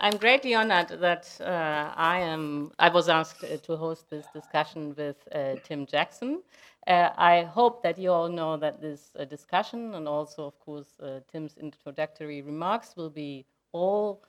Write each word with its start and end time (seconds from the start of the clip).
I'm 0.00 0.16
greatly 0.16 0.54
honored 0.54 0.88
that 1.00 1.36
uh, 1.40 1.92
I 1.96 2.20
am. 2.20 2.72
I 2.78 2.88
was 2.88 3.08
asked 3.08 3.44
uh, 3.44 3.56
to 3.56 3.76
host 3.76 4.10
this 4.10 4.26
discussion 4.34 4.94
with 4.96 5.16
uh, 5.34 5.56
Tim 5.64 5.86
Jackson. 5.86 6.42
Uh, 6.86 7.10
I 7.16 7.42
hope 7.42 7.82
that 7.82 7.98
you 7.98 8.10
all 8.10 8.28
know 8.28 8.56
that 8.56 8.80
this 8.80 9.10
uh, 9.18 9.24
discussion 9.24 9.94
and 9.94 10.06
also, 10.06 10.46
of 10.46 10.58
course, 10.60 10.98
uh, 11.00 11.20
Tim's 11.30 11.56
introductory 11.56 12.42
remarks 12.42 12.94
will 12.96 13.10
be 13.10 13.46
all 13.72 14.22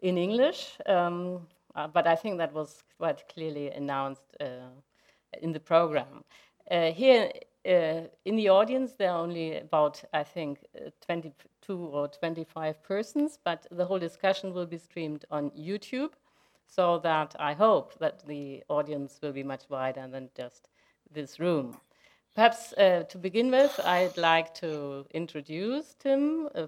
in 0.00 0.18
English. 0.18 0.78
Um, 0.86 1.46
but 1.94 2.06
I 2.06 2.16
think 2.16 2.38
that 2.38 2.52
was 2.52 2.82
quite 2.98 3.28
clearly 3.32 3.70
announced 3.70 4.36
in 5.40 5.52
the 5.52 5.60
program. 5.60 6.24
here 6.70 7.30
in 7.64 8.36
the 8.36 8.48
audience, 8.48 8.94
there 8.94 9.12
are 9.12 9.22
only 9.22 9.58
about, 9.58 10.02
I 10.12 10.24
think, 10.24 10.58
20 11.06 11.32
or 11.78 12.08
25 12.08 12.82
persons, 12.82 13.38
but 13.44 13.66
the 13.70 13.84
whole 13.84 13.98
discussion 13.98 14.52
will 14.52 14.66
be 14.66 14.78
streamed 14.78 15.24
on 15.30 15.50
YouTube 15.50 16.10
so 16.66 16.98
that 16.98 17.34
I 17.38 17.52
hope 17.52 17.98
that 17.98 18.26
the 18.26 18.62
audience 18.68 19.18
will 19.22 19.32
be 19.32 19.42
much 19.42 19.64
wider 19.68 20.06
than 20.08 20.30
just 20.36 20.68
this 21.12 21.40
room. 21.40 21.76
Perhaps 22.34 22.72
uh, 22.74 23.02
to 23.08 23.18
begin 23.18 23.50
with, 23.50 23.80
I'd 23.84 24.16
like 24.16 24.54
to 24.54 25.04
introduce 25.12 25.94
Tim, 25.98 26.48
uh, 26.54 26.66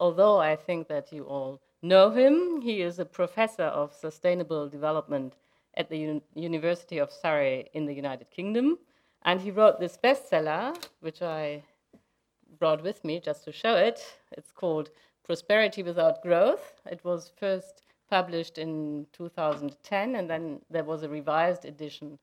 although 0.00 0.38
I 0.38 0.56
think 0.56 0.88
that 0.88 1.12
you 1.12 1.24
all 1.24 1.60
know 1.82 2.10
him. 2.10 2.60
He 2.60 2.82
is 2.82 2.98
a 2.98 3.04
professor 3.04 3.64
of 3.64 3.94
sustainable 3.94 4.68
development 4.68 5.34
at 5.76 5.88
the 5.88 6.06
Un 6.08 6.22
University 6.34 6.98
of 6.98 7.12
Surrey 7.12 7.68
in 7.74 7.86
the 7.86 7.94
United 7.94 8.30
Kingdom. 8.30 8.78
And 9.22 9.40
he 9.40 9.50
wrote 9.50 9.78
this 9.78 9.96
bestseller, 10.02 10.76
which 11.00 11.22
I 11.22 11.62
brought 12.64 12.82
with 12.82 13.04
me 13.04 13.20
just 13.20 13.44
to 13.44 13.52
show 13.52 13.76
it. 13.76 14.00
It's 14.32 14.50
called 14.50 14.88
Prosperity 15.22 15.82
Without 15.82 16.22
Growth. 16.22 16.80
It 16.90 17.04
was 17.04 17.30
first 17.38 17.82
published 18.08 18.56
in 18.56 19.06
2010, 19.12 20.14
and 20.14 20.30
then 20.30 20.62
there 20.70 20.82
was 20.82 21.02
a 21.02 21.08
revised 21.10 21.66
edition 21.66 22.18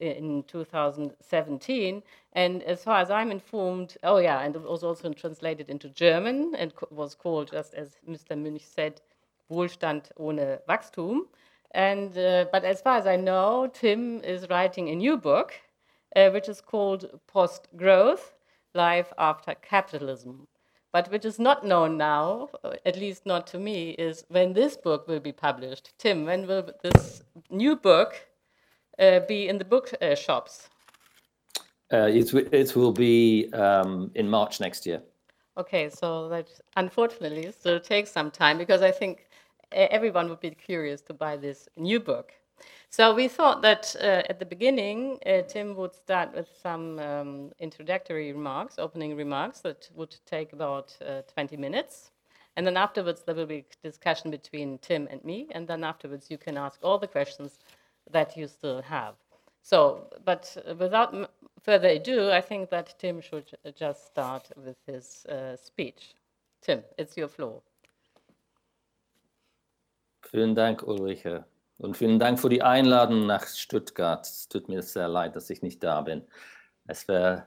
in 0.00 0.42
2017. 0.48 2.02
And 2.32 2.62
as 2.64 2.82
far 2.82 3.02
as 3.02 3.08
I'm 3.08 3.30
informed, 3.30 3.96
oh 4.02 4.18
yeah, 4.18 4.40
and 4.40 4.56
it 4.56 4.62
was 4.62 4.82
also 4.82 5.12
translated 5.12 5.70
into 5.70 5.88
German 5.90 6.56
and 6.56 6.72
was 6.90 7.14
called, 7.14 7.52
just 7.52 7.74
as 7.74 7.94
Mr. 8.04 8.32
Münch 8.36 8.62
said, 8.62 9.00
Wohlstand 9.48 10.10
ohne 10.18 10.58
Wachstum. 10.68 11.28
And, 11.70 12.18
uh, 12.18 12.46
but 12.50 12.64
as 12.64 12.80
far 12.80 12.98
as 12.98 13.06
I 13.06 13.14
know, 13.14 13.70
Tim 13.72 14.20
is 14.24 14.48
writing 14.50 14.88
a 14.88 14.96
new 14.96 15.16
book, 15.16 15.52
uh, 16.16 16.30
which 16.30 16.48
is 16.48 16.60
called 16.60 17.20
Post 17.28 17.68
Growth 17.76 18.33
life 18.74 19.12
after 19.18 19.54
capitalism. 19.54 20.46
But 20.92 21.10
which 21.10 21.24
is 21.24 21.38
not 21.38 21.66
known 21.66 21.96
now, 21.96 22.50
at 22.86 22.96
least 22.96 23.26
not 23.26 23.46
to 23.48 23.58
me, 23.58 23.90
is 23.90 24.24
when 24.28 24.52
this 24.52 24.76
book 24.76 25.08
will 25.08 25.18
be 25.18 25.32
published. 25.32 25.92
Tim, 25.98 26.24
when 26.24 26.46
will 26.46 26.70
this 26.82 27.24
new 27.50 27.74
book 27.74 28.28
uh, 28.98 29.20
be 29.20 29.48
in 29.48 29.58
the 29.58 29.64
book 29.64 29.92
uh, 30.00 30.14
shops? 30.14 30.68
Uh, 31.92 32.06
it, 32.06 32.32
it 32.52 32.76
will 32.76 32.92
be 32.92 33.52
um, 33.52 34.10
in 34.14 34.28
March 34.28 34.60
next 34.60 34.86
year. 34.86 35.02
Okay, 35.56 35.88
so 35.88 36.28
that 36.28 36.48
unfortunately 36.76 37.50
still 37.52 37.80
takes 37.80 38.10
some 38.10 38.30
time 38.30 38.58
because 38.58 38.82
I 38.82 38.90
think 38.90 39.26
everyone 39.72 40.28
would 40.28 40.40
be 40.40 40.50
curious 40.50 41.00
to 41.02 41.14
buy 41.14 41.36
this 41.36 41.68
new 41.76 42.00
book. 42.00 42.32
So 42.90 43.12
we 43.12 43.26
thought 43.26 43.60
that 43.62 43.96
uh, 44.00 44.22
at 44.28 44.38
the 44.38 44.46
beginning, 44.46 45.18
uh, 45.26 45.42
Tim 45.42 45.74
would 45.74 45.94
start 45.94 46.32
with 46.32 46.48
some 46.62 46.98
um, 47.00 47.52
introductory 47.58 48.32
remarks, 48.32 48.78
opening 48.78 49.16
remarks 49.16 49.60
that 49.60 49.90
would 49.94 50.14
take 50.26 50.52
about 50.52 50.96
uh, 51.04 51.22
20 51.32 51.56
minutes. 51.56 52.12
And 52.56 52.64
then 52.64 52.76
afterwards, 52.76 53.22
there 53.22 53.34
will 53.34 53.46
be 53.46 53.64
discussion 53.82 54.30
between 54.30 54.78
Tim 54.78 55.08
and 55.10 55.24
me. 55.24 55.48
And 55.50 55.66
then 55.66 55.82
afterwards, 55.82 56.30
you 56.30 56.38
can 56.38 56.56
ask 56.56 56.78
all 56.84 56.98
the 56.98 57.08
questions 57.08 57.58
that 58.12 58.36
you 58.36 58.46
still 58.46 58.80
have. 58.82 59.14
So, 59.62 60.06
but 60.24 60.56
without 60.78 61.30
further 61.62 61.88
ado, 61.88 62.30
I 62.30 62.40
think 62.40 62.70
that 62.70 62.94
Tim 62.98 63.20
should 63.20 63.50
just 63.74 64.06
start 64.06 64.50
with 64.56 64.76
his 64.86 65.26
uh, 65.26 65.56
speech. 65.56 66.14
Tim, 66.60 66.84
it's 66.96 67.16
your 67.16 67.28
floor. 67.28 67.60
Vielen 70.30 70.54
Dank, 70.54 70.80
Ulrike. 70.82 71.44
Und 71.78 71.96
vielen 71.96 72.18
Dank 72.18 72.38
für 72.38 72.48
die 72.48 72.62
Einladung 72.62 73.26
nach 73.26 73.46
Stuttgart. 73.46 74.24
Es 74.26 74.48
tut 74.48 74.68
mir 74.68 74.82
sehr 74.82 75.08
leid, 75.08 75.36
dass 75.36 75.50
ich 75.50 75.62
nicht 75.62 75.82
da 75.82 76.02
bin. 76.02 76.22
Es 76.86 77.08
wäre 77.08 77.46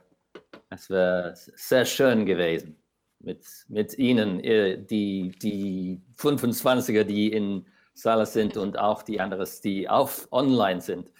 es 0.70 0.90
wär 0.90 1.34
sehr 1.34 1.84
schön 1.84 2.26
gewesen 2.26 2.76
mit, 3.20 3.44
mit 3.68 3.98
Ihnen, 3.98 4.40
die, 4.86 5.32
die 5.42 6.00
25er, 6.16 7.04
die 7.04 7.32
in 7.32 7.66
Saal 7.94 8.26
sind 8.26 8.56
und 8.56 8.78
auch 8.78 9.02
die 9.02 9.20
anderen, 9.20 9.48
die 9.64 9.88
auf 9.88 10.28
online 10.30 10.80
sind. 10.80 11.10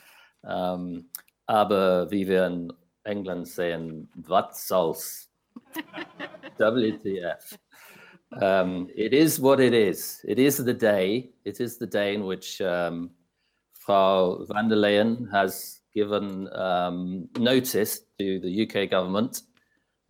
Ähm, 0.44 1.10
aber 1.46 2.10
wie 2.10 2.28
wir 2.28 2.46
in 2.46 2.72
England 3.02 3.48
sehen, 3.48 4.10
was 4.14 4.68
soll's? 4.68 5.30
WTF. 6.58 7.58
Um, 8.32 8.88
it 8.94 9.14
is 9.14 9.40
what 9.40 9.60
it 9.60 9.72
is. 9.72 10.24
It 10.26 10.38
is 10.38 10.58
the 10.58 10.74
day. 10.74 11.30
It 11.44 11.60
is 11.60 11.78
the 11.78 11.86
day 11.86 12.14
in 12.14 12.24
which 12.24 12.60
um, 12.60 13.10
Frau 13.72 14.44
von 14.44 14.68
der 14.68 14.76
Leyen 14.76 15.30
has 15.32 15.80
given 15.94 16.52
um, 16.54 17.28
notice 17.38 18.00
to 18.18 18.38
the 18.40 18.62
UK 18.66 18.90
government 18.90 19.42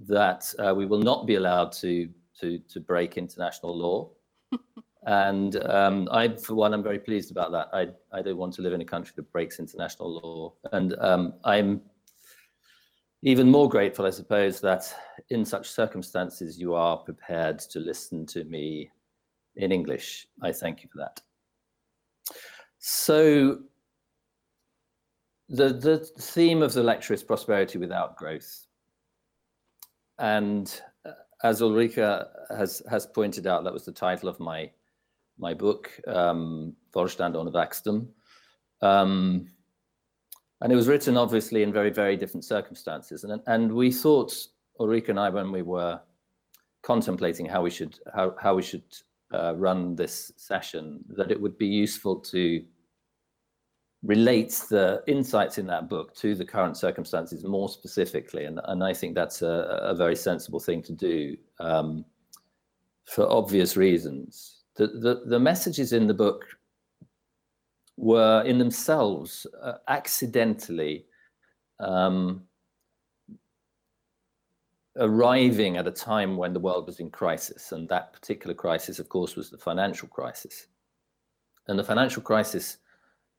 that 0.00 0.52
uh, 0.58 0.74
we 0.74 0.86
will 0.86 1.00
not 1.00 1.26
be 1.26 1.36
allowed 1.36 1.72
to 1.72 2.08
to, 2.40 2.58
to 2.68 2.80
break 2.80 3.16
international 3.16 3.76
law. 3.76 4.10
and 5.06 5.56
um, 5.64 6.08
I, 6.12 6.28
for 6.28 6.54
one, 6.54 6.72
I'm 6.72 6.84
very 6.84 7.00
pleased 7.00 7.30
about 7.30 7.52
that. 7.52 7.68
I 7.72 7.88
I 8.16 8.22
don't 8.22 8.36
want 8.36 8.54
to 8.54 8.62
live 8.62 8.72
in 8.72 8.80
a 8.80 8.84
country 8.84 9.12
that 9.16 9.32
breaks 9.32 9.58
international 9.58 10.20
law, 10.20 10.54
and 10.72 10.94
um, 10.98 11.34
I'm 11.44 11.80
even 13.22 13.50
more 13.50 13.68
grateful, 13.68 14.06
I 14.06 14.10
suppose, 14.10 14.60
that 14.60 14.92
in 15.30 15.44
such 15.44 15.68
circumstances 15.68 16.58
you 16.58 16.74
are 16.74 16.96
prepared 16.96 17.58
to 17.60 17.80
listen 17.80 18.26
to 18.26 18.44
me 18.44 18.90
in 19.56 19.72
English. 19.72 20.28
I 20.40 20.52
thank 20.52 20.82
you 20.82 20.88
for 20.92 20.98
that. 20.98 21.20
So, 22.78 23.58
the, 25.48 25.70
the 25.70 25.98
theme 25.98 26.62
of 26.62 26.74
the 26.74 26.82
lecture 26.82 27.14
is 27.14 27.22
prosperity 27.24 27.78
without 27.78 28.16
growth. 28.16 28.66
And 30.18 30.80
uh, 31.04 31.12
as 31.42 31.62
Ulrika 31.62 32.28
has, 32.50 32.82
has 32.90 33.06
pointed 33.06 33.46
out, 33.46 33.64
that 33.64 33.72
was 33.72 33.84
the 33.84 33.92
title 33.92 34.28
of 34.28 34.38
my, 34.38 34.70
my 35.38 35.54
book, 35.54 35.90
um, 36.06 36.74
Wohlstand 36.94 37.34
ohne 37.34 37.52
Wachstum. 37.52 38.08
Um, 38.80 39.50
and 40.60 40.72
it 40.72 40.76
was 40.76 40.88
written 40.88 41.16
obviously 41.16 41.62
in 41.62 41.72
very 41.72 41.90
very 41.90 42.16
different 42.16 42.44
circumstances. 42.44 43.24
And 43.24 43.40
and 43.46 43.72
we 43.72 43.90
thought 43.92 44.34
Ulrika 44.80 45.10
and 45.10 45.20
I 45.20 45.28
when 45.30 45.52
we 45.52 45.62
were 45.62 46.00
contemplating 46.82 47.46
how 47.46 47.62
we 47.62 47.70
should 47.70 47.98
how, 48.14 48.34
how 48.40 48.54
we 48.54 48.62
should 48.62 48.84
uh, 49.32 49.54
run 49.56 49.94
this 49.96 50.32
session 50.36 51.04
that 51.08 51.30
it 51.30 51.40
would 51.40 51.58
be 51.58 51.66
useful 51.66 52.16
to 52.16 52.64
relate 54.04 54.62
the 54.70 55.02
insights 55.06 55.58
in 55.58 55.66
that 55.66 55.88
book 55.88 56.14
to 56.14 56.34
the 56.34 56.44
current 56.44 56.76
circumstances 56.76 57.44
more 57.44 57.68
specifically. 57.68 58.44
And, 58.44 58.60
and 58.64 58.84
I 58.84 58.94
think 58.94 59.14
that's 59.14 59.42
a, 59.42 59.80
a 59.82 59.94
very 59.94 60.14
sensible 60.14 60.60
thing 60.60 60.82
to 60.84 60.92
do 60.92 61.36
um, 61.58 62.04
for 63.06 63.30
obvious 63.30 63.76
reasons. 63.76 64.62
The, 64.76 64.86
the 64.86 65.22
the 65.26 65.40
messages 65.40 65.92
in 65.92 66.06
the 66.06 66.14
book 66.14 66.44
were 67.98 68.42
in 68.46 68.58
themselves 68.58 69.44
uh, 69.60 69.72
accidentally 69.88 71.04
um, 71.80 72.44
arriving 74.96 75.76
at 75.76 75.88
a 75.88 75.90
time 75.90 76.36
when 76.36 76.52
the 76.52 76.60
world 76.60 76.86
was 76.86 77.00
in 77.00 77.10
crisis. 77.10 77.72
And 77.72 77.88
that 77.88 78.12
particular 78.12 78.54
crisis, 78.54 79.00
of 79.00 79.08
course, 79.08 79.34
was 79.34 79.50
the 79.50 79.58
financial 79.58 80.06
crisis. 80.06 80.68
And 81.66 81.76
the 81.76 81.84
financial 81.84 82.22
crisis, 82.22 82.78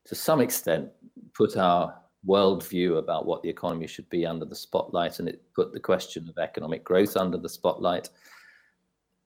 to 0.04 0.14
some 0.14 0.42
extent, 0.42 0.90
put 1.32 1.56
our 1.56 1.94
worldview 2.28 2.98
about 2.98 3.24
what 3.24 3.42
the 3.42 3.48
economy 3.48 3.86
should 3.86 4.08
be 4.10 4.26
under 4.26 4.44
the 4.44 4.54
spotlight, 4.54 5.20
and 5.20 5.28
it 5.28 5.42
put 5.54 5.72
the 5.72 5.80
question 5.80 6.28
of 6.28 6.36
economic 6.36 6.84
growth 6.84 7.16
under 7.16 7.38
the 7.38 7.48
spotlight. 7.48 8.10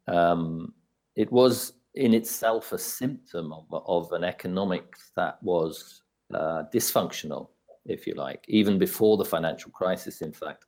Um, 0.06 0.72
it 1.16 1.30
was 1.32 1.72
in 1.94 2.14
itself 2.14 2.72
a 2.72 2.78
symptom 2.78 3.52
of, 3.52 3.66
of 3.70 4.12
an 4.12 4.24
economic 4.24 4.96
that 5.16 5.42
was 5.42 6.02
uh, 6.32 6.64
dysfunctional, 6.72 7.48
if 7.86 8.06
you 8.06 8.14
like, 8.14 8.44
even 8.48 8.78
before 8.78 9.16
the 9.16 9.24
financial 9.24 9.70
crisis. 9.70 10.20
In 10.20 10.32
fact, 10.32 10.66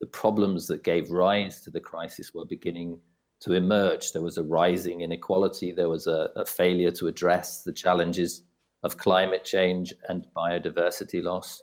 the 0.00 0.06
problems 0.06 0.66
that 0.66 0.82
gave 0.82 1.10
rise 1.10 1.60
to 1.62 1.70
the 1.70 1.80
crisis 1.80 2.34
were 2.34 2.44
beginning 2.44 2.98
to 3.40 3.52
emerge. 3.52 4.12
There 4.12 4.22
was 4.22 4.38
a 4.38 4.42
rising 4.42 5.02
inequality, 5.02 5.70
there 5.70 5.88
was 5.88 6.06
a, 6.06 6.30
a 6.34 6.44
failure 6.44 6.90
to 6.92 7.06
address 7.06 7.62
the 7.62 7.72
challenges 7.72 8.42
of 8.82 8.96
climate 8.96 9.44
change 9.44 9.94
and 10.08 10.26
biodiversity 10.36 11.22
loss. 11.22 11.62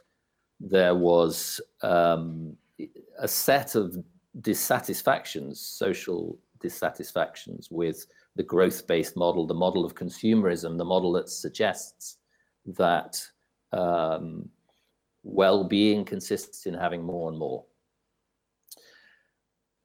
There 0.60 0.96
was 0.96 1.60
um, 1.82 2.56
a 3.20 3.28
set 3.28 3.76
of 3.76 3.98
dissatisfactions, 4.40 5.60
social 5.60 6.40
dissatisfactions 6.60 7.70
with 7.70 8.06
the 8.36 8.44
growth 8.44 8.88
based 8.88 9.16
model, 9.16 9.46
the 9.46 9.54
model 9.54 9.86
of 9.86 9.96
consumerism, 9.96 10.78
the 10.78 10.86
model 10.86 11.12
that 11.14 11.30
suggests 11.30 12.18
that 12.66 13.22
um, 13.74 14.50
well 15.24 15.64
being 15.64 16.06
consists 16.06 16.66
in 16.66 16.74
having 16.74 17.04
more 17.04 17.30
and 17.30 17.38
more. 17.38 17.66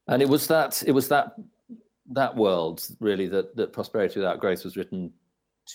And 0.08 0.22
it 0.22 0.28
was 0.28 0.46
that 0.46 0.82
it 0.86 0.92
was 0.92 1.08
that 1.08 1.34
that 2.12 2.36
world 2.36 2.86
really 3.00 3.26
that, 3.26 3.56
that 3.56 3.72
prosperity 3.72 4.20
without 4.20 4.40
growth 4.40 4.64
was 4.64 4.76
written 4.76 5.12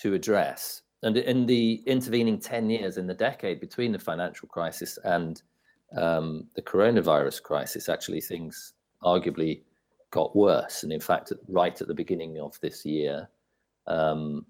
to 0.00 0.14
address. 0.14 0.82
And 1.02 1.16
in 1.16 1.46
the 1.46 1.82
intervening 1.86 2.38
10 2.38 2.70
years, 2.70 2.96
in 2.96 3.06
the 3.06 3.14
decade 3.14 3.60
between 3.60 3.92
the 3.92 3.98
financial 3.98 4.48
crisis 4.48 4.98
and 5.04 5.42
um, 5.96 6.46
the 6.54 6.62
coronavirus 6.62 7.42
crisis, 7.42 7.88
actually 7.88 8.20
things 8.20 8.72
arguably 9.02 9.62
got 10.12 10.36
worse. 10.36 10.84
And 10.84 10.92
in 10.92 11.00
fact, 11.00 11.32
right 11.48 11.78
at 11.80 11.88
the 11.88 11.94
beginning 11.94 12.38
of 12.38 12.58
this 12.60 12.86
year, 12.86 13.28
um, 13.88 14.46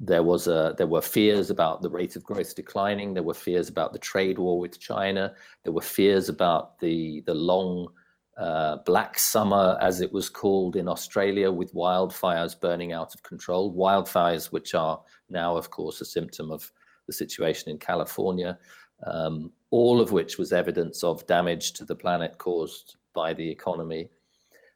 there 0.00 0.22
was 0.22 0.48
a 0.48 0.74
there 0.78 0.86
were 0.86 1.02
fears 1.02 1.50
about 1.50 1.82
the 1.82 1.90
rate 1.90 2.16
of 2.16 2.24
growth 2.24 2.56
declining. 2.56 3.14
There 3.14 3.22
were 3.22 3.34
fears 3.34 3.68
about 3.68 3.92
the 3.92 3.98
trade 3.98 4.38
war 4.38 4.58
with 4.58 4.80
China. 4.80 5.34
There 5.62 5.74
were 5.74 5.82
fears 5.82 6.28
about 6.28 6.78
the 6.80 7.22
the 7.26 7.34
long 7.34 7.88
uh, 8.38 8.78
black 8.86 9.18
summer, 9.18 9.76
as 9.82 10.00
it 10.00 10.10
was 10.10 10.30
called 10.30 10.74
in 10.74 10.88
Australia, 10.88 11.52
with 11.52 11.74
wildfires 11.74 12.58
burning 12.58 12.92
out 12.92 13.14
of 13.14 13.22
control. 13.22 13.74
Wildfires, 13.74 14.46
which 14.46 14.74
are 14.74 15.00
now, 15.28 15.54
of 15.56 15.70
course, 15.70 16.00
a 16.00 16.06
symptom 16.06 16.50
of 16.50 16.72
the 17.06 17.12
situation 17.12 17.70
in 17.70 17.78
California. 17.78 18.58
Um, 19.06 19.52
all 19.70 20.00
of 20.00 20.12
which 20.12 20.38
was 20.38 20.52
evidence 20.52 21.04
of 21.04 21.26
damage 21.26 21.72
to 21.74 21.84
the 21.84 21.94
planet 21.94 22.38
caused 22.38 22.96
by 23.14 23.34
the 23.34 23.48
economy. 23.48 24.10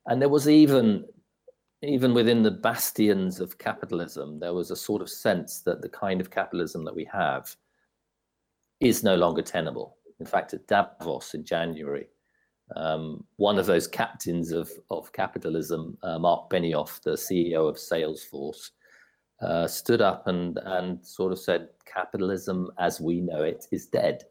And 0.07 0.21
there 0.21 0.29
was 0.29 0.49
even, 0.49 1.05
even 1.83 2.15
within 2.15 2.43
the 2.43 2.51
bastions 2.51 3.41
of 3.41 3.59
capitalism, 3.59 4.39
there 4.39 4.55
was 4.55 4.71
a 4.71 4.77
sort 4.77 5.03
of 5.03 5.09
sense 5.09 5.61
that 5.61 5.83
the 5.83 5.89
kind 5.89 6.21
of 6.21 6.31
capitalism 6.31 6.85
that 6.85 6.95
we 6.95 7.09
have 7.13 7.55
is 8.81 9.03
no 9.03 9.17
longer 9.17 9.43
tenable. 9.43 9.97
In 10.21 10.27
fact, 10.27 10.55
at 10.55 10.67
Davos 10.67 11.35
in 11.35 11.45
January, 11.45 12.07
um, 12.77 13.25
one 13.37 13.59
of 13.59 13.67
those 13.67 13.87
captains 13.87 14.53
of, 14.53 14.71
of 14.91 15.13
capitalism, 15.13 15.99
uh, 16.03 16.19
Mark 16.19 16.51
Benioff, 16.51 17.03
the 17.03 17.13
CEO 17.13 17.69
of 17.69 17.77
Salesforce, 17.77 18.71
uh, 19.43 19.67
stood 19.67 20.01
up 20.01 20.27
and, 20.27 20.59
and 20.65 21.05
sort 21.05 21.33
of 21.33 21.39
said, 21.39 21.69
capitalism 21.85 22.71
as 22.79 23.01
we 23.01 23.21
know 23.21 23.43
it 23.43 23.67
is 23.71 23.87
dead. 23.87 24.25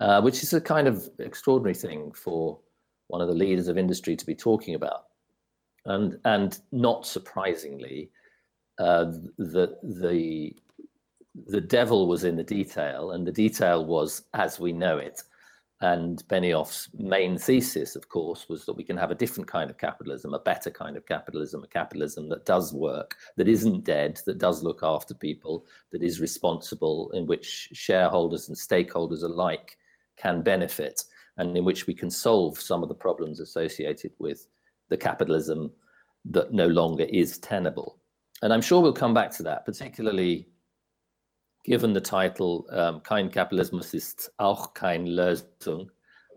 Uh, 0.00 0.20
which 0.20 0.42
is 0.42 0.52
a 0.52 0.60
kind 0.60 0.88
of 0.88 1.08
extraordinary 1.20 1.74
thing 1.74 2.10
for 2.12 2.58
one 3.12 3.20
of 3.20 3.28
the 3.28 3.34
leaders 3.34 3.68
of 3.68 3.76
industry 3.76 4.16
to 4.16 4.24
be 4.24 4.34
talking 4.34 4.74
about. 4.74 5.04
And, 5.84 6.18
and 6.24 6.58
not 6.72 7.06
surprisingly, 7.06 8.10
uh, 8.78 9.04
the, 9.36 9.76
the, 9.82 10.54
the 11.46 11.60
devil 11.60 12.08
was 12.08 12.24
in 12.24 12.36
the 12.36 12.42
detail, 12.42 13.10
and 13.10 13.26
the 13.26 13.32
detail 13.32 13.84
was 13.84 14.22
as 14.32 14.58
we 14.58 14.72
know 14.72 14.96
it. 14.96 15.22
And 15.82 16.22
Benioff's 16.28 16.88
main 16.96 17.36
thesis, 17.36 17.96
of 17.96 18.08
course, 18.08 18.48
was 18.48 18.64
that 18.64 18.76
we 18.76 18.84
can 18.84 18.96
have 18.96 19.10
a 19.10 19.16
different 19.16 19.48
kind 19.48 19.68
of 19.68 19.76
capitalism, 19.76 20.32
a 20.32 20.38
better 20.38 20.70
kind 20.70 20.96
of 20.96 21.04
capitalism, 21.04 21.62
a 21.64 21.66
capitalism 21.66 22.30
that 22.30 22.46
does 22.46 22.72
work, 22.72 23.16
that 23.36 23.48
isn't 23.48 23.84
dead, 23.84 24.20
that 24.24 24.38
does 24.38 24.62
look 24.62 24.80
after 24.82 25.12
people, 25.12 25.66
that 25.90 26.02
is 26.02 26.18
responsible, 26.18 27.10
in 27.10 27.26
which 27.26 27.68
shareholders 27.72 28.48
and 28.48 28.56
stakeholders 28.56 29.22
alike 29.22 29.76
can 30.16 30.40
benefit, 30.40 31.02
and 31.42 31.56
in 31.56 31.64
which 31.64 31.86
we 31.86 31.94
can 31.94 32.10
solve 32.10 32.60
some 32.60 32.82
of 32.82 32.88
the 32.88 32.94
problems 32.94 33.40
associated 33.40 34.12
with 34.18 34.46
the 34.88 34.96
capitalism 34.96 35.70
that 36.24 36.52
no 36.52 36.66
longer 36.68 37.04
is 37.04 37.38
tenable. 37.38 37.98
And 38.42 38.52
I'm 38.52 38.62
sure 38.62 38.80
we'll 38.80 38.92
come 38.92 39.14
back 39.14 39.30
to 39.32 39.42
that, 39.44 39.64
particularly 39.64 40.48
given 41.64 41.92
the 41.92 42.00
title 42.00 42.66
um, 42.70 43.00
Kein 43.00 43.30
Kapitalismus 43.30 43.94
ist 43.94 44.30
auch 44.38 44.74
kein 44.74 45.06
Lösung, 45.06 45.88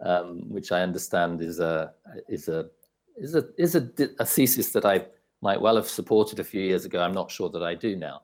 um, 0.04 0.50
which 0.50 0.72
I 0.72 0.82
understand 0.82 1.42
is 1.42 1.60
a 1.60 1.94
is 2.28 2.48
a 2.48 2.70
is 3.18 3.36
a 3.36 3.46
is 3.58 3.76
a, 3.76 3.90
a, 4.20 4.26
thesis 4.26 4.72
that 4.74 4.86
I 4.86 5.06
might 5.42 5.62
well 5.62 5.76
have 5.76 5.88
supported 5.88 6.40
a 6.40 6.44
few 6.44 6.62
years 6.62 6.86
ago. 6.86 7.02
I'm 7.02 7.14
not 7.14 7.32
sure 7.32 7.50
that 7.50 7.64
I 7.64 7.74
do 7.74 7.96
now, 7.96 8.22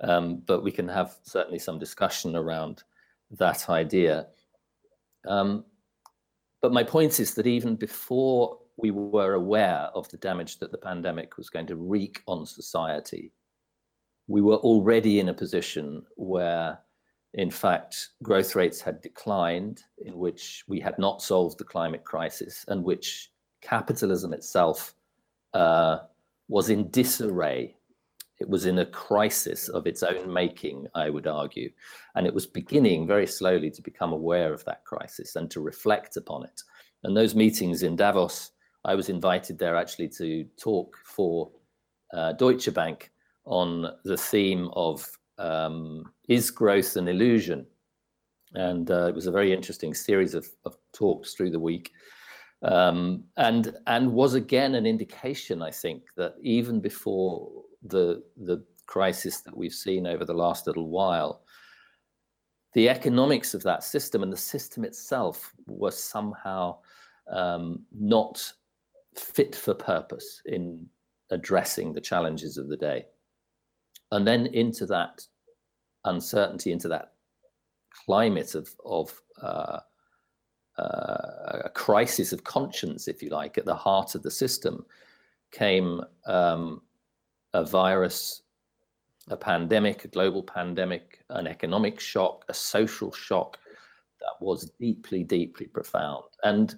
um, 0.00 0.42
but 0.46 0.62
we 0.62 0.72
can 0.72 0.88
have 0.88 1.16
certainly 1.22 1.58
some 1.58 1.78
discussion 1.78 2.36
around 2.36 2.82
that 3.38 3.70
idea. 3.70 4.26
Um, 5.26 5.64
but 6.62 6.72
my 6.72 6.84
point 6.84 7.20
is 7.20 7.34
that 7.34 7.46
even 7.46 7.76
before 7.76 8.58
we 8.76 8.90
were 8.92 9.34
aware 9.34 9.90
of 9.94 10.08
the 10.08 10.16
damage 10.16 10.58
that 10.58 10.72
the 10.72 10.78
pandemic 10.78 11.36
was 11.36 11.50
going 11.50 11.66
to 11.66 11.76
wreak 11.76 12.22
on 12.26 12.46
society, 12.46 13.32
we 14.28 14.40
were 14.40 14.56
already 14.56 15.18
in 15.18 15.28
a 15.28 15.34
position 15.34 16.04
where, 16.16 16.78
in 17.34 17.50
fact, 17.50 18.10
growth 18.22 18.54
rates 18.54 18.80
had 18.80 19.00
declined, 19.00 19.82
in 19.98 20.16
which 20.16 20.64
we 20.68 20.78
had 20.80 20.98
not 20.98 21.20
solved 21.20 21.58
the 21.58 21.64
climate 21.64 22.04
crisis, 22.04 22.64
and 22.68 22.84
which 22.84 23.32
capitalism 23.60 24.32
itself 24.32 24.94
uh, 25.54 25.98
was 26.48 26.70
in 26.70 26.88
disarray. 26.90 27.76
It 28.40 28.48
was 28.48 28.66
in 28.66 28.78
a 28.78 28.86
crisis 28.86 29.68
of 29.68 29.86
its 29.86 30.02
own 30.02 30.32
making, 30.32 30.88
I 30.94 31.10
would 31.10 31.26
argue. 31.26 31.70
And 32.14 32.26
it 32.26 32.34
was 32.34 32.46
beginning 32.46 33.06
very 33.06 33.26
slowly 33.26 33.70
to 33.70 33.82
become 33.82 34.12
aware 34.12 34.52
of 34.52 34.64
that 34.64 34.84
crisis 34.84 35.36
and 35.36 35.50
to 35.50 35.60
reflect 35.60 36.16
upon 36.16 36.44
it. 36.44 36.62
And 37.04 37.16
those 37.16 37.34
meetings 37.34 37.82
in 37.82 37.96
Davos, 37.96 38.52
I 38.84 38.94
was 38.94 39.08
invited 39.08 39.58
there 39.58 39.76
actually 39.76 40.08
to 40.08 40.44
talk 40.58 40.96
for 41.04 41.50
uh, 42.12 42.32
Deutsche 42.32 42.72
Bank 42.74 43.10
on 43.44 43.92
the 44.04 44.16
theme 44.16 44.70
of 44.74 45.06
um, 45.38 46.12
is 46.28 46.50
growth 46.50 46.96
an 46.96 47.08
illusion? 47.08 47.66
And 48.54 48.90
uh, 48.90 49.06
it 49.06 49.14
was 49.14 49.26
a 49.26 49.32
very 49.32 49.52
interesting 49.52 49.94
series 49.94 50.34
of, 50.34 50.46
of 50.64 50.76
talks 50.92 51.34
through 51.34 51.50
the 51.50 51.58
week. 51.58 51.92
Um, 52.62 53.24
and 53.36 53.76
and 53.88 54.12
was 54.12 54.34
again 54.34 54.76
an 54.76 54.86
indication, 54.86 55.62
I 55.62 55.70
think, 55.70 56.04
that 56.16 56.34
even 56.42 56.80
before 56.80 57.50
the 57.84 58.22
the 58.36 58.64
crisis 58.86 59.40
that 59.40 59.56
we've 59.56 59.72
seen 59.72 60.06
over 60.06 60.24
the 60.24 60.34
last 60.34 60.66
little 60.66 60.88
while, 60.88 61.42
the 62.74 62.88
economics 62.88 63.54
of 63.54 63.62
that 63.62 63.84
system 63.84 64.22
and 64.22 64.32
the 64.32 64.36
system 64.36 64.84
itself 64.84 65.52
were 65.66 65.90
somehow 65.90 66.76
um, 67.30 67.84
not 67.92 68.52
fit 69.16 69.54
for 69.54 69.74
purpose 69.74 70.42
in 70.46 70.86
addressing 71.30 71.92
the 71.92 72.00
challenges 72.00 72.56
of 72.58 72.68
the 72.68 72.76
day. 72.76 73.06
And 74.10 74.26
then 74.26 74.46
into 74.46 74.86
that 74.86 75.22
uncertainty, 76.04 76.72
into 76.72 76.88
that 76.88 77.12
climate 78.06 78.54
of 78.54 78.68
of 78.84 79.20
uh, 79.40 79.80
uh, 80.78 81.62
a 81.64 81.70
crisis 81.74 82.32
of 82.32 82.44
conscience, 82.44 83.08
if 83.08 83.22
you 83.22 83.30
like, 83.30 83.58
at 83.58 83.64
the 83.64 83.74
heart 83.74 84.14
of 84.14 84.22
the 84.22 84.30
system, 84.30 84.84
came 85.50 86.02
um, 86.26 86.80
a 87.54 87.64
virus, 87.64 88.42
a 89.28 89.36
pandemic, 89.36 90.04
a 90.04 90.08
global 90.08 90.42
pandemic, 90.42 91.24
an 91.30 91.46
economic 91.46 92.00
shock, 92.00 92.44
a 92.48 92.54
social 92.54 93.12
shock 93.12 93.58
that 94.20 94.44
was 94.44 94.70
deeply, 94.80 95.22
deeply 95.24 95.66
profound. 95.66 96.24
And 96.44 96.74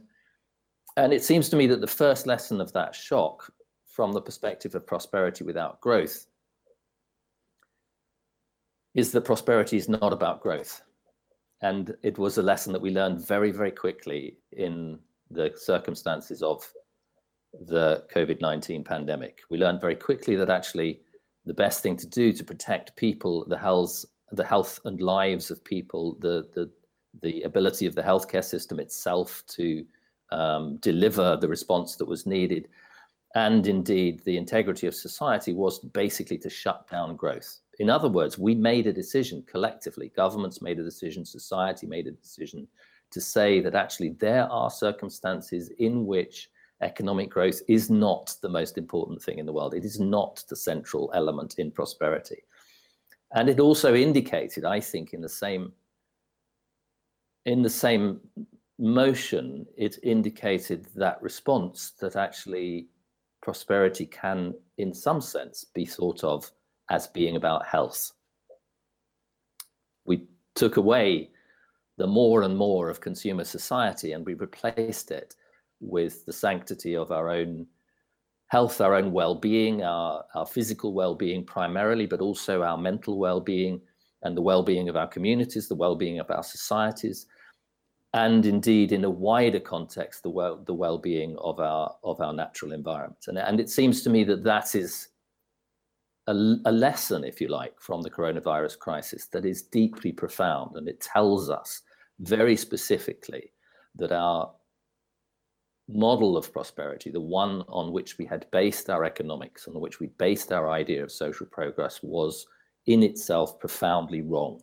and 0.97 1.13
it 1.13 1.25
seems 1.25 1.49
to 1.49 1.57
me 1.57 1.67
that 1.67 1.81
the 1.81 1.87
first 1.87 2.27
lesson 2.27 2.61
of 2.61 2.73
that 2.73 2.95
shock, 2.95 3.53
from 3.87 4.13
the 4.13 4.21
perspective 4.21 4.75
of 4.75 4.87
prosperity 4.87 5.43
without 5.43 5.81
growth, 5.81 6.27
is 8.95 9.11
that 9.11 9.23
prosperity 9.23 9.77
is 9.77 9.89
not 9.89 10.13
about 10.13 10.41
growth. 10.41 10.83
And 11.63 11.97
it 12.03 12.17
was 12.17 12.39
a 12.39 12.43
lesson 12.43 12.73
that 12.73 12.83
we 12.83 12.91
learned 12.91 13.27
very, 13.27 13.51
very 13.51 13.73
quickly 13.73 14.39
in 14.53 15.01
the 15.31 15.53
circumstances 15.57 16.43
of 16.43 16.65
the 17.67 18.05
COVID 18.15 18.41
19 18.41 18.85
pandemic. 18.85 19.41
We 19.51 19.59
learned 19.59 19.81
very 19.81 19.97
quickly 19.97 20.37
that 20.37 20.51
actually 20.51 21.01
the 21.47 21.55
best 21.55 21.83
thing 21.83 21.97
to 21.97 22.07
do 22.07 22.33
to 22.33 22.45
protect 22.45 22.97
people, 22.97 23.45
the 23.47 23.59
health, 23.59 24.05
the 24.33 24.45
health 24.45 24.81
and 24.85 25.01
lives 25.01 25.51
of 25.51 25.65
people, 25.65 26.17
the, 26.21 26.49
the, 26.55 26.71
the 27.23 27.43
ability 27.43 27.87
of 27.87 27.95
the 27.95 28.03
healthcare 28.03 28.45
system 28.45 28.81
itself 28.81 29.43
to 29.49 29.85
um, 30.33 30.77
deliver 30.79 31.37
the 31.37 31.49
response 31.49 31.97
that 31.97 32.09
was 32.09 32.27
needed, 32.27 32.69
and 33.35 33.67
indeed 33.67 34.23
the 34.25 34.37
integrity 34.37 34.87
of 34.87 34.95
society 34.95 35.53
was 35.53 35.79
basically 35.79 36.39
to 36.39 36.51
shut 36.51 36.89
down 36.91 37.17
growth. 37.17 37.61
In 37.79 37.91
other 37.91 38.09
words, 38.09 38.39
we 38.39 38.55
made 38.55 38.87
a 38.87 38.93
decision 38.93 39.45
collectively, 39.47 40.13
governments 40.17 40.63
made 40.63 40.79
a 40.79 40.85
decision, 40.85 41.25
society 41.25 41.87
made 41.87 42.07
a 42.07 42.13
decision 42.13 42.67
to 43.11 43.21
say 43.21 43.61
that 43.61 43.75
actually 43.75 44.11
there 44.21 44.45
are 44.51 44.71
circumstances 44.71 45.71
in 45.79 46.07
which 46.07 46.49
economic 46.83 47.31
growth 47.31 47.63
is 47.69 47.91
not 47.91 48.35
the 48.43 48.49
most 48.49 48.79
important 48.79 49.23
thing 49.23 49.39
in 49.39 49.47
the 49.47 49.53
world. 49.53 49.75
It 49.75 49.85
is 49.85 50.01
not 50.01 50.43
the 50.49 50.57
central 50.57 51.11
element 51.15 51.59
in 51.59 51.71
prosperity. 51.71 52.43
And 53.35 53.49
it 53.49 53.61
also 53.61 53.95
indicated, 53.95 54.65
I 54.65 54.81
think, 54.81 55.13
in 55.13 55.21
the 55.21 55.29
same 55.29 55.73
in 57.47 57.63
the 57.63 57.71
same 57.71 58.21
motion, 58.79 59.67
it 59.77 59.99
indicated 60.03 60.87
that 60.97 61.21
response 61.23 61.93
that 62.01 62.17
actually 62.17 62.89
prosperity 63.43 64.07
can, 64.07 64.55
in 64.79 64.95
some 64.95 65.21
sense, 65.21 65.65
be 65.75 65.85
thought 65.85 66.25
of 66.25 66.51
as 66.91 67.07
being 67.09 67.37
about 67.37 67.67
health. 67.67 68.13
We 70.07 70.27
took 70.55 70.79
away 70.79 71.31
the 71.99 72.07
more 72.07 72.43
and 72.43 72.57
more 72.57 72.89
of 72.89 73.01
consumer 73.01 73.45
society 73.45 74.13
and 74.13 74.25
we 74.25 74.35
replaced 74.35 75.11
it 75.11 75.37
with 75.81 76.25
the 76.27 76.33
sanctity 76.33 76.97
of 76.97 77.11
our 77.11 77.29
own 77.29 77.67
health, 78.49 78.81
our 78.81 78.95
own 78.95 79.13
well-being, 79.13 79.83
our, 79.83 80.25
our 80.35 80.47
physical 80.47 80.93
well-being 80.93 81.45
primarily, 81.45 82.07
but 82.07 82.21
also 82.21 82.63
our 82.63 82.79
mental 82.79 83.19
well-being 83.19 83.81
and 84.23 84.37
the 84.37 84.43
well-being 84.43 84.89
of 84.89 84.97
our 84.97 85.09
communities, 85.09 85.69
the 85.69 85.75
well-being 85.75 86.19
of 86.19 86.31
our 86.31 86.43
societies, 86.43 87.27
and 88.15 88.47
indeed 88.47 88.93
in 88.93 89.05
a 89.05 89.11
wider 89.11 89.61
context, 89.61 90.23
the 90.23 90.31
well 90.31 90.63
the 90.67 90.73
well-being 90.73 91.37
of 91.39 91.59
our 91.59 91.95
of 92.05 92.21
our 92.21 92.33
natural 92.33 92.73
environment. 92.73 93.25
And, 93.27 93.39
and 93.39 93.59
it 93.59 93.69
seems 93.69 94.03
to 94.03 94.11
me 94.11 94.23
that 94.25 94.45
that 94.45 94.75
is 94.75 95.09
a, 96.29 96.33
a 96.65 96.73
lesson, 96.73 97.25
if 97.25 97.41
you 97.41 97.49
like, 97.49 97.75
from 97.81 98.03
the 98.03 98.11
coronavirus 98.11 98.79
crisis 98.79 99.27
that 99.33 99.45
is 99.45 99.63
deeply 99.63 100.13
profound, 100.13 100.77
and 100.77 100.89
it 100.89 101.01
tells 101.01 101.51
us 101.51 101.83
very 102.21 102.57
specifically 102.57 103.53
that 103.97 104.13
our 104.13 104.53
model 105.89 106.37
of 106.37 106.53
prosperity, 106.53 107.11
the 107.11 107.21
one 107.21 107.63
on 107.69 107.93
which 107.93 108.17
we 108.19 108.25
had 108.25 108.47
based 108.51 108.89
our 108.89 109.05
economics, 109.05 109.69
on 109.69 109.79
which 109.81 110.01
we 110.01 110.07
based 110.19 110.53
our 110.53 110.71
idea 110.71 111.03
of 111.03 111.13
social 111.13 111.47
progress, 111.47 112.03
was 112.03 112.47
in 112.87 113.03
itself 113.03 113.59
profoundly 113.59 114.23
wrong. 114.23 114.63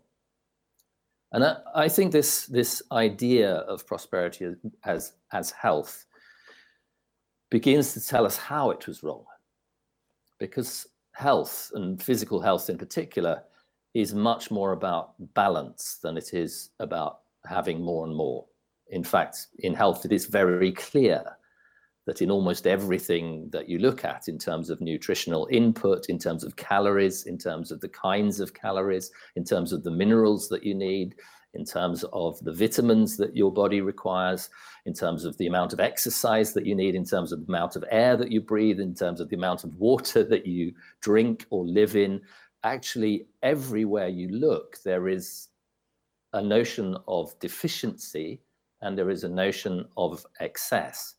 And 1.32 1.44
I, 1.44 1.58
I 1.76 1.90
think 1.90 2.12
this, 2.12 2.46
this 2.48 2.82
idea 2.92 3.54
of 3.54 3.88
prosperity 3.88 4.54
as, 4.84 5.14
as 5.32 5.52
health 5.52 6.06
begins 7.50 7.94
to 7.94 8.06
tell 8.06 8.26
us 8.26 8.38
how 8.38 8.72
it 8.72 8.88
was 8.88 9.04
wrong. 9.04 9.24
Because 10.40 10.88
health, 11.14 11.72
and 11.76 12.02
physical 12.02 12.42
health 12.42 12.70
in 12.70 12.78
particular, 12.78 13.44
is 13.94 14.14
much 14.14 14.50
more 14.50 14.72
about 14.72 15.14
balance 15.34 16.00
than 16.02 16.18
it 16.18 16.34
is 16.34 16.70
about 16.80 17.20
having 17.46 17.82
more 17.82 18.06
and 18.06 18.16
more 18.16 18.46
in 18.92 19.04
fact, 19.04 19.48
in 19.60 19.74
health, 19.74 20.06
it 20.06 20.12
is 20.12 20.26
very 20.26 20.72
clear 20.74 21.24
that 22.06 22.22
in 22.22 22.30
almost 22.30 22.68
everything 22.68 23.50
that 23.52 23.70
you 23.70 23.80
look 23.80 24.04
at 24.04 24.28
in 24.28 24.38
terms 24.38 24.70
of 24.70 24.82
nutritional 24.82 25.48
input, 25.50 26.08
in 26.10 26.20
terms 26.20 26.44
of 26.44 26.56
calories, 26.58 27.26
in 27.26 27.38
terms 27.38 27.72
of 27.72 27.80
the 27.80 27.88
kinds 27.88 28.40
of 28.40 28.54
calories, 28.54 29.12
in 29.36 29.46
terms 29.46 29.72
of 29.72 29.84
the 29.84 29.92
minerals 29.92 30.50
that 30.50 30.64
you 30.64 30.74
need, 30.74 31.16
in 31.54 31.64
terms 31.64 32.04
of 32.12 32.38
the 32.44 32.52
vitamins 32.52 33.18
that 33.18 33.36
your 33.36 33.52
body 33.52 33.82
requires, 33.82 34.50
in 34.86 34.94
terms 34.94 35.26
of 35.26 35.38
the 35.38 35.48
amount 35.48 35.74
of 35.74 35.80
exercise 35.80 36.54
that 36.54 36.66
you 36.66 36.76
need, 36.76 36.96
in 36.96 37.06
terms 37.06 37.32
of 37.32 37.46
the 37.46 37.52
amount 37.52 37.76
of 37.76 37.86
air 37.92 38.18
that 38.18 38.32
you 38.32 38.42
breathe, 38.42 38.80
in 38.80 38.94
terms 38.94 39.22
of 39.22 39.30
the 39.30 39.36
amount 39.36 39.64
of 39.64 39.74
water 39.76 40.24
that 40.24 40.46
you 40.46 40.74
drink 41.02 41.46
or 41.50 41.66
live 41.66 41.96
in. 41.96 42.20
Actually, 42.64 43.28
everywhere 43.42 44.08
you 44.08 44.28
look, 44.30 44.78
there 44.84 45.08
is 45.08 45.50
a 46.34 46.42
notion 46.42 46.98
of 47.08 47.38
deficiency 47.40 48.42
and 48.82 48.98
there 48.98 49.10
is 49.10 49.24
a 49.24 49.30
notion 49.30 49.86
of 49.98 50.26
excess. 50.40 51.16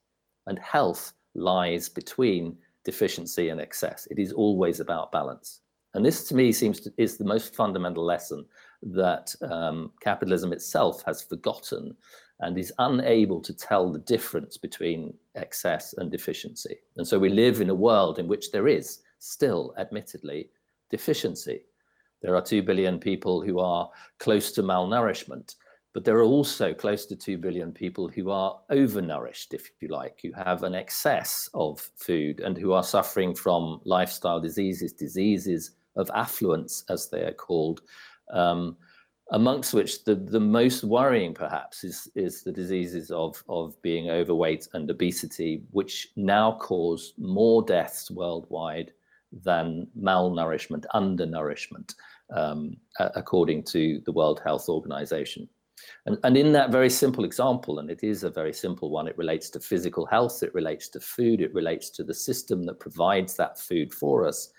And 0.47 0.59
health 0.59 1.13
lies 1.35 1.89
between 1.89 2.57
deficiency 2.85 3.49
and 3.49 3.61
excess. 3.61 4.09
It 4.11 4.19
is 4.19 4.33
always 4.33 4.81
about 4.81 5.13
balance. 5.13 5.61
And 5.95 6.05
this, 6.05 6.25
to 6.25 6.35
me, 6.35 6.53
seems 6.53 6.81
to, 6.81 6.93
is 6.97 7.17
the 7.17 7.25
most 7.25 7.55
fundamental 7.55 8.05
lesson 8.05 8.47
that 8.83 9.35
um, 9.43 9.93
capitalism 10.01 10.53
itself 10.53 11.03
has 11.05 11.23
forgotten 11.23 11.95
and 12.41 12.59
is 12.59 12.73
unable 12.79 13.41
to 13.41 13.55
tell 13.55 13.91
the 13.91 14.01
difference 14.01 14.57
between 14.57 15.15
excess 15.37 15.95
and 15.95 16.11
deficiency. 16.11 16.77
And 16.97 17.07
so 17.07 17.19
we 17.19 17.29
live 17.29 17.61
in 17.61 17.71
a 17.71 17.75
world 17.75 18.19
in 18.19 18.27
which 18.27 18.51
there 18.51 18.67
is 18.67 19.01
still, 19.19 19.75
admittedly, 19.79 20.51
deficiency. 20.91 21.63
There 22.21 22.35
are 22.35 22.43
2 22.43 22.63
billion 22.63 22.99
people 22.99 23.43
who 23.43 23.61
are 23.61 23.89
close 24.19 24.51
to 24.53 24.63
malnourishment. 24.63 25.55
But 25.95 26.05
there 26.05 26.17
are 26.17 26.23
also 26.23 26.73
close 26.73 27.05
to 27.07 27.17
2 27.17 27.37
billion 27.37 27.71
people 27.71 28.09
who 28.09 28.31
are 28.31 28.59
overnourished, 28.71 29.53
if 29.53 29.71
you 29.81 29.89
like, 29.89 30.21
who 30.23 30.33
have 30.33 30.63
an 30.63 30.75
excess 30.75 31.51
of 31.53 31.91
food 31.97 32.41
and 32.41 32.57
who 32.57 32.73
are 32.73 32.83
suffering 32.83 33.35
from 33.35 33.81
lifestyle 33.85 34.41
diseases, 34.41 34.93
diseases 34.93 35.73
of 35.97 36.11
affluence, 36.15 36.85
as 36.89 37.11
they 37.11 37.23
are 37.25 37.35
called, 37.35 37.83
um, 38.33 38.77
amongst 39.33 39.75
which 39.75 40.05
the, 40.05 40.15
the 40.15 40.41
most 40.41 40.83
worrying 40.83 41.35
perhaps 41.35 41.85
is, 41.85 42.09
is 42.15 42.43
the 42.43 42.53
diseases 42.53 43.11
of, 43.11 43.43
of 43.49 43.81
being 43.83 44.11
overweight 44.11 44.69
and 44.73 44.91
obesity, 44.91 45.63
which 45.73 46.09
now 46.17 46.53
cause 46.53 47.13
more 47.19 47.63
deaths 47.63 48.11
worldwide 48.11 48.93
than 49.45 49.87
malnourishment, 49.99 50.85
undernourishment, 50.95 51.95
um, 52.35 52.77
according 52.99 53.63
to 53.63 54.01
the 54.05 54.13
World 54.13 54.41
Health 54.45 54.69
Organization. 54.69 55.49
And, 56.07 56.19
and 56.25 56.37
in 56.37 56.53
that 56.53 56.71
very 56.71 56.91
simple 56.91 57.25
example, 57.25 57.79
and 57.79 57.91
it 57.91 58.03
is 58.03 58.25
a 58.25 58.31
very 58.31 58.53
simple 58.53 58.91
one, 58.91 59.09
it 59.09 59.19
relates 59.19 59.51
to 59.51 59.61
physical 59.61 60.07
health, 60.07 60.43
it 60.43 60.55
relates 60.55 60.89
to 60.91 61.01
food, 61.01 61.41
it 61.41 61.55
relates 61.55 61.91
to 61.91 62.05
the 62.05 62.15
system 62.15 62.65
that 62.65 62.81
provides 62.81 63.35
that 63.37 63.59
food 63.59 63.93
for 63.93 64.27
us. 64.27 64.51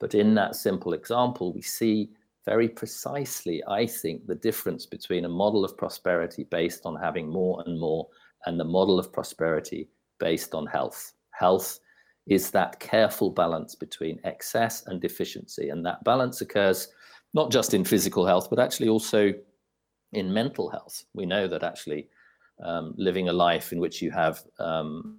But 0.00 0.14
in 0.14 0.34
that 0.34 0.56
simple 0.56 0.92
example, 0.92 1.52
we 1.52 1.62
see 1.62 2.10
very 2.44 2.68
precisely, 2.68 3.62
I 3.68 3.86
think, 3.86 4.26
the 4.26 4.34
difference 4.34 4.86
between 4.86 5.24
a 5.24 5.28
model 5.28 5.64
of 5.64 5.76
prosperity 5.76 6.44
based 6.44 6.84
on 6.84 6.96
having 6.96 7.28
more 7.28 7.62
and 7.66 7.78
more 7.78 8.08
and 8.46 8.58
the 8.58 8.64
model 8.64 8.98
of 8.98 9.12
prosperity 9.12 9.88
based 10.18 10.54
on 10.54 10.66
health. 10.66 11.12
Health 11.30 11.78
is 12.26 12.50
that 12.50 12.80
careful 12.80 13.30
balance 13.30 13.74
between 13.74 14.20
excess 14.24 14.86
and 14.86 15.00
deficiency. 15.00 15.68
And 15.70 15.84
that 15.86 16.04
balance 16.04 16.40
occurs 16.40 16.88
not 17.34 17.50
just 17.50 17.74
in 17.74 17.84
physical 17.84 18.26
health, 18.26 18.48
but 18.50 18.58
actually 18.58 18.88
also 18.88 19.32
in 20.12 20.32
mental 20.32 20.68
health. 20.68 21.04
We 21.14 21.26
know 21.26 21.46
that 21.48 21.62
actually 21.62 22.08
um, 22.62 22.94
living 22.96 23.28
a 23.28 23.32
life 23.32 23.72
in 23.72 23.80
which 23.80 24.02
you 24.02 24.10
have 24.10 24.42
um, 24.58 25.18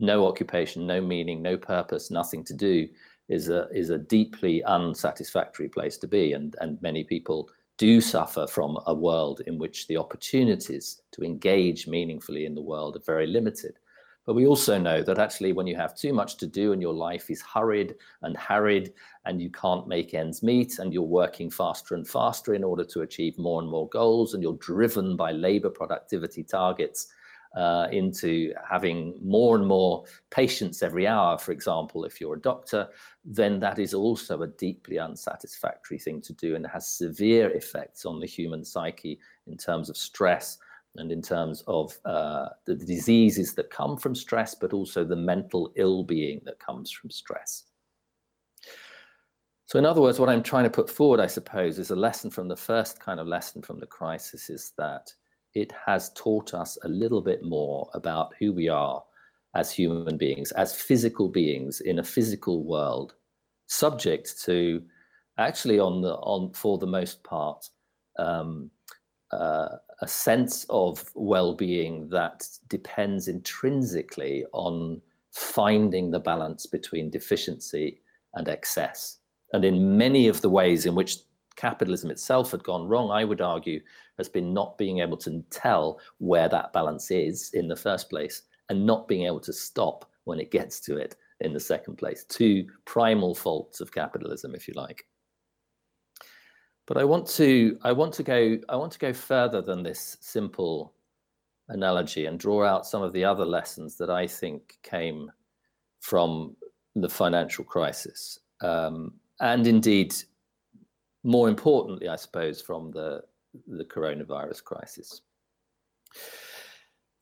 no 0.00 0.26
occupation, 0.26 0.86
no 0.86 1.00
meaning, 1.00 1.42
no 1.42 1.56
purpose, 1.56 2.10
nothing 2.10 2.44
to 2.44 2.54
do 2.54 2.88
is 3.28 3.48
a 3.48 3.68
is 3.72 3.90
a 3.90 3.98
deeply 3.98 4.62
unsatisfactory 4.64 5.68
place 5.68 5.96
to 5.98 6.08
be, 6.08 6.32
and 6.32 6.56
and 6.60 6.80
many 6.82 7.04
people 7.04 7.48
do 7.78 8.00
suffer 8.00 8.46
from 8.46 8.78
a 8.86 8.94
world 8.94 9.40
in 9.46 9.58
which 9.58 9.86
the 9.86 9.96
opportunities 9.96 11.02
to 11.12 11.22
engage 11.22 11.86
meaningfully 11.86 12.44
in 12.44 12.54
the 12.54 12.60
world 12.60 12.96
are 12.96 13.06
very 13.06 13.26
limited. 13.26 13.78
But 14.24 14.34
we 14.34 14.46
also 14.46 14.78
know 14.78 15.02
that 15.02 15.18
actually, 15.18 15.52
when 15.52 15.66
you 15.66 15.76
have 15.76 15.96
too 15.96 16.12
much 16.12 16.36
to 16.36 16.46
do 16.46 16.72
and 16.72 16.80
your 16.80 16.94
life 16.94 17.28
is 17.28 17.42
hurried 17.42 17.96
and 18.22 18.36
harried, 18.36 18.92
and 19.24 19.42
you 19.42 19.50
can't 19.50 19.88
make 19.88 20.14
ends 20.14 20.42
meet, 20.42 20.78
and 20.78 20.92
you're 20.92 21.02
working 21.02 21.50
faster 21.50 21.94
and 21.94 22.06
faster 22.06 22.54
in 22.54 22.62
order 22.62 22.84
to 22.84 23.00
achieve 23.00 23.36
more 23.38 23.60
and 23.60 23.70
more 23.70 23.88
goals, 23.88 24.34
and 24.34 24.42
you're 24.42 24.54
driven 24.54 25.16
by 25.16 25.32
labor 25.32 25.70
productivity 25.70 26.44
targets 26.44 27.08
uh, 27.56 27.88
into 27.92 28.52
having 28.68 29.14
more 29.22 29.56
and 29.56 29.66
more 29.66 30.04
patients 30.30 30.82
every 30.82 31.06
hour, 31.06 31.36
for 31.36 31.52
example, 31.52 32.04
if 32.04 32.20
you're 32.20 32.36
a 32.36 32.40
doctor, 32.40 32.88
then 33.24 33.60
that 33.60 33.78
is 33.78 33.92
also 33.92 34.42
a 34.42 34.46
deeply 34.46 34.98
unsatisfactory 34.98 35.98
thing 35.98 36.20
to 36.22 36.32
do 36.32 36.54
and 36.54 36.66
has 36.66 36.86
severe 36.86 37.50
effects 37.50 38.06
on 38.06 38.20
the 38.20 38.26
human 38.26 38.64
psyche 38.64 39.18
in 39.46 39.56
terms 39.56 39.90
of 39.90 39.96
stress 39.96 40.58
and 40.96 41.10
in 41.10 41.22
terms 41.22 41.62
of 41.66 41.96
uh, 42.04 42.48
the 42.66 42.74
diseases 42.74 43.54
that 43.54 43.70
come 43.70 43.96
from 43.96 44.14
stress, 44.14 44.54
but 44.54 44.72
also 44.72 45.04
the 45.04 45.16
mental 45.16 45.72
ill-being 45.76 46.40
that 46.44 46.58
comes 46.58 46.90
from 46.90 47.10
stress. 47.10 47.64
So 49.66 49.78
in 49.78 49.86
other 49.86 50.02
words, 50.02 50.18
what 50.18 50.28
I'm 50.28 50.42
trying 50.42 50.64
to 50.64 50.70
put 50.70 50.90
forward, 50.90 51.18
I 51.18 51.26
suppose, 51.26 51.78
is 51.78 51.90
a 51.90 51.96
lesson 51.96 52.30
from 52.30 52.48
the 52.48 52.56
first 52.56 53.00
kind 53.00 53.18
of 53.18 53.26
lesson 53.26 53.62
from 53.62 53.80
the 53.80 53.86
crisis 53.86 54.50
is 54.50 54.72
that 54.76 55.10
it 55.54 55.72
has 55.86 56.12
taught 56.14 56.52
us 56.52 56.76
a 56.84 56.88
little 56.88 57.22
bit 57.22 57.42
more 57.42 57.88
about 57.94 58.34
who 58.38 58.52
we 58.52 58.68
are 58.68 59.02
as 59.54 59.70
human 59.70 60.16
beings, 60.16 60.52
as 60.52 60.74
physical 60.74 61.28
beings 61.28 61.80
in 61.80 61.98
a 61.98 62.04
physical 62.04 62.64
world, 62.64 63.14
subject 63.66 64.42
to 64.44 64.82
actually 65.38 65.78
on 65.78 66.02
the 66.02 66.14
on 66.16 66.52
for 66.52 66.76
the 66.76 66.86
most 66.86 67.22
part 67.24 67.68
um, 68.18 68.70
uh, 69.32 69.76
a 70.00 70.08
sense 70.08 70.66
of 70.68 71.10
well-being 71.14 72.08
that 72.10 72.46
depends 72.68 73.28
intrinsically 73.28 74.44
on 74.52 75.00
finding 75.30 76.10
the 76.10 76.20
balance 76.20 76.66
between 76.66 77.10
deficiency 77.10 78.00
and 78.34 78.48
excess. 78.48 79.18
And 79.52 79.64
in 79.64 79.96
many 79.96 80.28
of 80.28 80.40
the 80.40 80.50
ways 80.50 80.86
in 80.86 80.94
which 80.94 81.18
capitalism 81.56 82.10
itself 82.10 82.50
had 82.50 82.64
gone 82.64 82.88
wrong, 82.88 83.10
I 83.10 83.24
would 83.24 83.40
argue, 83.40 83.80
has 84.18 84.28
been 84.28 84.52
not 84.52 84.78
being 84.78 85.00
able 85.00 85.16
to 85.18 85.42
tell 85.50 86.00
where 86.18 86.48
that 86.48 86.72
balance 86.72 87.10
is 87.10 87.50
in 87.54 87.68
the 87.68 87.76
first 87.76 88.10
place 88.10 88.42
and 88.68 88.86
not 88.86 89.08
being 89.08 89.26
able 89.26 89.40
to 89.40 89.52
stop 89.52 90.10
when 90.24 90.40
it 90.40 90.50
gets 90.50 90.80
to 90.80 90.96
it 90.96 91.16
in 91.40 91.52
the 91.52 91.60
second 91.60 91.96
place. 91.96 92.24
Two 92.24 92.66
primal 92.84 93.34
faults 93.34 93.80
of 93.80 93.92
capitalism, 93.92 94.54
if 94.54 94.68
you 94.68 94.74
like. 94.74 95.06
But 96.86 96.96
I 96.96 97.04
want 97.04 97.26
to 97.28 97.78
I 97.82 97.92
want 97.92 98.12
to 98.14 98.22
go 98.22 98.58
I 98.68 98.76
want 98.76 98.92
to 98.92 98.98
go 98.98 99.12
further 99.12 99.62
than 99.62 99.82
this 99.82 100.16
simple 100.20 100.94
analogy 101.68 102.26
and 102.26 102.38
draw 102.38 102.64
out 102.64 102.86
some 102.86 103.02
of 103.02 103.12
the 103.12 103.24
other 103.24 103.44
lessons 103.44 103.96
that 103.96 104.10
I 104.10 104.26
think 104.26 104.76
came 104.82 105.30
from 106.00 106.56
the 106.94 107.08
financial 107.08 107.64
crisis, 107.64 108.38
um, 108.60 109.14
and 109.40 109.66
indeed, 109.66 110.14
more 111.22 111.48
importantly, 111.48 112.08
I 112.08 112.16
suppose, 112.16 112.60
from 112.60 112.90
the 112.90 113.22
the 113.68 113.84
coronavirus 113.84 114.64
crisis. 114.64 115.22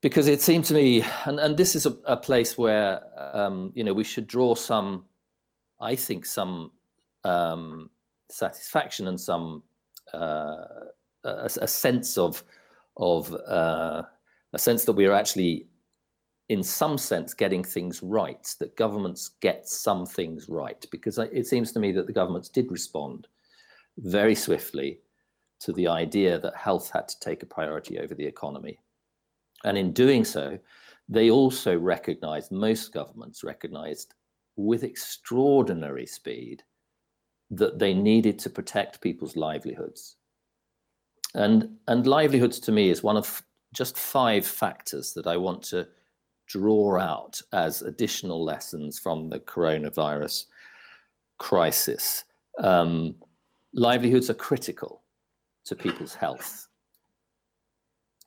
Because 0.01 0.29
it 0.29 0.41
seemed 0.41 0.65
to 0.65 0.75
me, 0.75 1.05
and, 1.27 1.39
and 1.39 1.57
this 1.59 1.77
is 1.77 1.85
a, 1.85 1.95
a 2.07 2.17
place 2.17 2.57
where 2.57 3.03
um, 3.35 3.73
you 3.75 3.85
know 3.85 3.93
we 3.93 4.05
should 4.05 4.27
draw 4.27 4.55
some, 4.55 5.05
I 5.79 5.95
think, 5.95 6.25
some 6.25 6.73
um, 7.25 7.91
satisfaction 8.31 9.09
and 9.09 9.21
some 9.21 9.63
uh, 10.15 10.65
a, 11.25 11.51
a, 11.61 11.69
sense 11.69 12.19
of 12.19 12.43
of 12.97 13.33
uh, 13.47 14.03
a 14.53 14.59
sense 14.59 14.85
that 14.85 14.93
we 14.93 15.07
are 15.07 15.15
actually 15.15 15.67
in 16.49 16.63
some 16.63 16.99
sense 16.99 17.33
getting 17.33 17.63
things 17.63 18.03
right 18.03 18.55
that 18.59 18.77
governments 18.77 19.31
get 19.41 19.69
some 19.69 20.05
things 20.05 20.49
right. 20.49 20.85
Because 20.91 21.19
it 21.19 21.47
seems 21.47 21.71
to 21.73 21.79
me 21.79 21.93
that 21.93 22.07
the 22.07 22.13
governments 22.13 22.49
did 22.49 22.73
respond 22.73 23.29
very 23.99 24.35
swiftly 24.35 24.99
to 25.61 25.73
the 25.73 25.87
idea 25.87 26.39
that 26.39 26.57
health 26.57 26.91
had 26.91 27.07
to 27.07 27.21
take 27.21 27.43
a 27.43 27.47
priority 27.47 28.01
over 28.01 28.15
the 28.15 28.27
economy. 28.27 28.81
And 29.65 29.79
in 29.79 29.93
doing 29.93 30.25
so 30.25 30.59
they 31.11 31.29
also 31.31 31.77
recognized 31.77 32.53
most 32.53 32.93
governments 32.93 33.43
recognized 33.43 34.15
with 34.57 34.85
extraordinary 34.85 36.07
speed 36.07 36.63
that 37.51 37.79
they 37.79 37.95
needed 37.95 38.39
to 38.41 38.51
protect 38.51 39.01
people's 39.01 39.37
livelihoods. 39.37 40.17
And, 41.35 41.77
and 41.89 42.07
livelihoods 42.07 42.61
to 42.61 42.73
me 42.73 42.91
is 42.91 43.03
one 43.03 43.17
of 43.17 43.43
just 43.73 43.99
five 43.99 44.47
factors 44.47 45.13
that 45.15 45.27
I 45.27 45.37
want 45.37 45.63
to 45.65 45.89
draw 46.47 46.99
out 46.99 47.41
as 47.53 47.83
additional 47.83 48.43
lessons 48.45 48.99
from 48.99 49.29
the 49.29 49.39
coronavirus 49.39 50.47
crisis. 51.39 52.25
Um, 52.59 53.15
livelihoods 53.73 54.31
are 54.31 54.35
critical 54.35 55.03
to 55.65 55.77
people's 55.77 56.15
health 56.15 56.67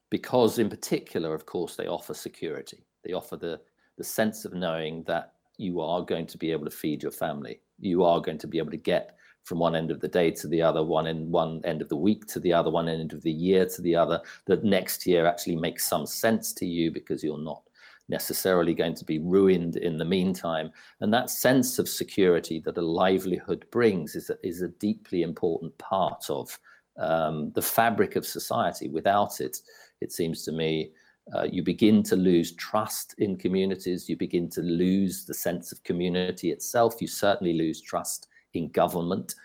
because, 0.09 0.59
in 0.59 0.69
particular, 0.69 1.33
of 1.33 1.45
course, 1.45 1.75
they 1.75 1.87
offer 1.87 2.13
security. 2.13 2.85
They 3.03 3.13
offer 3.13 3.35
the, 3.35 3.59
the 3.97 4.03
sense 4.03 4.45
of 4.45 4.53
knowing 4.53 5.03
that 5.03 5.33
you 5.57 5.81
are 5.81 6.01
going 6.01 6.27
to 6.27 6.37
be 6.37 6.51
able 6.51 6.65
to 6.65 6.71
feed 6.71 7.03
your 7.03 7.11
family. 7.11 7.59
You 7.83 8.03
are 8.03 8.21
going 8.21 8.37
to 8.39 8.47
be 8.47 8.57
able 8.57 8.71
to 8.71 8.77
get 8.77 9.15
from 9.43 9.59
one 9.59 9.75
end 9.75 9.91
of 9.91 9.99
the 9.99 10.07
day 10.07 10.31
to 10.31 10.47
the 10.47 10.61
other, 10.61 10.83
one 10.83 11.07
in 11.07 11.29
one 11.29 11.61
end 11.65 11.81
of 11.81 11.89
the 11.89 11.97
week 11.97 12.25
to 12.27 12.39
the 12.39 12.53
other, 12.53 12.69
one 12.69 12.87
end 12.87 13.13
of 13.13 13.21
the 13.21 13.31
year 13.31 13.65
to 13.65 13.81
the 13.81 13.95
other. 13.95 14.21
That 14.45 14.63
next 14.63 15.05
year 15.05 15.25
actually 15.25 15.57
makes 15.57 15.85
some 15.85 16.05
sense 16.05 16.53
to 16.53 16.65
you 16.65 16.91
because 16.91 17.23
you're 17.23 17.37
not 17.37 17.61
necessarily 18.09 18.73
going 18.73 18.95
to 18.95 19.05
be 19.05 19.19
ruined 19.19 19.77
in 19.77 19.97
the 19.97 20.05
meantime. 20.05 20.71
And 21.01 21.13
that 21.13 21.29
sense 21.29 21.79
of 21.79 21.89
security 21.89 22.59
that 22.61 22.77
a 22.77 22.81
livelihood 22.81 23.65
brings 23.71 24.15
is 24.15 24.29
a, 24.29 24.37
is 24.43 24.61
a 24.61 24.67
deeply 24.67 25.23
important 25.23 25.77
part 25.77 26.29
of 26.29 26.57
um, 26.97 27.51
the 27.53 27.61
fabric 27.61 28.15
of 28.15 28.25
society. 28.25 28.87
Without 28.89 29.41
it, 29.41 29.57
it 30.01 30.11
seems 30.11 30.43
to 30.43 30.51
me, 30.51 30.91
uh, 31.33 31.43
you 31.43 31.63
begin 31.63 32.03
to 32.03 32.15
lose 32.15 32.53
trust 32.55 33.15
in 33.17 33.37
communities. 33.37 34.09
You 34.09 34.17
begin 34.17 34.49
to 34.49 34.61
lose 34.61 35.25
the 35.25 35.33
sense 35.33 35.71
of 35.71 35.83
community 35.83 36.51
itself. 36.51 37.01
You 37.01 37.07
certainly 37.07 37.53
lose 37.53 37.81
trust 37.81 38.27
in 38.53 38.69
government. 38.69 39.35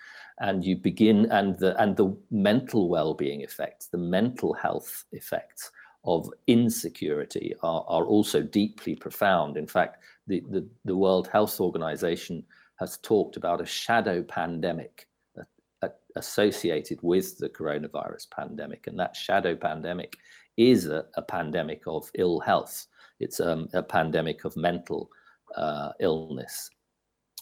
And 0.40 0.64
you 0.64 0.76
begin, 0.76 1.30
and 1.30 1.58
the 1.58 1.80
and 1.82 1.96
the 1.96 2.16
mental 2.30 2.88
well-being 2.88 3.40
effects, 3.42 3.86
the 3.86 3.98
mental 3.98 4.54
health 4.54 5.04
effects 5.12 5.70
of 6.04 6.30
insecurity 6.46 7.54
are, 7.62 7.84
are 7.88 8.06
also 8.06 8.42
deeply 8.42 8.94
profound. 8.94 9.56
In 9.56 9.66
fact, 9.66 10.02
the, 10.28 10.42
the, 10.48 10.66
the 10.84 10.96
World 10.96 11.26
Health 11.26 11.60
Organization 11.60 12.44
has 12.76 12.98
talked 12.98 13.36
about 13.36 13.60
a 13.60 13.66
shadow 13.66 14.22
pandemic 14.22 15.08
associated 16.16 16.98
with 17.02 17.38
the 17.38 17.48
coronavirus 17.48 18.30
pandemic. 18.30 18.86
And 18.86 18.98
that 18.98 19.16
shadow 19.16 19.54
pandemic 19.54 20.16
is 20.58 20.86
a, 20.86 21.06
a 21.14 21.22
pandemic 21.22 21.82
of 21.86 22.10
ill 22.14 22.40
health. 22.40 22.86
It's 23.20 23.40
um, 23.40 23.68
a 23.72 23.82
pandemic 23.82 24.44
of 24.44 24.56
mental 24.56 25.10
uh, 25.56 25.92
illness. 26.00 26.70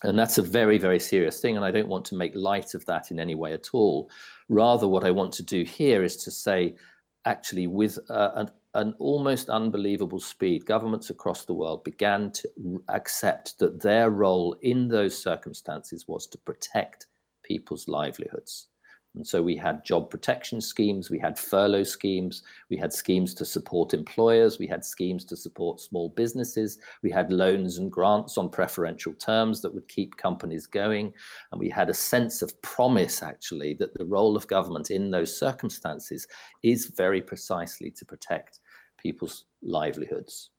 And 0.03 0.19
that's 0.19 0.39
a 0.39 0.43
very, 0.43 0.79
very 0.79 1.01
serious 1.01 1.41
thing. 1.41 1.57
And 1.57 1.65
I 1.65 1.71
don't 1.71 1.89
want 1.89 2.05
to 2.07 2.15
make 2.15 2.35
light 2.35 2.75
of 2.75 2.85
that 2.87 3.11
in 3.11 3.19
any 3.19 3.35
way 3.35 3.55
at 3.55 3.71
all. 3.73 4.11
Rather, 4.49 4.87
what 4.87 5.05
I 5.05 5.11
want 5.11 5.33
to 5.35 5.43
do 5.43 5.65
here 5.65 6.05
is 6.05 6.17
to 6.19 6.31
say, 6.31 6.77
actually, 7.25 7.67
with 7.67 7.99
uh, 8.11 8.31
an, 8.35 8.51
an 8.75 8.95
almost 8.99 9.49
unbelievable 9.49 10.21
speed, 10.21 10.67
governments 10.67 11.09
across 11.09 11.47
the 11.47 11.55
world 11.55 11.83
began 11.83 12.31
to 12.33 12.83
accept 12.91 13.59
that 13.59 13.81
their 13.81 14.11
role 14.11 14.55
in 14.61 14.89
those 14.89 15.21
circumstances 15.21 16.07
was 16.07 16.27
to 16.27 16.39
protect 16.39 17.07
people's 17.43 17.89
livelihoods. 17.89 18.69
And 19.17 19.27
so 19.27 19.43
we 19.43 19.57
had 19.57 19.85
job 19.85 20.11
protection 20.11 20.61
schemes, 20.61 21.11
we 21.11 21.19
had 21.19 21.39
furlough 21.39 21.85
schemes, 21.85 22.43
we 22.69 22.77
had 22.77 22.93
schemes 22.93 23.33
to 23.35 23.47
support 23.47 23.95
employers, 23.95 24.59
we 24.59 24.67
had 24.67 24.85
schemes 24.85 25.25
to 25.25 25.37
support 25.37 25.81
small 25.81 26.11
businesses, 26.11 26.79
we 27.03 27.11
had 27.11 27.33
loans 27.33 27.79
and 27.79 27.91
grants 27.91 28.37
on 28.37 28.51
preferential 28.51 29.15
terms 29.15 29.63
that 29.63 29.75
would 29.75 29.89
keep 29.89 30.19
companies 30.19 30.67
going. 30.67 31.15
And 31.51 31.59
we 31.59 31.71
had 31.71 31.89
a 31.89 31.95
sense 31.95 32.43
of 32.43 32.61
promise, 32.61 33.23
actually, 33.23 33.73
that 33.75 33.95
the 33.95 34.05
role 34.05 34.37
of 34.37 34.47
government 34.49 34.91
in 34.91 35.11
those 35.11 35.37
circumstances 35.37 36.29
is 36.63 36.87
very 36.87 37.23
precisely 37.23 37.91
to 37.93 38.05
protect 38.05 38.61
people's 38.99 39.47
livelihoods. 39.63 40.51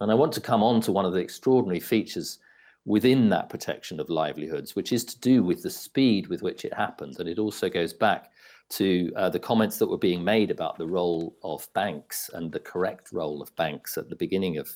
And 0.00 0.10
I 0.10 0.14
want 0.14 0.32
to 0.32 0.40
come 0.40 0.64
on 0.64 0.80
to 0.82 0.92
one 0.92 1.04
of 1.04 1.12
the 1.12 1.20
extraordinary 1.20 1.78
features 1.78 2.40
within 2.84 3.28
that 3.28 3.48
protection 3.48 4.00
of 4.00 4.10
livelihoods, 4.10 4.74
which 4.74 4.92
is 4.92 5.04
to 5.04 5.20
do 5.20 5.42
with 5.42 5.62
the 5.62 5.70
speed 5.70 6.26
with 6.26 6.42
which 6.42 6.64
it 6.64 6.74
happened. 6.74 7.16
And 7.18 7.28
it 7.28 7.38
also 7.38 7.68
goes 7.68 7.92
back 7.92 8.30
to 8.70 9.12
uh, 9.16 9.28
the 9.28 9.38
comments 9.38 9.78
that 9.78 9.88
were 9.88 9.98
being 9.98 10.24
made 10.24 10.50
about 10.50 10.78
the 10.78 10.86
role 10.86 11.36
of 11.42 11.68
banks 11.74 12.30
and 12.32 12.50
the 12.50 12.60
correct 12.60 13.12
role 13.12 13.42
of 13.42 13.54
banks 13.56 13.96
at 13.98 14.08
the 14.08 14.16
beginning 14.16 14.58
of 14.58 14.68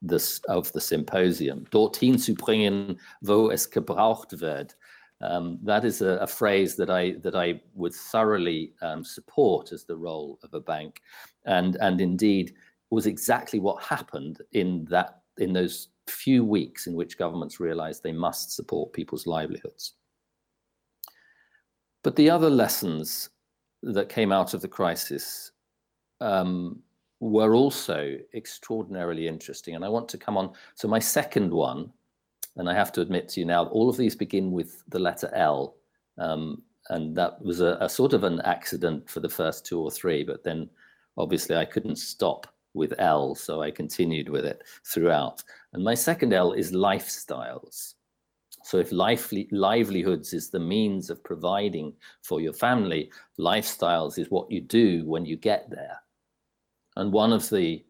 this 0.00 0.40
of 0.48 0.72
the 0.72 0.80
symposium. 0.80 1.64
Dorthin 1.70 2.18
zu 2.18 2.34
bringen, 2.34 2.98
wo 3.22 3.48
es 3.48 3.66
gebraucht 3.66 4.40
wird. 4.40 4.74
Um, 5.20 5.60
that 5.62 5.84
is 5.84 6.02
a, 6.02 6.16
a, 6.16 6.26
phrase 6.26 6.74
that 6.76 6.90
I 6.90 7.12
that 7.22 7.36
I 7.36 7.60
would 7.74 7.94
thoroughly 7.94 8.72
um, 8.82 9.04
support 9.04 9.70
as 9.70 9.84
the 9.84 9.96
role 9.96 10.40
of 10.42 10.52
a 10.52 10.60
bank, 10.60 11.00
and 11.44 11.76
and 11.76 12.00
indeed 12.00 12.54
was 12.90 13.06
exactly 13.06 13.60
what 13.60 13.82
happened 13.82 14.42
in 14.52 14.84
that 14.90 15.21
in 15.42 15.52
those 15.52 15.88
few 16.06 16.44
weeks 16.44 16.86
in 16.86 16.94
which 16.94 17.18
governments 17.18 17.60
realized 17.60 18.02
they 18.02 18.12
must 18.12 18.54
support 18.54 18.92
people's 18.92 19.26
livelihoods. 19.26 19.94
But 22.02 22.16
the 22.16 22.30
other 22.30 22.50
lessons 22.50 23.30
that 23.82 24.08
came 24.08 24.32
out 24.32 24.54
of 24.54 24.60
the 24.60 24.68
crisis 24.68 25.52
um, 26.20 26.80
were 27.20 27.54
also 27.54 28.16
extraordinarily 28.34 29.28
interesting. 29.28 29.74
And 29.74 29.84
I 29.84 29.88
want 29.88 30.08
to 30.10 30.18
come 30.18 30.36
on. 30.36 30.52
So, 30.74 30.88
my 30.88 30.98
second 30.98 31.52
one, 31.52 31.92
and 32.56 32.68
I 32.68 32.74
have 32.74 32.92
to 32.92 33.00
admit 33.00 33.28
to 33.30 33.40
you 33.40 33.46
now, 33.46 33.66
all 33.66 33.88
of 33.88 33.96
these 33.96 34.16
begin 34.16 34.50
with 34.52 34.82
the 34.88 34.98
letter 34.98 35.30
L. 35.34 35.76
Um, 36.18 36.62
and 36.88 37.16
that 37.16 37.40
was 37.40 37.60
a, 37.60 37.78
a, 37.80 37.88
sort 37.88 38.12
of 38.12 38.24
an 38.24 38.40
accident 38.40 39.08
for 39.08 39.20
the 39.20 39.28
first 39.28 39.64
two 39.64 39.80
or 39.80 39.90
three, 39.90 40.24
but 40.24 40.42
then 40.42 40.68
obviously 41.16 41.56
I 41.56 41.64
couldn't 41.64 41.96
stop 41.96 42.52
with 42.74 42.94
L, 42.98 43.34
so 43.34 43.62
I 43.62 43.70
continued 43.70 44.28
with 44.28 44.44
it 44.44 44.62
throughout. 44.84 45.42
And 45.72 45.84
my 45.84 45.94
second 45.94 46.32
L 46.32 46.52
is 46.52 46.72
lifestyles. 46.72 47.94
So 48.64 48.78
if 48.78 48.92
lively, 48.92 49.48
livelihoods 49.50 50.32
is 50.32 50.50
the 50.50 50.60
means 50.60 51.10
of 51.10 51.22
providing 51.24 51.94
for 52.22 52.40
your 52.40 52.52
family, 52.52 53.10
lifestyles 53.38 54.18
is 54.18 54.30
what 54.30 54.50
you 54.50 54.60
do 54.60 55.04
when 55.06 55.24
you 55.24 55.36
get 55.36 55.68
there. 55.68 55.98
And 56.96 57.12
one 57.12 57.32
of 57.32 57.48
the, 57.50 57.84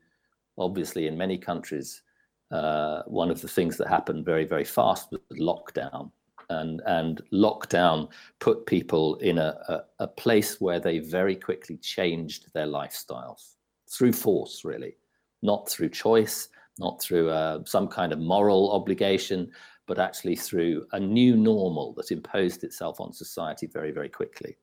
obviously 0.57 1.07
in 1.07 1.17
many 1.17 1.37
countries, 1.37 2.03
uh, 2.51 3.03
one 3.07 3.31
of 3.31 3.41
the 3.41 3.49
things 3.49 3.77
that 3.77 3.89
happened 3.89 4.25
very, 4.25 4.45
very 4.45 4.65
fast 4.65 5.11
was 5.11 5.21
lockdown. 5.39 6.11
And, 6.51 6.83
and 6.87 7.23
lockdown 7.33 8.11
put 8.39 8.67
people 8.67 9.17
in 9.17 9.39
a, 9.39 9.57
a, 9.69 10.05
a 10.05 10.07
place 10.07 10.61
where 10.61 10.81
they 10.81 10.99
very 10.99 11.37
quickly 11.37 11.79
changed 11.79 12.53
their 12.53 12.67
lifestyles 12.67 13.55
through 13.93 14.13
force, 14.13 14.65
really, 14.65 14.97
not 15.43 15.69
through 15.69 15.91
choice, 15.91 16.49
not 16.79 17.01
through 17.01 17.29
uh, 17.31 17.61
some 17.67 17.89
kind 17.89 18.13
of 18.13 18.19
moral 18.19 18.73
obligation, 18.73 19.51
but 19.87 19.99
actually 19.99 20.37
through 20.37 20.87
a 20.93 21.01
new 21.01 21.37
normal 21.37 21.93
that 21.95 22.11
imposed 22.11 22.65
itself 22.65 23.01
on 23.01 23.13
society 23.13 23.67
very, 23.67 23.91
very 23.91 24.09
quickly. 24.09 24.57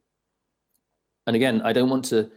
And 1.28 1.36
again, 1.36 1.62
I 1.64 1.74
don't 1.74 1.90
want 1.90 2.06
to 2.06 2.30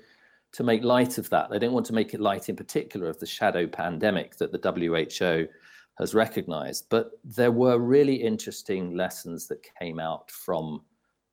to 0.52 0.62
make 0.62 0.84
light 0.84 1.16
of 1.16 1.30
that. 1.30 1.48
I 1.50 1.56
don't 1.56 1.72
want 1.72 1.86
to 1.86 1.94
make 1.94 2.12
it 2.12 2.20
light 2.20 2.50
in 2.50 2.56
particular 2.56 3.08
of 3.08 3.18
the 3.18 3.26
shadow 3.26 3.66
pandemic 3.66 4.36
that 4.36 4.52
the 4.52 4.60
WHO 4.60 5.48
has 5.98 6.14
recognized, 6.14 6.86
but 6.90 7.12
there 7.24 7.52
were 7.52 7.78
really 7.78 8.16
interesting 8.16 8.94
lessons 8.94 9.48
that 9.48 9.66
came 9.78 9.98
out 9.98 10.30
from 10.30 10.82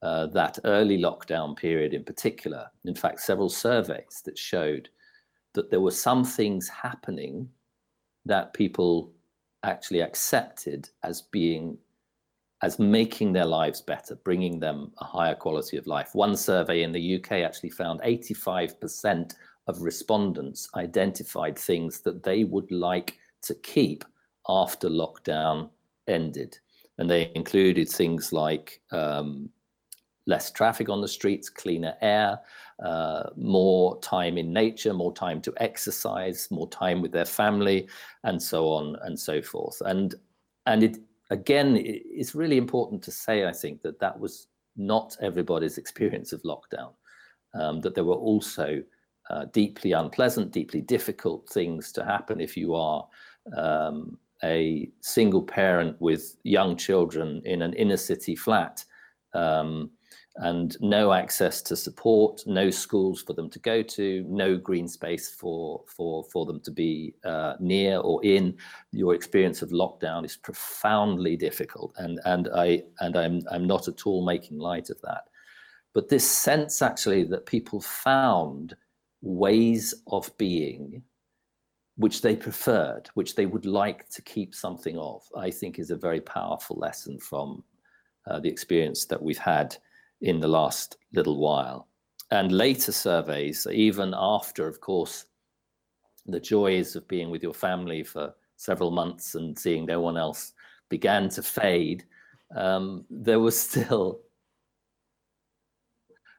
uh, 0.00 0.26
that 0.28 0.58
early 0.64 0.96
lockdown 0.96 1.54
period 1.54 1.92
in 1.92 2.02
particular. 2.02 2.66
In 2.86 2.94
fact, 2.94 3.20
several 3.20 3.50
surveys 3.50 4.22
that 4.24 4.38
showed 4.38 4.88
that 5.54 5.70
there 5.70 5.80
were 5.80 5.90
some 5.90 6.24
things 6.24 6.68
happening 6.68 7.48
that 8.24 8.54
people 8.54 9.12
actually 9.62 10.00
accepted 10.00 10.88
as 11.02 11.22
being 11.22 11.76
as 12.62 12.78
making 12.78 13.32
their 13.32 13.46
lives 13.46 13.80
better, 13.80 14.14
bringing 14.16 14.60
them 14.60 14.92
a 14.98 15.04
higher 15.04 15.34
quality 15.34 15.78
of 15.78 15.86
life. 15.86 16.10
One 16.12 16.36
survey 16.36 16.82
in 16.82 16.92
the 16.92 17.16
UK 17.16 17.32
actually 17.32 17.70
found 17.70 18.00
85% 18.02 19.34
of 19.66 19.80
respondents 19.80 20.68
identified 20.74 21.58
things 21.58 22.00
that 22.00 22.22
they 22.22 22.44
would 22.44 22.70
like 22.70 23.18
to 23.42 23.54
keep 23.54 24.04
after 24.48 24.90
lockdown 24.90 25.70
ended. 26.06 26.58
And 26.98 27.08
they 27.08 27.32
included 27.34 27.88
things 27.88 28.30
like 28.30 28.82
um, 28.92 29.48
less 30.26 30.50
traffic 30.50 30.90
on 30.90 31.00
the 31.00 31.08
streets, 31.08 31.48
cleaner 31.48 31.94
air, 32.02 32.38
uh, 32.82 33.30
more 33.36 34.00
time 34.00 34.38
in 34.38 34.52
nature, 34.52 34.94
more 34.94 35.12
time 35.12 35.40
to 35.42 35.52
exercise, 35.58 36.48
more 36.50 36.68
time 36.68 37.02
with 37.02 37.12
their 37.12 37.24
family, 37.26 37.88
and 38.24 38.42
so 38.42 38.68
on 38.68 38.96
and 39.02 39.18
so 39.18 39.42
forth. 39.42 39.80
And 39.84 40.14
and 40.66 40.82
it 40.82 40.98
again, 41.30 41.80
it's 41.80 42.34
really 42.34 42.56
important 42.56 43.02
to 43.04 43.10
say, 43.12 43.46
I 43.46 43.52
think, 43.52 43.82
that 43.82 44.00
that 44.00 44.18
was 44.18 44.48
not 44.76 45.16
everybody's 45.20 45.78
experience 45.78 46.32
of 46.32 46.42
lockdown. 46.42 46.92
Um, 47.54 47.80
that 47.80 47.94
there 47.94 48.04
were 48.04 48.14
also 48.14 48.82
uh, 49.28 49.44
deeply 49.52 49.92
unpleasant, 49.92 50.52
deeply 50.52 50.80
difficult 50.80 51.48
things 51.48 51.92
to 51.92 52.04
happen 52.04 52.40
if 52.40 52.56
you 52.56 52.74
are 52.74 53.06
um, 53.56 54.18
a 54.42 54.90
single 55.00 55.42
parent 55.42 56.00
with 56.00 56.36
young 56.44 56.76
children 56.76 57.42
in 57.44 57.62
an 57.62 57.72
inner 57.74 57.96
city 57.96 58.34
flat. 58.34 58.84
Um, 59.34 59.90
and 60.36 60.76
no 60.80 61.12
access 61.12 61.60
to 61.62 61.76
support, 61.76 62.42
no 62.46 62.70
schools 62.70 63.22
for 63.22 63.32
them 63.32 63.50
to 63.50 63.58
go 63.58 63.82
to, 63.82 64.24
no 64.28 64.56
green 64.56 64.88
space 64.88 65.30
for 65.30 65.82
for 65.86 66.24
for 66.32 66.46
them 66.46 66.60
to 66.60 66.70
be 66.70 67.14
uh, 67.24 67.54
near 67.60 67.98
or 67.98 68.24
in. 68.24 68.56
Your 68.92 69.14
experience 69.14 69.62
of 69.62 69.70
lockdown 69.70 70.24
is 70.24 70.36
profoundly 70.36 71.36
difficult, 71.36 71.92
and 71.98 72.20
and 72.24 72.48
I 72.54 72.82
and 73.00 73.16
I'm 73.16 73.42
I'm 73.50 73.66
not 73.66 73.88
at 73.88 74.06
all 74.06 74.24
making 74.24 74.58
light 74.58 74.90
of 74.90 75.00
that. 75.02 75.24
But 75.92 76.08
this 76.08 76.28
sense 76.28 76.82
actually 76.82 77.24
that 77.24 77.46
people 77.46 77.80
found 77.80 78.76
ways 79.22 79.94
of 80.06 80.30
being 80.38 81.02
which 81.96 82.22
they 82.22 82.34
preferred, 82.34 83.10
which 83.12 83.34
they 83.34 83.44
would 83.44 83.66
like 83.66 84.08
to 84.08 84.22
keep 84.22 84.54
something 84.54 84.96
of, 84.96 85.22
I 85.36 85.50
think 85.50 85.78
is 85.78 85.90
a 85.90 85.96
very 85.96 86.20
powerful 86.20 86.76
lesson 86.76 87.18
from 87.18 87.62
uh, 88.26 88.40
the 88.40 88.48
experience 88.48 89.04
that 89.06 89.20
we've 89.20 89.36
had 89.36 89.76
in 90.20 90.40
the 90.40 90.48
last 90.48 90.96
little 91.12 91.38
while. 91.38 91.88
And 92.30 92.52
later 92.52 92.92
surveys, 92.92 93.66
even 93.70 94.14
after, 94.16 94.68
of 94.68 94.80
course, 94.80 95.26
the 96.26 96.40
joys 96.40 96.94
of 96.94 97.08
being 97.08 97.30
with 97.30 97.42
your 97.42 97.54
family 97.54 98.04
for 98.04 98.34
several 98.56 98.90
months 98.90 99.34
and 99.34 99.58
seeing 99.58 99.86
no 99.86 100.00
one 100.00 100.16
else 100.16 100.52
began 100.88 101.28
to 101.30 101.42
fade, 101.42 102.04
um, 102.54 103.04
there 103.10 103.40
was 103.40 103.58
still 103.68 104.20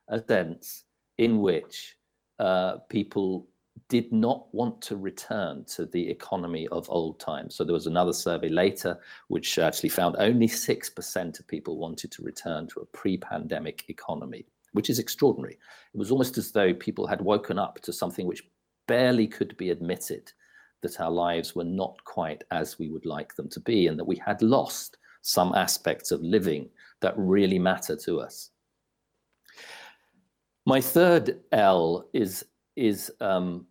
a 0.08 0.24
sense 0.26 0.84
in 1.18 1.40
which 1.40 1.98
uh, 2.40 2.78
people 2.90 3.48
did 3.92 4.10
not 4.14 4.48
want 4.54 4.82
to 4.82 4.96
return 4.96 5.66
to 5.66 5.86
the 5.86 6.10
economy 6.10 6.66
of 6.70 6.90
old 6.90 7.20
times. 7.20 7.56
So 7.56 7.66
there 7.66 7.74
was 7.74 7.88
another 7.88 8.14
survey 8.14 8.48
later 8.48 8.98
which 9.28 9.60
actually 9.60 9.90
found 9.90 10.16
only 10.18 10.48
6% 10.48 11.40
of 11.40 11.48
people 11.50 11.76
wanted 11.76 12.10
to 12.14 12.24
return 12.24 12.68
to 12.68 12.80
a 12.80 12.86
pre 12.86 13.18
pandemic 13.18 13.84
economy, 13.90 14.46
which 14.72 14.90
is 14.90 14.98
extraordinary. 14.98 15.60
It 15.94 15.98
was 15.98 16.10
almost 16.10 16.38
as 16.38 16.54
though 16.54 16.74
people 16.74 17.06
had 17.06 17.20
woken 17.20 17.60
up 17.60 17.82
to 17.82 17.92
something 17.92 18.26
which 18.26 18.48
barely 18.88 19.28
could 19.28 19.58
be 19.58 19.72
admitted 19.72 20.32
that 20.84 21.02
our 21.02 21.12
lives 21.12 21.54
were 21.54 21.66
not 21.66 22.02
quite 22.06 22.46
as 22.50 22.80
we 22.80 22.88
would 22.88 23.06
like 23.06 23.36
them 23.36 23.50
to 23.50 23.60
be 23.60 23.88
and 23.88 24.00
that 24.00 24.08
we 24.08 24.22
had 24.26 24.42
lost 24.42 25.00
some 25.22 25.54
aspects 25.54 26.12
of 26.12 26.22
living 26.22 26.70
that 27.02 27.14
really 27.18 27.60
matter 27.60 27.98
to 27.98 28.22
us. 28.22 28.52
My 30.66 30.80
third 30.80 31.42
L 31.52 32.08
is 32.14 32.46
is 32.78 33.12
um, 33.20 33.68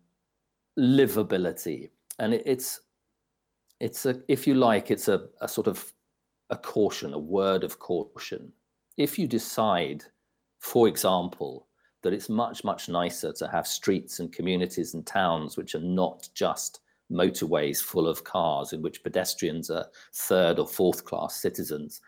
livability, 0.77 1.89
and 2.19 2.33
it, 2.33 2.43
it's 2.45 2.81
it's 3.79 4.05
a 4.05 4.21
if 4.27 4.45
you 4.47 4.55
like, 4.55 4.91
it's 4.91 5.07
a, 5.07 5.27
a 5.41 5.47
sort 5.47 5.67
of 5.67 5.93
a 6.49 6.57
caution, 6.57 7.13
a 7.13 7.19
word 7.19 7.63
of 7.63 7.79
caution. 7.79 8.51
If 8.97 9.17
you 9.17 9.27
decide, 9.27 10.03
for 10.59 10.87
example, 10.87 11.67
that 12.03 12.13
it's 12.13 12.29
much 12.29 12.63
much 12.63 12.89
nicer 12.89 13.33
to 13.33 13.47
have 13.47 13.67
streets 13.67 14.19
and 14.19 14.31
communities 14.31 14.93
and 14.93 15.05
towns 15.05 15.57
which 15.57 15.75
are 15.75 15.79
not 15.79 16.27
just 16.33 16.81
motorways 17.11 17.81
full 17.81 18.07
of 18.07 18.23
cars 18.23 18.73
in 18.73 18.81
which 18.81 19.03
pedestrians 19.03 19.69
are 19.69 19.85
third 20.13 20.59
or 20.59 20.67
fourth 20.67 21.03
class 21.03 21.35
citizens. 21.35 22.01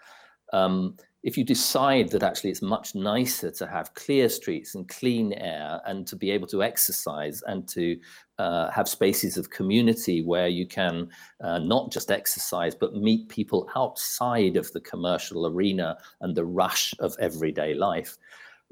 Um, 0.53 0.95
if 1.23 1.37
you 1.37 1.43
decide 1.43 2.09
that 2.09 2.23
actually 2.23 2.49
it's 2.49 2.61
much 2.61 2.95
nicer 2.95 3.49
to 3.49 3.65
have 3.65 3.93
clear 3.93 4.27
streets 4.27 4.75
and 4.75 4.89
clean 4.89 5.33
air 5.33 5.81
and 5.85 6.05
to 6.05 6.15
be 6.15 6.29
able 6.31 6.47
to 6.47 6.61
exercise 6.61 7.41
and 7.47 7.67
to 7.67 7.97
uh, 8.39 8.69
have 8.69 8.89
spaces 8.89 9.37
of 9.37 9.49
community 9.49 10.21
where 10.21 10.47
you 10.47 10.67
can 10.67 11.09
uh, 11.41 11.59
not 11.59 11.91
just 11.91 12.11
exercise 12.11 12.75
but 12.75 12.95
meet 12.95 13.29
people 13.29 13.69
outside 13.75 14.57
of 14.57 14.71
the 14.73 14.81
commercial 14.81 15.47
arena 15.47 15.97
and 16.21 16.35
the 16.35 16.45
rush 16.45 16.93
of 16.99 17.15
everyday 17.19 17.73
life 17.73 18.17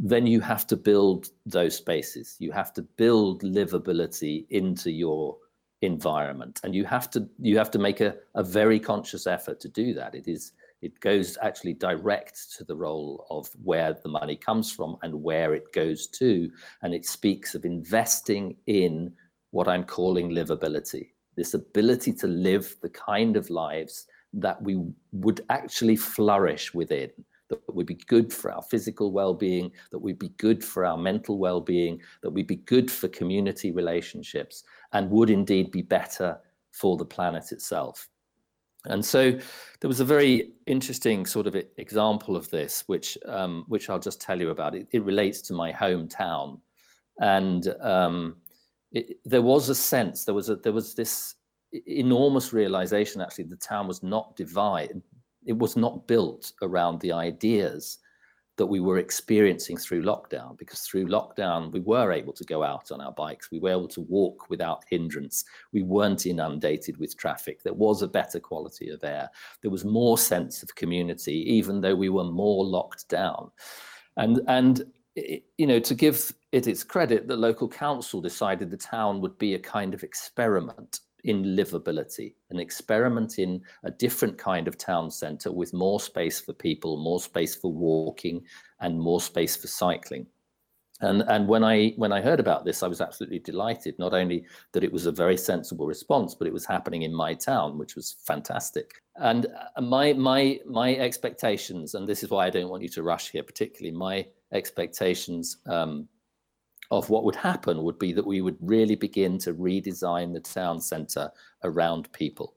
then 0.04 0.26
you 0.26 0.42
have 0.42 0.66
to 0.66 0.76
build 0.76 1.30
those 1.46 1.76
spaces. 1.76 2.36
You 2.40 2.52
have 2.52 2.74
to 2.74 2.82
build 2.82 3.44
livability 3.44 4.48
into 4.50 4.90
your 4.90 5.38
environment. 5.84 6.60
And 6.64 6.74
you 6.74 6.86
have 6.86 7.10
to 7.12 7.28
you 7.40 7.58
have 7.58 7.70
to 7.72 7.80
make 7.80 8.02
a, 8.02 8.16
a 8.34 8.44
very 8.44 8.80
conscious 8.80 9.28
effort 9.28 9.60
to 9.60 9.70
do 9.70 9.94
that. 9.94 10.16
It 10.16 10.28
is 10.28 10.54
it 10.82 11.00
goes 11.00 11.38
actually 11.42 11.74
direct 11.74 12.56
to 12.58 12.64
the 12.64 12.76
role 12.76 13.26
of 13.30 13.48
where 13.64 13.94
the 13.94 14.10
money 14.10 14.36
comes 14.36 14.72
from 14.72 14.98
and 15.04 15.14
where 15.14 15.54
it 15.54 15.72
goes 15.74 16.08
to. 16.08 16.50
And 16.82 16.94
it 16.94 17.06
speaks 17.06 17.54
of 17.56 17.66
investing 17.66 18.56
in 18.66 19.14
what 19.52 19.68
I'm 19.68 19.84
calling 19.84 20.32
livability 20.32 21.10
this 21.36 21.54
ability 21.54 22.14
to 22.14 22.28
live 22.28 22.76
the 22.82 22.90
kind 22.90 23.38
of 23.38 23.50
lives 23.50 24.08
that 24.34 24.62
we 24.62 24.82
would 25.12 25.42
actually 25.50 25.96
flourish 25.96 26.74
within, 26.74 27.10
that 27.50 27.60
would 27.74 27.86
be 27.86 28.00
good 28.08 28.32
for 28.32 28.52
our 28.52 28.62
physical 28.62 29.12
well 29.12 29.34
being, 29.34 29.72
that 29.92 30.00
would 30.00 30.18
be 30.18 30.30
good 30.38 30.64
for 30.64 30.86
our 30.86 30.98
mental 30.98 31.38
well 31.38 31.60
being, 31.60 32.00
that 32.22 32.30
would 32.30 32.48
be 32.48 32.56
good 32.56 32.90
for 32.90 33.08
community 33.10 33.72
relationships, 33.72 34.64
and 34.94 35.10
would 35.10 35.30
indeed 35.30 35.72
be 35.72 35.82
better 35.82 36.40
for 36.72 36.96
the 36.98 37.06
planet 37.06 37.52
itself. 37.52 38.08
And 38.86 39.06
so 39.06 39.32
there 39.80 39.88
was 39.88 40.00
a 40.00 40.06
very 40.06 40.54
interesting 40.66 41.26
sort 41.26 41.48
of 41.48 41.56
example 41.78 42.36
of 42.36 42.50
this, 42.50 42.84
which 42.88 43.18
um, 43.28 43.66
which 43.68 43.90
I'll 43.90 44.00
just 44.00 44.22
tell 44.22 44.40
you 44.40 44.50
about. 44.50 44.76
It, 44.76 44.88
it 44.92 45.04
relates 45.04 45.42
to 45.44 45.54
my 45.54 45.72
hometown, 45.72 46.60
and 47.20 47.68
um, 47.82 48.38
it, 48.92 49.20
there 49.24 49.42
was 49.42 49.70
a 49.70 49.76
sense 49.76 50.26
there 50.26 50.34
was 50.34 50.50
a 50.50 50.56
there 50.56 50.74
was 50.74 50.96
this 50.96 51.36
enormous 51.86 52.54
realization. 52.54 53.22
Actually, 53.22 53.46
the 53.46 53.56
town 53.58 53.88
was 53.88 54.02
not 54.02 54.36
divided; 54.36 55.04
it 55.46 55.58
was 55.58 55.76
not 55.78 56.08
built 56.08 56.52
around 56.64 57.00
the 57.02 57.12
ideas 57.12 58.00
that 58.58 58.66
we 58.66 58.80
were 58.80 58.98
experiencing 58.98 59.78
through 59.78 60.04
lockdown 60.04 60.58
because 60.58 60.82
through 60.82 61.08
lockdown 61.08 61.72
we 61.72 61.80
were 61.80 62.12
able 62.12 62.34
to 62.34 62.44
go 62.44 62.64
out 62.64 62.92
on 62.92 63.02
our 63.02 63.14
bikes. 63.14 63.50
We 63.52 63.60
were 63.60 63.72
able 63.72 63.88
to 63.90 64.02
walk 64.02 64.50
without 64.50 64.84
hindrance. 64.90 65.46
We 65.72 65.84
weren't 65.84 66.26
inundated 66.26 66.98
with 66.98 67.18
traffic. 67.18 67.64
There 67.64 67.74
was 67.74 68.02
a 68.02 68.08
better 68.08 68.40
quality 68.40 68.90
of 68.90 69.04
air. 69.04 69.30
There 69.62 69.72
was 69.72 69.86
more 69.86 70.18
sense 70.18 70.64
of 70.64 70.76
community 70.76 71.50
even 71.52 71.82
though 71.82 71.96
we 71.96 72.10
were 72.10 72.26
more 72.26 72.66
locked 72.66 73.08
down. 73.10 73.52
And 74.18 74.42
and 74.48 74.84
you 75.16 75.68
know 75.68 75.80
to 75.80 75.94
give 75.94 76.34
it 76.54 76.68
its 76.68 76.86
credit 76.86 77.28
the 77.28 77.36
local 77.36 77.68
council 77.68 78.22
decided 78.22 78.70
the 78.70 78.78
town 78.78 79.20
would 79.20 79.38
be 79.38 79.56
a 79.56 79.60
kind 79.60 79.94
of 79.94 80.04
experiment 80.04 81.02
in 81.24 81.44
livability, 81.44 82.36
an 82.50 82.60
experiment 82.60 83.40
in 83.40 83.62
a 83.84 83.92
different 83.92 84.38
kind 84.38 84.68
of 84.68 84.78
town 84.78 85.12
centre 85.12 85.52
with 85.52 85.74
more 85.74 86.00
space 86.00 86.40
for 86.40 86.54
people, 86.54 86.98
more 86.98 87.20
space 87.20 87.56
for 87.56 87.72
walking, 87.72 88.42
and 88.80 89.00
more 89.00 89.22
space 89.22 89.56
for 89.56 89.68
cycling. 89.68 90.26
And, 91.02 91.24
and 91.24 91.48
when 91.48 91.64
I 91.64 91.94
when 91.98 92.12
I 92.12 92.22
heard 92.22 92.40
about 92.40 92.64
this, 92.64 92.84
I 92.84 92.88
was 92.88 93.02
absolutely 93.02 93.40
delighted. 93.40 93.98
Not 93.98 94.14
only 94.14 94.46
that 94.72 94.84
it 94.84 94.94
was 94.94 95.08
a 95.08 95.12
very 95.12 95.36
sensible 95.36 95.88
response, 95.88 96.36
but 96.36 96.48
it 96.48 96.54
was 96.54 96.66
happening 96.66 97.02
in 97.02 97.14
my 97.14 97.34
town, 97.34 97.80
which 97.80 97.96
was 97.96 98.18
fantastic. 98.24 99.02
And 99.16 99.48
uh, 99.48 99.82
my 99.82 100.14
my 100.14 100.60
my 100.68 100.96
expectations, 100.96 101.96
and 101.96 102.08
this 102.08 102.22
is 102.22 102.30
why 102.30 102.46
I 102.46 102.52
don't 102.52 102.70
want 102.70 102.84
you 102.84 102.90
to 102.90 103.04
rush 103.04 103.32
here, 103.32 103.42
particularly 103.42 103.98
my 103.98 104.28
expectations 104.54 105.58
um, 105.66 106.08
of 106.92 107.10
what 107.10 107.24
would 107.24 107.36
happen 107.36 107.82
would 107.84 107.98
be 107.98 108.12
that 108.12 108.28
we 108.28 108.42
would 108.42 108.58
really 108.60 108.96
begin 108.96 109.38
to 109.40 109.54
redesign 109.54 110.34
the 110.34 110.42
town 110.42 110.80
centre 110.82 111.32
around 111.64 112.12
people. 112.12 112.54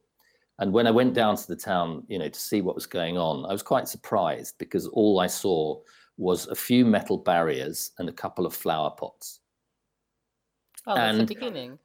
And 0.59 0.73
when 0.73 0.87
I 0.87 0.90
went 0.90 1.14
down 1.14 1.37
to 1.37 1.47
the 1.47 1.57
town, 1.57 2.05
you 2.09 2.18
know, 2.18 2.29
to 2.29 2.40
see 2.40 2.61
what 2.61 2.75
was 2.75 2.87
going 2.87 3.16
on, 3.16 3.47
I 3.47 3.53
was 3.53 3.62
quite 3.62 3.88
surprised 3.88 4.57
because 4.59 4.88
all 4.88 5.20
I 5.20 5.29
saw 5.29 5.81
was 6.16 6.47
a 6.49 6.55
few 6.55 6.85
metal 6.85 7.16
barriers 7.16 7.92
and 7.99 8.09
a 8.09 8.12
couple 8.12 8.44
of 8.44 8.55
flower 8.55 8.90
pots. 8.90 9.40
Oh, 10.87 10.94
that's 10.94 11.18
and, 11.18 11.29
the 11.29 11.35
beginning. 11.35 11.79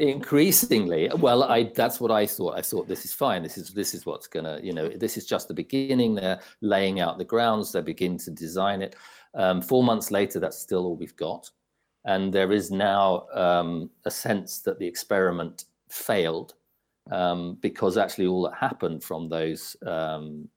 increasingly 0.00 1.08
well 1.18 1.44
i 1.44 1.70
that's 1.76 2.00
what 2.00 2.10
i 2.10 2.26
thought 2.26 2.58
i 2.58 2.60
thought 2.60 2.88
this 2.88 3.04
is 3.04 3.12
fine 3.12 3.44
this 3.44 3.56
is 3.56 3.72
this 3.72 3.94
is 3.94 4.04
what's 4.04 4.26
gonna 4.26 4.58
you 4.60 4.72
know 4.72 4.88
this 4.88 5.16
is 5.16 5.24
just 5.24 5.46
the 5.46 5.54
beginning 5.54 6.16
they're 6.16 6.40
laying 6.60 6.98
out 6.98 7.16
the 7.16 7.24
grounds 7.24 7.70
they 7.70 7.80
begin 7.80 8.18
to 8.18 8.32
design 8.32 8.82
it 8.82 8.96
um, 9.34 9.62
four 9.62 9.84
months 9.84 10.10
later 10.10 10.40
that's 10.40 10.58
still 10.58 10.84
all 10.84 10.96
we've 10.96 11.14
got 11.14 11.48
and 12.06 12.32
there 12.32 12.52
is 12.52 12.70
now 12.70 13.26
um, 13.34 13.90
a 14.04 14.10
sense 14.10 14.60
that 14.60 14.78
the 14.78 14.86
experiment 14.86 15.64
failed 15.90 16.54
um, 17.10 17.58
because 17.60 17.96
actually 17.96 18.26
all 18.26 18.42
that 18.42 18.54
happened 18.54 19.02
from 19.02 19.28
those 19.28 19.76
um, 19.86 20.48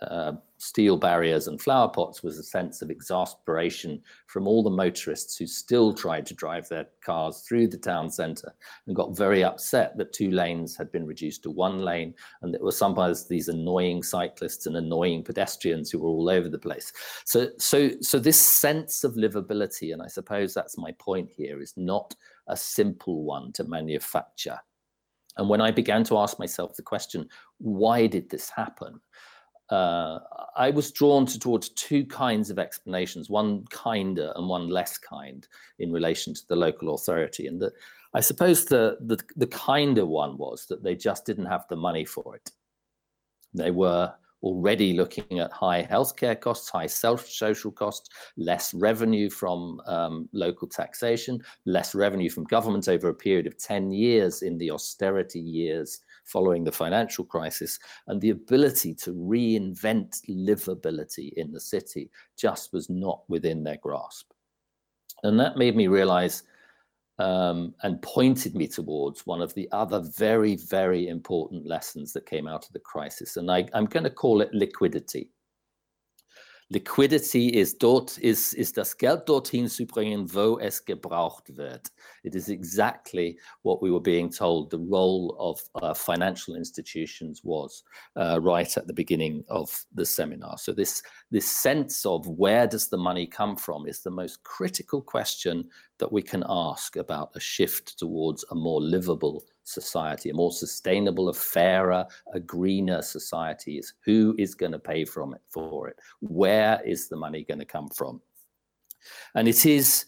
uh, 0.00 0.32
steel 0.58 0.96
barriers 0.96 1.48
and 1.48 1.60
flower 1.60 1.88
pots 1.88 2.22
was 2.22 2.38
a 2.38 2.42
sense 2.42 2.82
of 2.82 2.90
exasperation 2.90 4.00
from 4.26 4.46
all 4.46 4.62
the 4.62 4.70
motorists 4.70 5.36
who 5.36 5.46
still 5.46 5.92
tried 5.92 6.24
to 6.26 6.34
drive 6.34 6.68
their 6.68 6.86
cars 7.04 7.40
through 7.40 7.66
the 7.66 7.76
town 7.76 8.10
centre 8.10 8.52
and 8.86 8.94
got 8.94 9.16
very 9.16 9.42
upset 9.42 9.96
that 9.96 10.12
two 10.12 10.30
lanes 10.30 10.76
had 10.76 10.90
been 10.92 11.06
reduced 11.06 11.42
to 11.42 11.50
one 11.50 11.80
lane 11.80 12.14
and 12.42 12.54
there 12.54 12.62
were 12.62 12.72
sometimes 12.72 13.26
these 13.26 13.48
annoying 13.48 14.02
cyclists 14.02 14.66
and 14.66 14.76
annoying 14.76 15.22
pedestrians 15.22 15.90
who 15.90 15.98
were 15.98 16.08
all 16.08 16.28
over 16.28 16.48
the 16.48 16.58
place. 16.58 16.92
So 17.24 17.48
so 17.58 17.90
so 18.00 18.18
this 18.18 18.40
sense 18.40 19.04
of 19.04 19.14
livability 19.14 19.92
and 19.92 20.02
i 20.02 20.06
suppose 20.06 20.54
that's 20.54 20.78
my 20.78 20.92
point 20.98 21.30
here 21.36 21.60
is 21.60 21.74
not 21.76 22.14
a 22.46 22.56
simple 22.56 23.24
one 23.24 23.52
to 23.52 23.64
manufacture. 23.64 24.58
And 25.36 25.48
when 25.48 25.60
i 25.60 25.70
began 25.70 26.04
to 26.04 26.18
ask 26.18 26.38
myself 26.38 26.76
the 26.76 26.82
question 26.82 27.28
why 27.58 28.06
did 28.06 28.30
this 28.30 28.50
happen 28.50 29.00
uh, 29.70 30.18
I 30.56 30.70
was 30.70 30.90
drawn 30.90 31.26
to, 31.26 31.38
towards 31.38 31.68
two 31.70 32.04
kinds 32.04 32.50
of 32.50 32.58
explanations, 32.58 33.28
one 33.28 33.64
kinder 33.70 34.32
and 34.36 34.48
one 34.48 34.68
less 34.68 34.98
kind 34.98 35.46
in 35.78 35.92
relation 35.92 36.34
to 36.34 36.46
the 36.48 36.56
local 36.56 36.94
authority. 36.94 37.46
And 37.46 37.60
the, 37.60 37.72
I 38.14 38.20
suppose 38.20 38.64
the, 38.64 38.96
the, 39.00 39.18
the 39.36 39.46
kinder 39.46 40.06
one 40.06 40.38
was 40.38 40.66
that 40.66 40.82
they 40.82 40.94
just 40.94 41.26
didn't 41.26 41.46
have 41.46 41.66
the 41.68 41.76
money 41.76 42.04
for 42.04 42.36
it. 42.36 42.50
They 43.54 43.70
were 43.70 44.12
already 44.42 44.92
looking 44.92 45.40
at 45.40 45.52
high 45.52 45.86
healthcare 45.90 46.40
costs, 46.40 46.70
high 46.70 46.86
self-social 46.86 47.72
costs, 47.72 48.08
less 48.36 48.72
revenue 48.72 49.28
from 49.28 49.80
um, 49.86 50.28
local 50.32 50.68
taxation, 50.68 51.42
less 51.66 51.94
revenue 51.94 52.30
from 52.30 52.44
government 52.44 52.88
over 52.88 53.08
a 53.08 53.14
period 53.14 53.46
of 53.46 53.58
10 53.58 53.90
years 53.90 54.42
in 54.42 54.56
the 54.58 54.70
austerity 54.70 55.40
years 55.40 56.00
following 56.28 56.64
the 56.64 56.72
financial 56.72 57.24
crisis, 57.24 57.78
and 58.06 58.20
the 58.20 58.30
ability 58.30 58.94
to 58.94 59.12
reinvent 59.12 60.20
livability 60.28 61.32
in 61.34 61.52
the 61.52 61.60
city 61.60 62.10
just 62.36 62.72
was 62.72 62.88
not 62.88 63.22
within 63.28 63.64
their 63.64 63.78
grasp. 63.82 64.30
And 65.22 65.40
that 65.40 65.56
made 65.56 65.74
me 65.74 65.88
realize 65.88 66.44
um, 67.18 67.74
and 67.82 68.00
pointed 68.02 68.54
me 68.54 68.68
towards 68.68 69.26
one 69.26 69.42
of 69.42 69.52
the 69.54 69.68
other 69.72 70.00
very, 70.16 70.56
very 70.56 71.08
important 71.08 71.66
lessons 71.66 72.12
that 72.12 72.26
came 72.26 72.46
out 72.46 72.64
of 72.66 72.72
the 72.72 72.78
crisis. 72.80 73.36
And 73.36 73.50
I, 73.50 73.66
I'm 73.74 73.86
going 73.86 74.04
to 74.04 74.10
call 74.10 74.40
it 74.40 74.54
liquidity. 74.54 75.32
Liquidity 76.70 77.48
is 77.48 77.78
dort 77.78 78.18
is 78.18 78.72
das 78.74 78.98
Geld 78.98 79.26
dorthin 79.26 79.68
zu 79.68 79.86
bringen, 79.86 80.28
wo 80.34 80.58
es 80.58 80.84
gebraucht 80.84 81.56
wird. 81.56 81.90
It 82.24 82.34
is 82.34 82.50
exactly 82.50 83.38
what 83.62 83.80
we 83.80 83.90
were 83.90 84.02
being 84.02 84.30
told 84.30 84.70
the 84.70 84.78
role 84.78 85.34
of 85.38 85.62
uh, 85.76 85.94
financial 85.94 86.56
institutions 86.56 87.42
was 87.42 87.84
uh, 88.16 88.38
right 88.42 88.76
at 88.76 88.86
the 88.86 88.92
beginning 88.92 89.44
of 89.48 89.86
the 89.94 90.04
seminar. 90.04 90.58
So 90.58 90.74
this 90.74 91.02
this 91.30 91.50
sense 91.50 92.04
of 92.04 92.28
where 92.28 92.66
does 92.66 92.90
the 92.90 92.98
money 92.98 93.26
come 93.26 93.56
from 93.56 93.86
is 93.86 94.02
the 94.02 94.10
most 94.10 94.42
critical 94.42 95.00
question 95.00 95.70
that 95.98 96.12
we 96.12 96.20
can 96.20 96.44
ask 96.46 96.96
about 96.96 97.30
a 97.34 97.40
shift 97.40 97.98
towards 97.98 98.44
a 98.50 98.54
more 98.54 98.82
livable 98.82 99.42
society, 99.68 100.30
a 100.30 100.34
more 100.34 100.52
sustainable, 100.52 101.28
a 101.28 101.34
fairer, 101.34 102.06
a 102.32 102.40
greener 102.40 103.02
society 103.02 103.78
is 103.78 103.92
who 104.04 104.34
is 104.38 104.54
going 104.54 104.72
to 104.72 104.78
pay 104.78 105.04
from 105.04 105.34
it 105.34 105.42
for 105.48 105.88
it? 105.88 105.98
Where 106.20 106.80
is 106.84 107.08
the 107.08 107.16
money 107.16 107.44
going 107.44 107.60
to 107.60 107.64
come 107.64 107.88
from? 107.88 108.20
And 109.34 109.46
it 109.48 109.66
is 109.66 110.06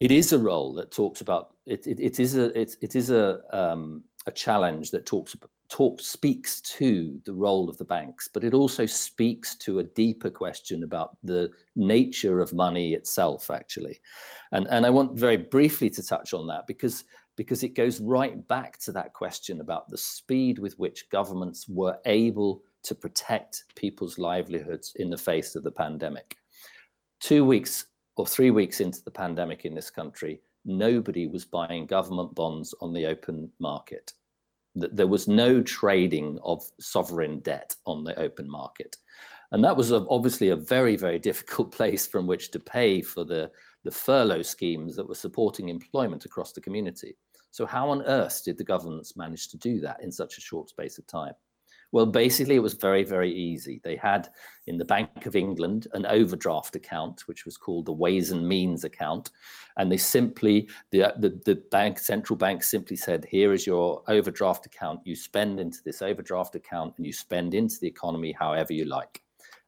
it 0.00 0.12
is 0.12 0.32
a 0.32 0.38
role 0.38 0.72
that 0.74 0.92
talks 0.92 1.20
about 1.20 1.54
it. 1.66 1.86
It, 1.86 1.98
it 1.98 2.20
is 2.20 2.36
a 2.36 2.58
it, 2.58 2.76
it 2.80 2.94
is 2.94 3.10
a 3.10 3.40
um, 3.52 4.04
a 4.26 4.30
challenge 4.30 4.90
that 4.92 5.06
talks 5.06 5.34
talk 5.68 6.00
speaks 6.00 6.60
to 6.62 7.20
the 7.26 7.32
role 7.32 7.68
of 7.68 7.76
the 7.76 7.84
banks, 7.84 8.28
but 8.32 8.42
it 8.42 8.54
also 8.54 8.86
speaks 8.86 9.54
to 9.56 9.80
a 9.80 9.84
deeper 9.84 10.30
question 10.30 10.82
about 10.82 11.16
the 11.22 11.50
nature 11.76 12.40
of 12.40 12.54
money 12.54 12.94
itself, 12.94 13.50
actually. 13.50 14.00
And 14.52 14.66
and 14.68 14.86
I 14.86 14.90
want 14.90 15.18
very 15.18 15.36
briefly 15.36 15.90
to 15.90 16.02
touch 16.02 16.32
on 16.32 16.46
that 16.46 16.66
because 16.66 17.04
because 17.38 17.62
it 17.62 17.76
goes 17.76 18.00
right 18.00 18.46
back 18.48 18.78
to 18.80 18.90
that 18.90 19.12
question 19.12 19.60
about 19.60 19.88
the 19.88 19.96
speed 19.96 20.58
with 20.58 20.76
which 20.76 21.08
governments 21.08 21.68
were 21.68 21.96
able 22.04 22.62
to 22.82 22.96
protect 22.96 23.62
people's 23.76 24.18
livelihoods 24.18 24.92
in 24.96 25.08
the 25.08 25.16
face 25.16 25.54
of 25.54 25.62
the 25.62 25.70
pandemic. 25.70 26.36
Two 27.20 27.44
weeks 27.44 27.86
or 28.16 28.26
three 28.26 28.50
weeks 28.50 28.80
into 28.80 29.04
the 29.04 29.10
pandemic 29.12 29.64
in 29.64 29.72
this 29.72 29.88
country, 29.88 30.40
nobody 30.64 31.28
was 31.28 31.44
buying 31.44 31.86
government 31.86 32.34
bonds 32.34 32.74
on 32.80 32.92
the 32.92 33.06
open 33.06 33.48
market. 33.60 34.12
There 34.74 35.06
was 35.06 35.28
no 35.28 35.62
trading 35.62 36.40
of 36.42 36.64
sovereign 36.80 37.38
debt 37.38 37.76
on 37.86 38.02
the 38.02 38.18
open 38.18 38.50
market. 38.50 38.96
And 39.52 39.62
that 39.62 39.76
was 39.76 39.92
obviously 39.92 40.48
a 40.48 40.56
very, 40.56 40.96
very 40.96 41.18
difficult 41.30 41.70
place 41.70 42.04
from 42.04 42.26
which 42.26 42.50
to 42.50 42.58
pay 42.58 43.00
for 43.00 43.24
the, 43.24 43.52
the 43.84 43.92
furlough 43.92 44.42
schemes 44.42 44.96
that 44.96 45.08
were 45.08 45.14
supporting 45.14 45.68
employment 45.68 46.24
across 46.24 46.52
the 46.52 46.60
community. 46.60 47.16
So 47.58 47.66
how 47.66 47.90
on 47.90 48.02
earth 48.02 48.44
did 48.44 48.56
the 48.56 48.62
governments 48.62 49.16
manage 49.16 49.48
to 49.48 49.56
do 49.56 49.80
that 49.80 50.00
in 50.00 50.12
such 50.12 50.38
a 50.38 50.40
short 50.40 50.68
space 50.68 50.96
of 50.96 51.08
time? 51.08 51.32
Well, 51.90 52.06
basically, 52.06 52.54
it 52.54 52.62
was 52.62 52.74
very, 52.74 53.02
very 53.02 53.34
easy. 53.34 53.80
They 53.82 53.96
had 53.96 54.28
in 54.68 54.78
the 54.78 54.84
Bank 54.84 55.26
of 55.26 55.34
England 55.34 55.88
an 55.92 56.06
overdraft 56.06 56.76
account, 56.76 57.26
which 57.26 57.44
was 57.44 57.56
called 57.56 57.86
the 57.86 57.92
Ways 57.92 58.30
and 58.30 58.46
Means 58.46 58.84
account, 58.84 59.32
and 59.76 59.90
they 59.90 59.96
simply 59.96 60.68
the 60.92 61.12
the, 61.18 61.30
the 61.46 61.56
bank 61.72 61.98
central 61.98 62.36
bank 62.36 62.62
simply 62.62 62.94
said, 62.94 63.26
"Here 63.28 63.52
is 63.52 63.66
your 63.66 64.04
overdraft 64.06 64.64
account. 64.66 65.00
You 65.02 65.16
spend 65.16 65.58
into 65.58 65.78
this 65.84 66.00
overdraft 66.00 66.54
account, 66.54 66.94
and 66.96 67.04
you 67.04 67.12
spend 67.12 67.54
into 67.54 67.80
the 67.80 67.88
economy 67.88 68.30
however 68.30 68.72
you 68.72 68.84
like." 68.84 69.20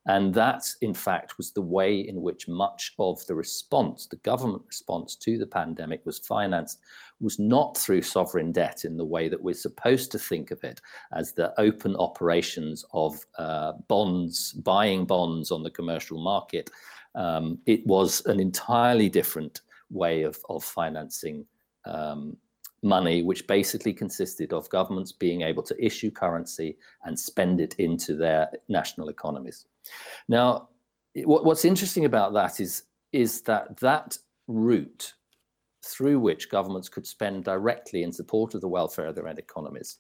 And 0.07 0.33
that, 0.35 0.67
in 0.81 0.95
fact, 0.95 1.37
was 1.37 1.53
the 1.53 1.61
way 1.61 2.01
in 2.01 2.23
which 2.23 2.49
much 2.49 2.95
of 2.99 3.25
the 3.27 3.35
response, 3.35 4.07
the 4.07 4.17
government 4.17 4.63
response 4.67 5.15
to 5.17 5.37
the 5.37 5.47
pandemic, 5.47 6.05
was 6.07 6.19
financed, 6.19 6.79
was 7.21 7.39
not 7.39 7.77
through 7.77 8.03
sovereign 8.03 8.51
debt 8.51 8.87
in 8.87 8.97
the 8.97 9.05
way 9.05 9.29
that 9.29 9.43
we're 9.43 9.55
supposed 9.55 10.11
to 10.13 10.19
think 10.19 10.51
of 10.51 10.65
it 10.65 10.81
as 11.13 11.33
the 11.33 11.53
open 11.61 11.95
operations 11.97 12.85
of 12.95 13.19
uh, 13.39 13.73
bonds, 13.89 14.53
buying 14.53 15.05
bonds 15.05 15.51
on 15.51 15.63
the 15.63 15.71
commercial 15.71 16.23
market. 16.23 16.71
Um, 17.15 17.59
it 17.67 17.87
was 17.87 18.25
an 18.25 18.41
entirely 18.41 19.11
different 19.11 19.61
way 19.91 20.23
of, 20.23 20.39
of 20.49 20.65
financing 20.65 21.45
um, 21.85 22.37
money, 22.83 23.23
which 23.23 23.47
basically 23.47 23.93
consisted 23.93 24.53
of 24.53 24.69
governments 24.71 25.13
being 25.13 25.43
able 25.43 25.63
to 25.63 25.85
issue 25.85 26.11
currency 26.11 26.77
and 27.05 27.19
spend 27.19 27.61
it 27.61 27.75
into 27.75 28.15
their 28.17 28.51
national 28.69 29.09
economies. 29.09 29.67
Now, 30.29 30.69
what, 31.25 31.45
what's 31.45 31.65
interesting 31.65 32.05
about 32.05 32.33
that 32.35 32.61
is, 32.61 32.85
is 33.13 33.43
that 33.43 33.77
that 33.79 34.17
route 34.47 35.15
through 35.85 36.21
which 36.21 36.51
governments 36.51 36.89
could 36.89 37.07
spend 37.07 37.45
directly 37.45 38.03
in 38.03 38.13
support 38.13 38.55
of 38.55 38.61
the 38.61 38.69
welfare 38.69 39.07
of 39.07 39.15
their 39.15 39.29
own 39.29 39.39
economies 39.39 39.99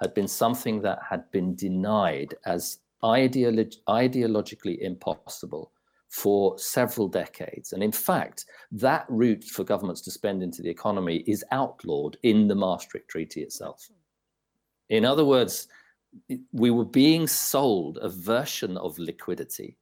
had 0.00 0.14
been 0.14 0.28
something 0.28 0.82
that 0.82 0.98
had 1.08 1.30
been 1.30 1.54
denied 1.54 2.34
as 2.44 2.78
ideolog- 3.04 3.76
ideologically 3.88 4.78
impossible 4.80 5.72
for 6.12 6.58
several 6.58 7.08
decades. 7.08 7.72
And 7.72 7.82
in 7.82 7.90
fact, 7.90 8.44
that 8.70 9.06
route 9.08 9.44
for 9.44 9.64
governments 9.64 10.02
to 10.02 10.10
spend 10.10 10.42
into 10.42 10.60
the 10.60 10.68
economy 10.68 11.24
is 11.26 11.42
outlawed 11.52 12.18
in 12.22 12.48
the 12.48 12.54
Maastricht 12.54 13.08
Treaty 13.08 13.42
itself. 13.42 13.88
In 14.90 15.06
other 15.06 15.24
words, 15.24 15.68
we 16.52 16.70
were 16.70 16.84
being 16.84 17.26
sold 17.26 17.98
a 18.02 18.10
version 18.10 18.76
of 18.76 18.98
liquidity 18.98 19.78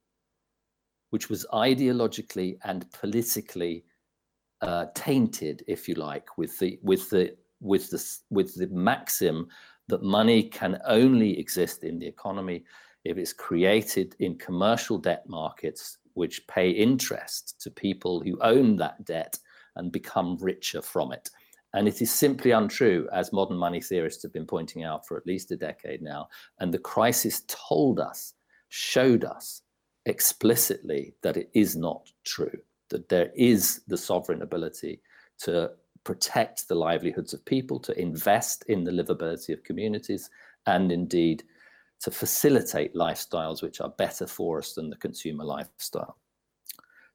which 1.09 1.29
was 1.29 1.45
ideologically 1.51 2.57
and 2.63 2.89
politically 2.93 3.83
uh, 4.61 4.85
tainted, 4.95 5.61
if 5.67 5.89
you 5.89 5.95
like, 5.95 6.37
with 6.37 6.57
the 6.59 6.79
with 6.81 7.09
the 7.09 7.35
with 7.59 7.89
the 7.89 8.03
with 8.29 8.55
the 8.55 8.67
maxim 8.67 9.47
that 9.89 10.01
money 10.01 10.43
can 10.43 10.79
only 10.85 11.37
exist 11.37 11.83
in 11.83 11.99
the 11.99 12.07
economy 12.07 12.63
if 13.03 13.17
it's 13.17 13.33
created 13.33 14.15
in 14.19 14.37
commercial 14.37 14.97
debt 14.97 15.27
markets 15.27 15.97
which 16.13 16.45
pay 16.47 16.69
interest 16.69 17.61
to 17.61 17.71
people 17.71 18.21
who 18.21 18.39
own 18.41 18.77
that 18.77 19.03
debt 19.05 19.37
and 19.75 19.91
become 19.91 20.37
richer 20.39 20.81
from 20.81 21.11
it. 21.11 21.29
And 21.73 21.87
it 21.87 22.01
is 22.01 22.13
simply 22.13 22.51
untrue, 22.51 23.07
as 23.13 23.31
modern 23.31 23.57
money 23.57 23.81
theorists 23.81 24.23
have 24.23 24.33
been 24.33 24.45
pointing 24.45 24.83
out 24.83 25.07
for 25.07 25.15
at 25.17 25.25
least 25.25 25.51
a 25.51 25.55
decade 25.55 26.01
now. 26.01 26.27
And 26.59 26.73
the 26.73 26.79
crisis 26.79 27.43
told 27.47 27.99
us, 27.99 28.33
showed 28.69 29.23
us 29.23 29.61
explicitly 30.05 31.13
that 31.21 31.37
it 31.37 31.49
is 31.53 31.75
not 31.75 32.11
true, 32.25 32.59
that 32.89 33.07
there 33.07 33.31
is 33.35 33.81
the 33.87 33.97
sovereign 33.97 34.41
ability 34.41 35.01
to 35.39 35.71
protect 36.03 36.67
the 36.67 36.75
livelihoods 36.75 37.33
of 37.33 37.45
people, 37.45 37.79
to 37.79 37.97
invest 37.99 38.65
in 38.67 38.83
the 38.83 38.91
livability 38.91 39.53
of 39.53 39.63
communities, 39.63 40.29
and 40.65 40.91
indeed 40.91 41.43
to 42.01 42.11
facilitate 42.11 42.95
lifestyles 42.95 43.61
which 43.61 43.79
are 43.79 43.89
better 43.89 44.27
for 44.27 44.59
us 44.59 44.73
than 44.73 44.89
the 44.89 44.95
consumer 44.95 45.43
lifestyle. 45.43 46.17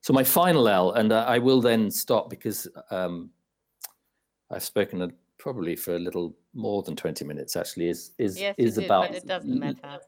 So 0.01 0.13
my 0.13 0.23
final 0.23 0.69
L, 0.69 0.93
and 0.93 1.13
I 1.13 1.39
will 1.39 1.61
then 1.61 1.91
stop 1.91 2.31
because 2.31 2.69
um, 2.91 3.31
I've 4.51 4.63
spoken 4.63 5.13
probably 5.39 5.75
for 5.75 5.97
a 5.97 5.99
little 5.99 6.37
more 6.55 6.83
than 6.83 6.95
20 6.95 7.25
minutes 7.25 7.57
actually, 7.57 7.89
is, 7.89 8.13
is, 8.19 8.39
yes, 8.39 8.55
is 8.59 8.79
about... 8.79 9.09
but 9.09 9.17
it 9.17 9.27
doesn't 9.27 9.59
matter. 9.59 9.99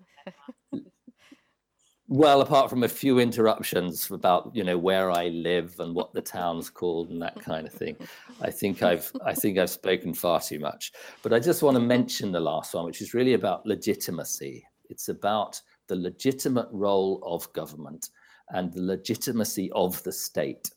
Well, 2.11 2.41
apart 2.41 2.71
from 2.71 2.85
a 2.85 2.88
few 2.88 3.19
interruptions 3.19 4.11
about 4.11 4.51
you 4.55 4.64
know 4.64 4.79
where 4.79 5.11
I 5.11 5.29
live 5.29 5.79
and 5.79 5.95
what 5.95 6.14
the 6.14 6.23
town's 6.23 6.71
called 6.71 7.11
and 7.11 7.21
that 7.21 7.38
kind 7.38 7.67
of 7.67 7.73
thing, 7.75 7.97
I 8.41 8.51
think 8.51 8.83
I've 8.83 9.12
I 9.27 9.35
think 9.35 9.59
I've 9.59 9.69
spoken 9.69 10.14
far 10.14 10.41
too 10.41 10.59
much. 10.59 10.93
But 11.23 11.35
I 11.35 11.38
just 11.38 11.62
want 11.62 11.75
to 11.75 11.83
mention 11.83 12.33
the 12.33 12.41
last 12.41 12.73
one, 12.73 12.87
which 12.87 13.03
is 13.03 13.12
really 13.12 13.35
about 13.35 13.67
legitimacy. 13.67 14.64
It's 14.88 15.09
about 15.09 15.61
the 15.88 15.96
legitimate 15.96 16.68
role 16.70 17.22
of 17.24 17.53
government 17.53 18.11
and 18.51 18.72
the 18.72 18.83
legitimacy 18.83 19.70
of 19.72 20.03
the 20.03 20.12
state 20.12 20.70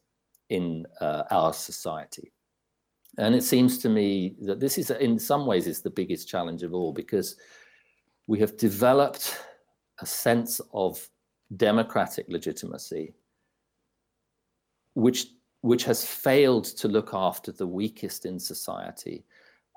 in 0.50 0.86
uh, 1.00 1.24
our 1.32 1.54
society. 1.54 2.32
And 3.18 3.36
it 3.36 3.44
seems 3.44 3.78
to 3.80 3.90
me 3.90 4.36
that 4.42 4.60
this 4.60 4.78
is, 4.78 4.90
in 4.90 5.20
some 5.20 5.46
ways, 5.46 5.68
is 5.68 5.82
the 5.82 5.90
biggest 5.90 6.30
challenge 6.30 6.64
of 6.64 6.74
all 6.74 6.94
because 6.94 7.36
we 8.28 8.40
have 8.40 8.58
developed 8.58 9.38
a 10.00 10.06
sense 10.06 10.62
of 10.74 11.10
democratic 11.58 12.26
legitimacy, 12.30 13.14
which, 14.94 15.28
which 15.62 15.84
has 15.84 16.06
failed 16.06 16.64
to 16.64 16.88
look 16.88 17.10
after 17.14 17.52
the 17.52 17.68
weakest 17.68 18.26
in 18.26 18.40
society. 18.40 19.26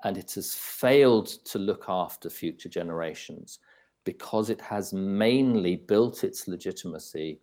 And 0.03 0.17
it 0.17 0.33
has 0.35 0.53
failed 0.53 1.27
to 1.45 1.59
look 1.59 1.85
after 1.87 2.29
future 2.29 2.69
generations 2.69 3.59
because 4.05 4.49
it 4.49 4.61
has 4.61 4.93
mainly 4.93 5.75
built 5.75 6.23
its 6.23 6.47
legitimacy 6.47 7.41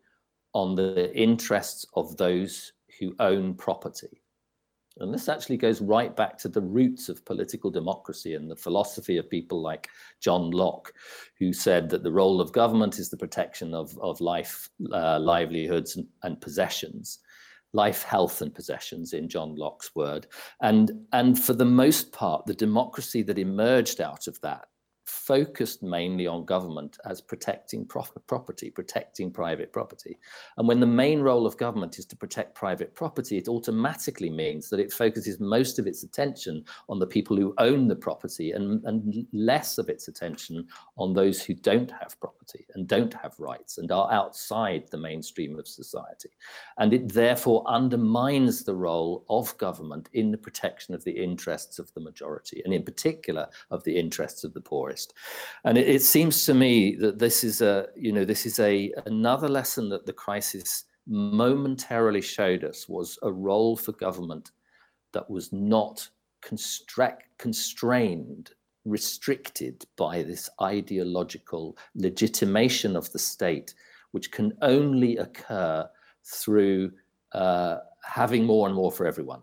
on 0.55 0.75
the 0.75 1.15
interests 1.15 1.85
of 1.95 2.17
those 2.17 2.73
who 2.99 3.15
own 3.19 3.55
property. 3.55 4.23
And 4.99 5.13
this 5.13 5.29
actually 5.29 5.57
goes 5.57 5.81
right 5.81 6.15
back 6.15 6.37
to 6.39 6.49
the 6.49 6.61
roots 6.61 7.09
of 7.09 7.25
political 7.25 7.71
democracy 7.71 8.35
and 8.35 8.51
the 8.51 8.57
philosophy 8.57 9.17
of 9.17 9.31
people 9.31 9.63
like 9.63 9.89
John 10.21 10.51
Locke, 10.51 10.93
who 11.39 11.53
said 11.53 11.89
that 11.91 12.03
the 12.03 12.13
role 12.13 12.41
of 12.41 12.53
government 12.53 12.99
is 12.99 13.09
the 13.09 13.17
protection 13.17 13.75
of, 13.75 13.99
of 13.99 14.21
life, 14.21 14.69
uh, 14.93 15.19
livelihoods, 15.19 15.97
and, 15.97 16.07
and 16.23 16.41
possessions 16.41 17.19
life, 17.75 18.03
health, 18.03 18.43
and 18.43 18.55
possessions, 18.55 19.13
in 19.13 19.29
John 19.29 19.55
Locke's 19.55 19.95
word. 19.95 20.27
And, 20.61 20.91
and 21.13 21.43
for 21.43 21.55
the 21.55 21.65
most 21.65 22.13
part, 22.13 22.45
the 22.47 22.55
democracy 22.55 23.23
that 23.23 23.39
emerged 23.39 24.01
out 24.01 24.27
of 24.27 24.41
that 24.43 24.67
focused 25.13 25.83
mainly 25.83 26.27
on 26.27 26.45
government 26.45 26.99
as 27.05 27.21
protecting 27.21 27.85
property, 27.85 28.71
protecting 28.71 29.31
private 29.31 29.71
property. 29.71 30.19
And 30.57 30.67
when 30.67 30.81
the 30.81 30.87
main 30.87 31.21
role 31.21 31.47
of 31.47 31.59
government 31.59 31.99
is 31.99 32.07
to 32.07 32.17
protect 32.17 32.55
private 32.55 32.95
property, 32.95 33.37
it 33.37 33.47
automatically 33.47 34.31
means 34.31 34.71
that 34.71 34.81
it 34.81 34.93
focuses 34.93 35.39
most 35.39 35.79
of 35.79 35.87
its 35.87 36.03
attention 36.03 36.65
on 36.89 36.99
the 36.99 37.07
people 37.07 37.37
who 37.37 37.55
own 37.59 37.89
the 37.89 37.95
property 37.95 38.53
and, 38.53 38.83
and 38.85 39.27
less 39.33 39.77
of 39.77 39.91
its 39.91 40.09
attention 40.09 40.67
on 40.97 41.13
those 41.13 41.43
who 41.43 41.53
don't 41.53 41.91
have 41.91 42.19
property 42.19 42.67
and 42.75 42.89
don't 42.89 43.13
have 43.13 43.39
rights 43.39 43.77
and 43.77 43.93
are 43.93 44.11
outside 44.11 44.85
the 44.91 44.97
mainstream 44.97 45.59
of 45.59 45.69
society. 45.69 46.31
And 46.79 46.95
it 46.95 47.13
therefore 47.13 47.65
undermines 47.67 48.65
the 48.65 48.75
role 48.75 49.25
of 49.29 49.57
government 49.59 50.09
in 50.15 50.31
the 50.31 50.39
protection 50.39 50.95
of 50.95 51.05
the 51.05 51.13
interests 51.13 51.79
of 51.79 51.93
the 51.93 52.01
majority, 52.01 52.63
and 52.65 52.73
in 52.73 52.83
particular 52.83 53.47
of 53.71 53.85
the 53.85 53.97
interests 53.97 54.43
of 54.43 54.55
the 54.55 54.61
poorest. 54.61 55.02
And 55.65 55.79
it, 55.79 55.89
it 55.89 56.03
seems 56.03 56.45
to 56.47 56.55
me 56.55 56.97
that 56.97 57.19
this 57.19 57.45
is 57.45 57.61
a, 57.61 57.89
you 57.97 58.13
know, 58.13 58.25
this 58.25 58.47
is 58.47 58.59
a 58.59 58.93
another 59.07 59.49
lesson 59.49 59.89
that 59.91 60.07
the 60.07 60.13
crisis 60.13 60.85
momentarily 61.07 62.21
showed 62.21 62.65
us 62.65 62.89
was 62.89 63.19
a 63.23 63.33
role 63.33 63.77
for 63.77 63.93
government 63.93 64.53
that 65.13 65.29
was 65.29 65.53
not 65.53 66.09
constrained, 67.39 68.51
restricted 68.85 69.85
by 69.97 70.23
this 70.23 70.49
ideological 70.61 71.77
legitimation 71.95 72.97
of 72.97 73.11
the 73.13 73.19
state, 73.19 73.75
which 74.13 74.31
can 74.31 74.53
only 74.63 75.17
occur 75.19 75.89
through 76.25 76.93
uh, 77.33 77.79
having 78.05 78.45
more 78.45 78.67
and 78.67 78.75
more 78.75 78.93
for 78.93 79.07
everyone, 79.07 79.41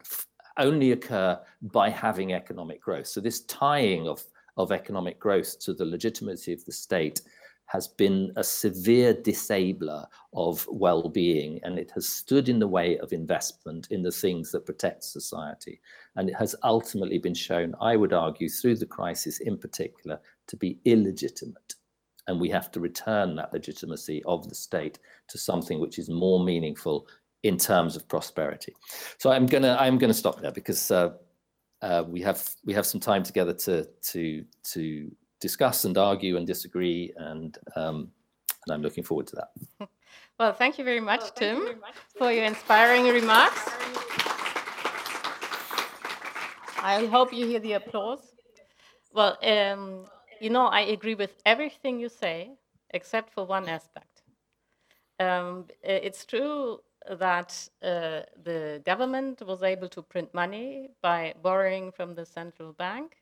only 0.58 0.92
occur 0.92 1.40
by 1.62 1.90
having 1.90 2.34
economic 2.34 2.82
growth. 2.82 3.08
So 3.08 3.22
this 3.22 3.42
tying 3.42 4.08
of 4.08 4.24
of 4.60 4.72
economic 4.72 5.20
growth 5.20 5.58
to 5.62 5.74
the 5.74 5.86
legitimacy 5.86 6.54
of 6.54 6.64
the 6.66 6.72
state 6.72 7.22
has 7.66 7.88
been 7.88 8.32
a 8.36 8.44
severe 8.44 9.14
disabler 9.14 10.06
of 10.34 10.68
well-being 10.72 11.60
and 11.64 11.78
it 11.78 11.92
has 11.92 12.10
stood 12.10 12.50
in 12.50 12.58
the 12.58 12.68
way 12.68 12.98
of 12.98 13.14
investment 13.14 13.88
in 13.92 14.02
the 14.02 14.12
things 14.12 14.52
that 14.52 14.66
protect 14.66 15.04
society. 15.04 15.80
And 16.16 16.28
it 16.30 16.36
has 16.36 16.56
ultimately 16.64 17.20
been 17.20 17.36
shown 17.36 17.76
i 17.80 17.96
would 17.96 18.12
argue 18.12 18.50
through 18.50 18.78
the 18.78 18.88
crisis 18.88 19.40
in 19.40 19.58
particular 19.58 20.20
to 20.48 20.58
be 20.58 20.80
illegitimate. 20.86 21.76
And 22.28 22.40
we 22.40 22.50
have 22.50 22.72
to 22.72 22.80
return 22.80 23.36
that 23.36 23.54
legitimacy 23.54 24.24
of 24.26 24.50
the 24.50 24.56
state 24.56 25.00
to 25.30 25.38
something 25.38 25.80
which 25.80 26.00
is 26.00 26.10
more 26.10 26.44
meaningful 26.44 27.08
in 27.44 27.58
terms 27.58 27.96
of 27.96 28.08
prosperity. 28.08 28.74
So 29.20 29.32
i'm 29.32 29.46
going 29.46 29.64
to 29.64 29.80
i'm 29.82 29.98
going 30.00 30.12
to 30.12 30.24
stop 30.26 30.42
there 30.42 30.52
because 30.52 30.92
uh, 30.92 31.12
uh, 31.82 32.04
we 32.08 32.22
have 32.22 32.48
we 32.66 32.74
have 32.74 32.86
some 32.86 33.00
time 33.00 33.24
together 33.24 33.54
to 33.54 33.86
to 34.02 34.44
to 34.64 35.12
discuss 35.40 35.86
and 35.86 35.98
argue 35.98 36.38
and 36.38 36.46
disagree, 36.46 37.14
and 37.18 37.58
um, 37.76 38.12
and 38.66 38.76
I'm 38.76 38.82
looking 38.82 39.04
forward 39.04 39.28
to 39.28 39.36
that. 39.38 39.90
Well, 40.40 40.54
thank 40.54 40.78
you 40.78 40.86
very 40.86 41.02
much, 41.02 41.20
well, 41.20 41.32
Tim, 41.36 41.58
you 41.58 41.64
very 41.66 41.76
much, 41.76 41.96
for 42.18 42.32
your 42.32 42.46
inspiring 42.46 43.04
remarks. 43.04 43.62
I 46.82 47.10
hope 47.12 47.34
you 47.34 47.46
hear 47.46 47.60
the 47.60 47.74
applause. 47.74 48.22
Well, 49.14 49.38
um, 49.44 50.06
you 50.40 50.50
know, 50.50 50.68
I 50.68 50.80
agree 50.80 51.16
with 51.16 51.36
everything 51.46 52.00
you 52.00 52.08
say, 52.08 52.52
except 52.92 53.34
for 53.34 53.46
one 53.46 53.68
aspect. 53.68 54.22
Um, 55.20 55.66
it's 55.84 56.26
true 56.26 56.80
that 57.10 57.68
uh, 57.82 58.22
the 58.44 58.82
government 58.86 59.42
was 59.46 59.64
able 59.64 59.88
to 59.90 60.02
print 60.02 60.34
money 60.34 60.90
by 61.02 61.34
borrowing 61.42 61.92
from 61.92 62.16
the 62.16 62.26
central 62.26 62.74
bank, 62.74 63.18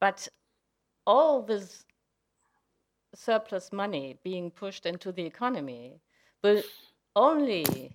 but 0.00 0.28
all 1.06 1.42
this 1.42 1.84
surplus 3.14 3.72
money 3.72 4.18
being 4.22 4.50
pushed 4.50 4.86
into 4.86 5.12
the 5.12 5.24
economy 5.24 6.00
will 6.42 6.62
only 7.14 7.92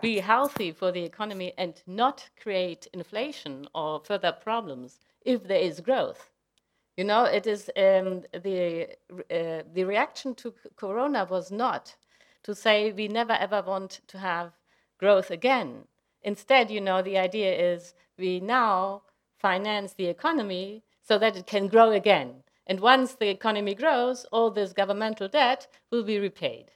be 0.00 0.18
healthy 0.18 0.70
for 0.70 0.92
the 0.92 1.02
economy 1.02 1.52
and 1.58 1.82
not 1.86 2.28
create 2.40 2.86
inflation 2.92 3.66
or 3.74 4.00
further 4.04 4.32
problems 4.32 5.00
if 5.24 5.42
there 5.42 5.60
is 5.60 5.80
growth. 5.80 6.30
You 6.96 7.04
know, 7.04 7.24
it 7.24 7.46
is 7.46 7.68
um, 7.76 8.22
the 8.32 8.88
uh, 9.10 9.62
the 9.74 9.84
reaction 9.84 10.34
to 10.36 10.54
Corona 10.76 11.26
was 11.28 11.50
not 11.50 11.94
to 12.42 12.54
say 12.54 12.92
we 12.92 13.08
never 13.08 13.32
ever 13.32 13.62
want 13.62 14.00
to 14.08 14.18
have 14.18 14.52
growth 14.98 15.30
again. 15.30 15.84
Instead, 16.22 16.70
you 16.70 16.80
know, 16.80 17.02
the 17.02 17.18
idea 17.18 17.54
is 17.74 17.94
we 18.18 18.40
now 18.40 19.02
finance 19.38 19.92
the 19.92 20.06
economy 20.06 20.82
so 21.02 21.18
that 21.18 21.36
it 21.36 21.46
can 21.46 21.68
grow 21.68 21.92
again. 21.92 22.42
And 22.66 22.80
once 22.80 23.14
the 23.14 23.28
economy 23.28 23.74
grows, 23.74 24.24
all 24.32 24.50
this 24.50 24.72
governmental 24.72 25.28
debt 25.28 25.68
will 25.90 26.02
be 26.02 26.18
repaid. 26.18 26.72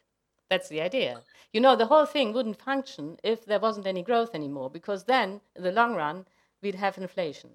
That's 0.49 0.69
the 0.69 0.81
idea. 0.81 1.23
You 1.53 1.61
know, 1.61 1.75
the 1.75 1.87
whole 1.87 2.07
thing 2.07 2.33
wouldn't 2.33 2.63
function 2.63 3.17
if 3.25 3.45
there 3.45 3.59
wasn't 3.59 3.87
any 3.87 4.03
growth 4.03 4.35
anymore, 4.35 4.71
because 4.71 5.05
then, 5.05 5.41
in 5.57 5.65
the 5.65 5.73
long 5.73 5.95
run, 5.95 6.27
we'd 6.63 6.77
have 6.77 6.97
inflation. 6.97 7.51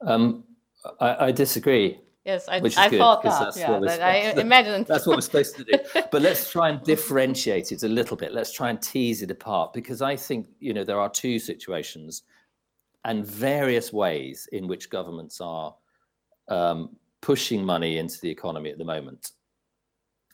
Um, 0.00 0.44
I, 0.98 1.26
I, 1.26 1.32
disagree. 1.32 2.00
Yes, 2.30 2.48
I, 2.48 2.60
which 2.60 2.72
is 2.72 2.78
I 2.78 2.88
good, 2.88 2.98
thought 2.98 3.22
that. 3.24 3.56
Yeah, 3.56 3.80
that 3.80 4.02
I 4.02 4.40
imagined. 4.40 4.86
That's 4.86 5.04
what 5.04 5.16
we're 5.16 5.22
supposed 5.22 5.56
to 5.56 5.64
do. 5.64 5.72
But 6.12 6.22
let's 6.22 6.48
try 6.50 6.68
and 6.68 6.82
differentiate 6.84 7.72
it 7.72 7.82
a 7.82 7.88
little 7.88 8.16
bit. 8.16 8.32
Let's 8.32 8.52
try 8.52 8.70
and 8.70 8.80
tease 8.80 9.22
it 9.22 9.30
apart 9.30 9.72
because 9.72 10.00
I 10.00 10.14
think 10.14 10.46
you 10.60 10.72
know 10.72 10.84
there 10.84 11.00
are 11.00 11.10
two 11.10 11.38
situations 11.38 12.22
and 13.04 13.26
various 13.26 13.92
ways 13.92 14.48
in 14.52 14.68
which 14.68 14.90
governments 14.90 15.40
are 15.40 15.74
um, 16.48 16.96
pushing 17.20 17.64
money 17.64 17.98
into 17.98 18.20
the 18.20 18.30
economy 18.30 18.70
at 18.70 18.78
the 18.78 18.84
moment. 18.84 19.32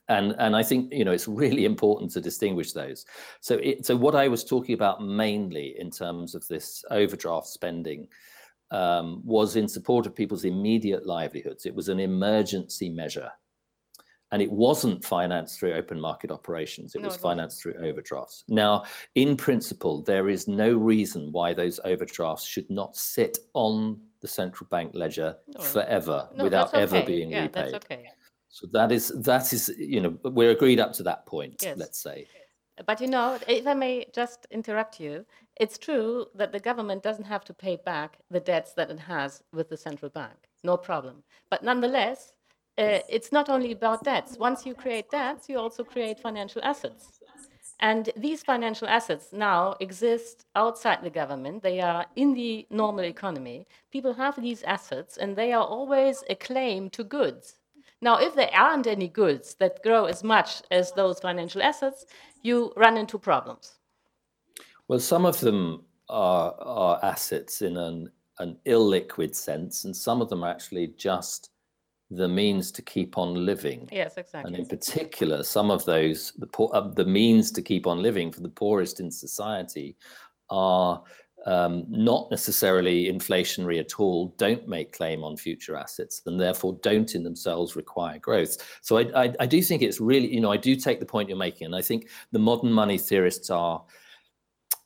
And 0.09 0.37
and 0.39 0.55
I 0.55 0.63
think 0.63 0.93
you 0.93 1.05
know 1.07 1.13
it's 1.13 1.29
really 1.29 1.65
important 1.65 2.11
to 2.13 2.21
distinguish 2.21 2.73
those. 2.73 3.07
So 3.41 3.55
it, 3.57 3.87
so 3.87 3.97
what 3.97 4.15
I 4.15 4.29
was 4.29 4.45
talking 4.45 4.75
about 4.75 5.03
mainly 5.03 5.79
in 5.79 5.91
terms 5.91 6.35
of 6.35 6.47
this 6.47 6.85
overdraft 6.91 7.47
spending 7.47 8.09
um, 8.71 9.23
was 9.25 9.57
in 9.57 9.69
support 9.69 10.07
of 10.07 10.15
people's 10.15 10.45
immediate 10.45 11.07
livelihoods. 11.07 11.67
It 11.67 11.75
was 11.75 11.89
an 11.89 12.01
emergency 12.01 12.89
measure. 12.91 13.31
and 14.33 14.43
it 14.43 14.51
wasn't 14.51 15.05
financed 15.05 15.57
through 15.61 15.73
open 15.75 16.01
market 16.01 16.33
operations. 16.33 16.97
It 16.97 17.01
No, 17.03 17.07
was 17.09 17.17
financed 17.17 17.63
through 17.63 17.75
overdrafts. 17.75 18.43
Now, 18.49 18.83
in 19.15 19.37
principle, 19.37 20.03
there 20.03 20.29
is 20.29 20.49
no 20.49 20.75
reason 20.75 21.31
why 21.31 21.55
those 21.55 21.79
overdrafts 21.85 22.45
should 22.45 22.69
not 22.69 22.97
sit 22.97 23.39
on 23.55 24.01
the 24.23 24.27
central 24.27 24.67
bank 24.69 24.91
ledger 24.95 25.37
No. 25.55 25.61
forever 25.63 26.29
No, 26.35 26.43
without 26.43 26.73
that's 26.73 26.93
ever 26.93 27.07
being 27.07 27.31
yeah, 27.31 27.43
repaid. 27.43 27.75
Okay. 27.75 28.11
So 28.49 28.67
that 28.73 28.91
is 28.91 29.09
that 29.23 29.53
is 29.53 29.69
you 29.79 30.01
know 30.01 30.19
we're 30.25 30.51
agreed 30.51 30.81
up 30.81 30.93
to 30.95 31.05
that 31.05 31.25
point. 31.27 31.55
Yes. 31.63 31.79
Let's 31.79 32.01
say. 32.01 32.27
But 32.85 33.01
you 33.01 33.07
know, 33.07 33.39
if 33.47 33.65
I 33.67 33.75
may 33.75 34.07
just 34.13 34.47
interrupt 34.51 34.99
you, 34.99 35.25
it's 35.59 35.79
true 35.79 36.27
that 36.35 36.53
the 36.53 36.61
government 36.61 37.03
doesn't 37.03 37.25
have 37.25 37.45
to 37.47 37.55
pay 37.55 37.77
back 37.85 38.19
the 38.31 38.41
debts 38.41 38.73
that 38.75 38.91
it 38.91 38.99
has 38.99 39.43
with 39.53 39.69
the 39.69 39.77
central 39.77 40.11
bank. 40.11 40.37
No 40.63 40.77
problem. 40.77 41.23
But 41.51 41.63
nonetheless, 41.63 42.33
uh, 42.79 43.01
it's 43.09 43.33
not 43.33 43.49
only 43.49 43.73
about 43.73 44.05
debts. 44.05 44.37
Once 44.37 44.67
you 44.67 44.75
create 44.75 45.11
debts, 45.11 45.49
you 45.49 45.59
also 45.59 45.83
create 45.83 46.21
financial 46.21 46.63
assets. 46.63 47.21
And 47.81 48.11
these 48.17 48.43
financial 48.43 48.89
assets 48.89 49.33
now 49.33 49.77
exist 49.81 50.47
outside 50.55 51.03
the 51.03 51.11
government. 51.11 51.63
They 51.63 51.81
are 51.81 52.07
in 52.17 52.35
the 52.35 52.67
normal 52.71 53.05
economy. 53.05 53.67
People 53.93 54.15
have 54.15 54.41
these 54.41 54.63
assets 54.63 55.17
and 55.17 55.37
they 55.37 55.53
are 55.53 55.65
always 55.65 56.25
a 56.31 56.35
claim 56.35 56.91
to 56.91 57.05
goods. 57.05 57.57
Now, 58.03 58.19
if 58.19 58.35
there 58.35 58.51
aren't 58.55 58.87
any 58.87 59.09
goods 59.09 59.55
that 59.55 59.83
grow 59.83 60.05
as 60.05 60.23
much 60.23 60.63
as 60.71 60.93
those 60.93 61.21
financial 61.21 61.63
assets, 61.63 62.07
you 62.43 62.73
run 62.77 62.97
into 62.97 63.19
problems. 63.19 63.79
Well, 64.89 65.01
some 65.01 65.25
of 65.27 65.41
them 65.41 65.85
are 66.09 66.55
are 66.61 67.01
assets 67.03 67.63
in 67.63 67.77
an 67.77 68.11
an 68.39 68.59
illiquid 68.67 69.35
sense, 69.35 69.85
and 69.85 69.97
some 69.97 70.21
of 70.21 70.29
them 70.29 70.45
are 70.45 70.51
actually 70.51 70.89
just 70.97 71.51
the 72.11 72.29
means 72.29 72.71
to 72.71 72.83
keep 72.83 73.19
on 73.19 73.47
living. 73.47 73.89
Yes, 73.91 74.17
exactly. 74.17 74.53
And 74.53 74.61
in 74.61 74.67
particular, 74.67 75.43
some 75.43 75.73
of 75.73 75.85
those, 75.87 76.33
the, 76.39 76.47
poor, 76.47 76.71
uh, 76.73 76.89
the 76.95 77.05
means 77.05 77.51
to 77.53 77.63
keep 77.63 77.87
on 77.87 78.01
living 78.01 78.31
for 78.31 78.43
the 78.43 78.49
poorest 78.49 79.01
in 79.01 79.11
society 79.11 79.97
are 80.51 81.03
um, 81.47 81.85
not 81.89 82.31
necessarily 82.31 83.07
inflationary 83.07 83.81
at 83.81 83.99
all, 83.99 84.35
don't 84.37 84.69
make 84.69 84.93
claim 84.93 85.25
on 85.25 85.37
future 85.37 85.77
assets, 85.77 86.23
and 86.27 86.41
therefore 86.41 86.79
don't 86.83 87.15
in 87.15 87.25
themselves 87.25 87.75
require 87.75 88.19
growth. 88.19 88.57
So 88.83 88.99
I, 88.99 89.25
I, 89.25 89.35
I 89.41 89.47
do 89.47 89.61
think 89.63 89.83
it's 89.83 90.01
really, 90.01 90.33
you 90.33 90.41
know, 90.41 90.53
I 90.53 90.57
do 90.57 90.77
take 90.77 91.01
the 91.01 91.07
point 91.07 91.29
you're 91.29 91.39
making, 91.39 91.67
and 91.67 91.77
I 91.77 91.83
think 91.83 92.09
the 92.31 92.39
modern 92.39 92.73
money 92.73 92.99
theorists 92.99 93.51
are 93.51 93.83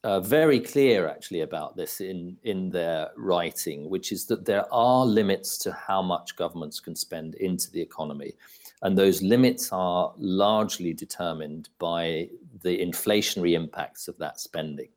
uh, 0.03 0.21
very 0.21 0.59
clear 0.61 1.09
actually 1.09 1.43
about 1.43 1.77
this 1.77 2.01
in 2.01 2.37
in 2.45 2.71
their 2.71 3.11
writing, 3.17 3.91
which 3.91 4.13
is 4.13 4.27
that 4.27 4.45
there 4.45 4.73
are 4.73 5.05
limits 5.05 5.59
to 5.59 5.73
how 5.73 6.01
much 6.01 6.37
governments 6.37 6.81
can 6.81 6.97
spend 6.97 7.35
into 7.37 7.71
the 7.71 7.81
economy, 7.81 8.33
and 8.83 8.97
those 8.97 9.23
limits 9.23 9.71
are 9.73 10.13
largely 10.17 10.95
determined 10.95 11.69
by 11.79 12.29
the 12.63 12.79
inflationary 12.79 13.53
impacts 13.53 14.09
of 14.09 14.17
that 14.19 14.41
spending. 14.41 14.89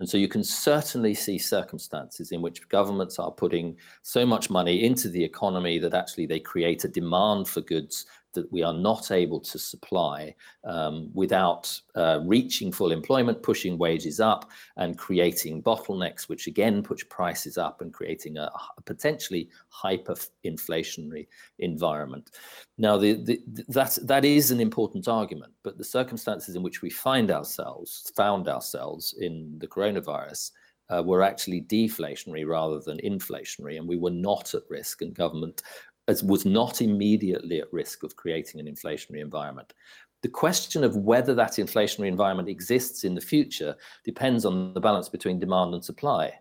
And 0.00 0.08
so 0.08 0.16
you 0.16 0.28
can 0.28 0.42
certainly 0.42 1.12
see 1.12 1.36
circumstances 1.36 2.32
in 2.32 2.40
which 2.40 2.66
governments 2.70 3.18
are 3.18 3.30
putting 3.30 3.76
so 4.02 4.24
much 4.24 4.48
money 4.48 4.82
into 4.82 5.10
the 5.10 5.22
economy 5.22 5.78
that 5.78 5.92
actually 5.92 6.24
they 6.24 6.40
create 6.40 6.84
a 6.84 6.88
demand 6.88 7.46
for 7.46 7.60
goods 7.60 8.06
that 8.32 8.50
we 8.52 8.62
are 8.62 8.72
not 8.72 9.10
able 9.10 9.40
to 9.40 9.58
supply 9.58 10.34
um, 10.64 11.10
without 11.14 11.80
uh, 11.94 12.20
reaching 12.24 12.72
full 12.72 12.92
employment, 12.92 13.42
pushing 13.42 13.78
wages 13.78 14.20
up, 14.20 14.50
and 14.76 14.98
creating 14.98 15.62
bottlenecks, 15.62 16.28
which 16.28 16.46
again 16.46 16.82
push 16.82 17.08
prices 17.08 17.58
up 17.58 17.80
and 17.80 17.92
creating 17.92 18.36
a, 18.38 18.50
a 18.78 18.82
potentially 18.82 19.48
hyperinflationary 19.82 21.26
environment. 21.58 22.30
Now, 22.78 22.96
the, 22.96 23.14
the, 23.14 23.40
that, 23.68 23.98
that 24.02 24.24
is 24.24 24.50
an 24.50 24.60
important 24.60 25.08
argument, 25.08 25.52
but 25.62 25.78
the 25.78 25.84
circumstances 25.84 26.56
in 26.56 26.62
which 26.62 26.82
we 26.82 26.90
find 26.90 27.30
ourselves, 27.30 28.12
found 28.16 28.48
ourselves 28.48 29.14
in 29.18 29.56
the 29.58 29.68
coronavirus, 29.68 30.52
uh, 30.90 31.02
were 31.02 31.22
actually 31.22 31.62
deflationary 31.62 32.46
rather 32.46 32.80
than 32.80 32.98
inflationary, 32.98 33.78
and 33.78 33.88
we 33.88 33.96
were 33.96 34.10
not 34.10 34.54
at 34.54 34.62
risk, 34.68 35.02
and 35.02 35.14
government 35.14 35.62
as 36.10 36.22
was 36.22 36.44
not 36.44 36.82
immediately 36.82 37.60
at 37.60 37.72
risk 37.72 38.02
of 38.02 38.16
creating 38.16 38.60
an 38.60 38.66
inflationary 38.66 39.20
environment. 39.20 39.72
The 40.22 40.28
question 40.28 40.84
of 40.84 40.96
whether 40.96 41.34
that 41.34 41.52
inflationary 41.52 42.08
environment 42.08 42.48
exists 42.48 43.04
in 43.04 43.14
the 43.14 43.20
future 43.20 43.74
depends 44.04 44.44
on 44.44 44.74
the 44.74 44.80
balance 44.80 45.08
between 45.08 45.38
demand 45.38 45.72
and 45.72 45.82
supply. 45.82 46.32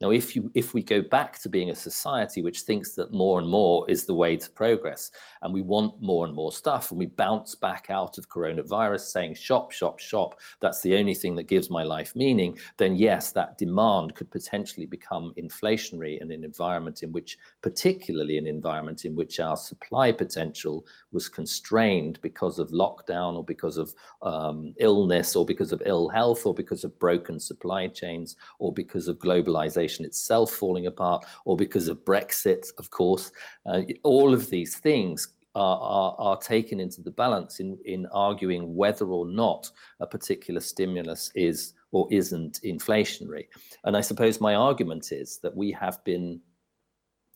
Now, 0.00 0.10
if 0.10 0.36
you 0.36 0.48
if 0.54 0.74
we 0.74 0.82
go 0.82 1.02
back 1.02 1.40
to 1.40 1.48
being 1.48 1.70
a 1.70 1.74
society 1.74 2.40
which 2.40 2.60
thinks 2.60 2.94
that 2.94 3.12
more 3.12 3.40
and 3.40 3.48
more 3.48 3.84
is 3.90 4.06
the 4.06 4.14
way 4.14 4.36
to 4.36 4.50
progress, 4.50 5.10
and 5.42 5.52
we 5.52 5.62
want 5.62 6.00
more 6.00 6.24
and 6.24 6.34
more 6.34 6.52
stuff, 6.52 6.90
and 6.90 6.98
we 7.00 7.06
bounce 7.06 7.56
back 7.56 7.86
out 7.90 8.16
of 8.16 8.28
coronavirus 8.28 9.00
saying 9.00 9.34
shop, 9.34 9.72
shop, 9.72 9.98
shop, 9.98 10.38
that's 10.60 10.80
the 10.82 10.96
only 10.96 11.14
thing 11.14 11.34
that 11.34 11.48
gives 11.48 11.68
my 11.68 11.82
life 11.82 12.14
meaning, 12.14 12.56
then 12.76 12.94
yes, 12.94 13.32
that 13.32 13.58
demand 13.58 14.14
could 14.14 14.30
potentially 14.30 14.86
become 14.86 15.34
inflationary 15.36 16.20
in 16.20 16.30
an 16.30 16.44
environment 16.44 17.02
in 17.02 17.10
which, 17.10 17.36
particularly 17.60 18.38
an 18.38 18.46
environment 18.46 19.04
in 19.04 19.16
which 19.16 19.40
our 19.40 19.56
supply 19.56 20.12
potential 20.12 20.86
was 21.10 21.28
constrained 21.28 22.20
because 22.22 22.60
of 22.60 22.70
lockdown 22.70 23.34
or 23.34 23.42
because 23.42 23.76
of 23.76 23.92
um, 24.22 24.72
illness 24.78 25.34
or 25.34 25.44
because 25.44 25.72
of 25.72 25.82
ill 25.86 26.08
health 26.08 26.46
or 26.46 26.54
because 26.54 26.84
of 26.84 26.96
broken 27.00 27.40
supply 27.40 27.88
chains 27.88 28.36
or 28.60 28.72
because 28.72 29.08
of 29.08 29.18
globalization 29.18 29.87
itself 30.04 30.52
falling 30.52 30.86
apart 30.86 31.24
or 31.44 31.56
because 31.56 31.88
of 31.88 32.04
Brexit, 32.04 32.66
of 32.78 32.90
course. 32.90 33.30
Uh, 33.66 33.82
all 34.02 34.34
of 34.34 34.50
these 34.50 34.76
things 34.76 35.28
are, 35.54 35.78
are, 35.80 36.14
are, 36.18 36.36
taken 36.36 36.78
into 36.78 37.02
the 37.02 37.10
balance 37.10 37.58
in, 37.58 37.78
in 37.84 38.06
arguing 38.12 38.74
whether 38.76 39.06
or 39.06 39.26
not 39.26 39.70
a 40.00 40.06
particular 40.06 40.60
stimulus 40.60 41.32
is 41.34 41.74
or 41.90 42.06
isn't 42.10 42.60
inflationary. 42.64 43.46
And 43.84 43.96
I 43.96 44.00
suppose 44.00 44.40
my 44.40 44.54
argument 44.54 45.10
is 45.10 45.38
that 45.42 45.56
we 45.56 45.72
have 45.72 46.02
been 46.04 46.40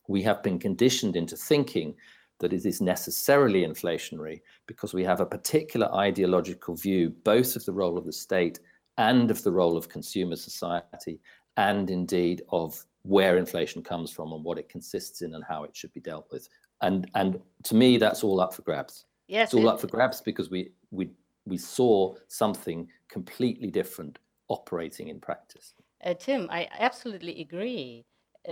we 0.09 0.23
have 0.23 0.43
been 0.43 0.59
conditioned 0.59 1.17
into 1.17 1.37
thinking 1.37 1.95
that 2.41 2.53
it 2.53 2.67
is 2.67 2.81
necessarily 2.81 3.65
inflationary 3.65 4.41
because 4.67 4.93
we 4.93 5.05
have 5.05 5.21
a 5.21 5.27
particular 5.27 5.93
ideological 5.95 6.75
view 6.75 7.11
both 7.25 7.55
of 7.55 7.65
the 7.65 7.73
role 7.73 7.97
of 7.97 8.05
the 8.05 8.13
state 8.13 8.59
and 8.99 9.31
of 9.31 9.43
the 9.43 9.53
role 9.53 9.77
of 9.77 9.89
consumer 9.89 10.37
society 10.37 11.21
and 11.57 11.91
indeed 11.91 12.43
of 12.51 12.85
where 13.03 13.37
inflation 13.37 13.83
comes 13.83 14.11
from 14.11 14.33
and 14.33 14.45
what 14.45 14.59
it 14.59 14.69
consists 14.69 15.23
in 15.23 15.35
and 15.35 15.45
how 15.45 15.65
it 15.65 15.77
should 15.77 15.93
be 15.93 16.01
dealt 16.01 16.27
with. 16.31 16.49
And 16.81 17.11
and 17.15 17.41
to 17.65 17.75
me, 17.75 17.99
that's 17.99 18.25
all 18.25 18.41
up 18.41 18.55
for 18.55 18.63
grabs. 18.63 19.05
Yes, 19.29 19.49
it's 19.49 19.55
all 19.55 19.69
it- 19.69 19.73
up 19.73 19.81
for 19.81 19.87
grabs 19.89 20.21
because 20.21 20.51
we 20.51 20.73
we 20.91 21.11
we 21.45 21.57
saw 21.57 22.15
something 22.29 22.89
completely 23.09 23.71
different 23.71 24.19
operating 24.49 25.09
in 25.09 25.19
practice. 25.21 25.75
Uh, 26.05 26.15
Tim, 26.15 26.49
I 26.51 26.69
absolutely 26.79 27.41
agree 27.41 28.05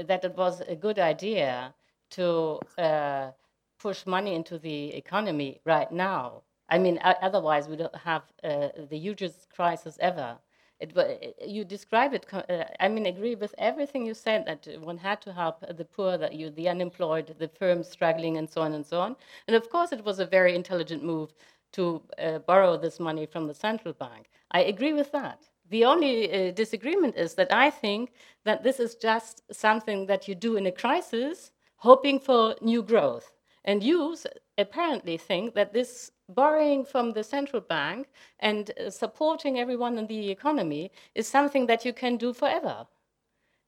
that 0.06 0.24
it 0.24 0.36
was 0.36 0.60
a 0.60 0.76
good 0.76 0.98
idea 0.98 1.74
to 2.10 2.60
uh, 2.78 3.30
push 3.78 4.06
money 4.06 4.34
into 4.34 4.58
the 4.58 4.94
economy 4.94 5.60
right 5.64 5.90
now. 5.90 6.42
I 6.68 6.78
mean, 6.78 7.00
otherwise 7.02 7.68
we 7.68 7.76
don't 7.76 7.96
have 7.96 8.22
uh, 8.44 8.68
the 8.88 8.98
hugest 8.98 9.48
crisis 9.50 9.98
ever. 10.00 10.38
It, 10.80 10.96
uh, 10.96 11.46
you 11.46 11.64
describe 11.64 12.14
it. 12.14 12.26
Uh, 12.32 12.64
I 12.80 12.88
mean, 12.88 13.06
agree 13.06 13.34
with 13.34 13.54
everything 13.58 14.06
you 14.06 14.14
said 14.14 14.46
that 14.46 14.66
one 14.80 14.96
had 14.96 15.20
to 15.22 15.32
help 15.32 15.60
the 15.76 15.84
poor, 15.84 16.16
that 16.16 16.32
you, 16.34 16.50
the 16.50 16.68
unemployed, 16.68 17.34
the 17.38 17.48
firms 17.48 17.88
struggling, 17.88 18.38
and 18.38 18.48
so 18.48 18.62
on 18.62 18.72
and 18.72 18.86
so 18.86 19.00
on. 19.00 19.16
And 19.46 19.56
of 19.56 19.68
course, 19.68 19.92
it 19.92 20.04
was 20.04 20.18
a 20.20 20.26
very 20.26 20.54
intelligent 20.54 21.04
move 21.04 21.34
to 21.72 22.02
uh, 22.18 22.38
borrow 22.38 22.76
this 22.76 22.98
money 22.98 23.26
from 23.26 23.46
the 23.46 23.54
central 23.54 23.94
bank. 23.94 24.30
I 24.50 24.62
agree 24.62 24.92
with 24.92 25.12
that. 25.12 25.40
The 25.68 25.84
only 25.84 26.14
uh, 26.32 26.50
disagreement 26.52 27.16
is 27.16 27.34
that 27.34 27.52
I 27.52 27.70
think 27.70 28.12
that 28.44 28.62
this 28.64 28.80
is 28.80 28.96
just 28.96 29.42
something 29.52 30.06
that 30.06 30.26
you 30.26 30.34
do 30.34 30.56
in 30.56 30.66
a 30.66 30.72
crisis, 30.72 31.52
hoping 31.76 32.18
for 32.18 32.56
new 32.60 32.82
growth. 32.82 33.32
And 33.64 33.82
you 33.82 34.16
apparently 34.58 35.16
think 35.18 35.54
that 35.54 35.72
this 35.72 36.10
borrowing 36.34 36.84
from 36.84 37.12
the 37.12 37.22
central 37.24 37.62
bank 37.62 38.08
and 38.40 38.70
uh, 38.78 38.90
supporting 38.90 39.58
everyone 39.58 39.98
in 39.98 40.06
the 40.06 40.30
economy 40.30 40.90
is 41.14 41.28
something 41.28 41.66
that 41.66 41.84
you 41.84 41.92
can 41.92 42.16
do 42.16 42.32
forever. 42.32 42.86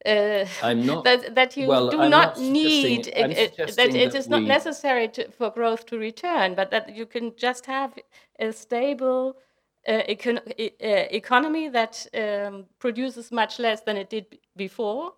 Uh, 0.07 0.45
I'm 0.63 0.85
not- 0.87 1.05
that, 1.05 1.35
that 1.35 1.57
you 1.57 1.69
well, 1.69 1.91
do 1.91 1.99
I'm 2.01 2.11
not 2.11 2.37
not 2.37 2.41
need 2.41 3.09
uh, 3.09 3.21
uh, 3.21 3.29
that 3.29 3.31
it 3.31 3.95
is 3.95 3.95
it 3.95 4.13
that 4.13 4.15
is 4.19 4.29
not 4.29 4.43
necessary 4.45 5.09
to, 5.09 5.31
for 5.31 5.51
growth 5.51 5.87
to 5.87 5.99
return, 5.99 6.55
but 6.55 6.71
that 6.71 6.95
you 6.95 7.07
can 7.07 7.33
just 7.37 7.67
have 7.67 7.99
a 8.39 8.53
stable 8.53 9.37
uh, 9.89 10.03
econ- 10.09 10.43
uh, 10.49 11.07
economy 11.11 11.69
that 11.69 12.07
um, 12.15 12.67
produces 12.79 13.31
much 13.33 13.59
less 13.59 13.81
than 13.83 13.97
it 13.97 14.11
did 14.11 14.29
b- 14.31 14.41
before, 14.57 15.13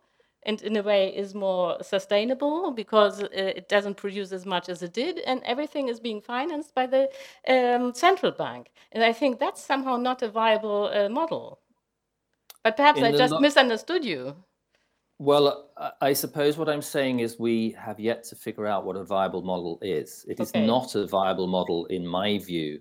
and 0.47 0.63
in 0.63 0.77
a 0.77 0.83
way 0.83 1.15
is 1.15 1.35
more 1.35 1.83
sustainable 1.83 2.71
because 2.71 3.23
uh, 3.23 3.29
it 3.33 3.69
doesn't 3.69 3.97
produce 3.97 4.33
as 4.33 4.45
much 4.47 4.69
as 4.69 4.83
it 4.83 4.93
did, 4.93 5.19
and 5.21 5.43
everything 5.45 5.89
is 5.89 6.01
being 6.01 6.21
financed 6.21 6.75
by 6.75 6.87
the 6.87 7.09
um, 7.49 7.95
central 7.95 8.33
bank. 8.33 8.71
And 8.93 9.03
I 9.03 9.13
think 9.13 9.39
that's 9.39 9.63
somehow 9.65 9.97
not 9.97 10.23
a 10.23 10.29
viable 10.29 10.91
uh, 10.93 11.09
model. 11.09 11.61
But 12.63 12.77
perhaps 12.77 12.99
In 12.99 13.05
I 13.05 13.13
just 13.13 13.39
misunderstood 13.41 14.05
you. 14.05 14.37
Well, 15.19 15.71
I 16.01 16.13
suppose 16.13 16.57
what 16.59 16.69
I'm 16.69 16.83
saying 16.83 17.21
is 17.21 17.39
we 17.39 17.71
have 17.79 18.01
yet 18.01 18.25
to 18.25 18.37
figure 18.37 18.67
out 18.67 18.85
what 18.85 18.97
a 18.97 19.05
viable 19.05 19.43
model 19.43 19.79
is. 19.81 20.25
It 20.29 20.41
okay. 20.41 20.43
is 20.43 20.67
not 20.67 20.95
a 20.97 21.07
viable 21.07 21.47
model, 21.47 21.87
in 21.87 22.07
my 22.07 22.39
view, 22.39 22.81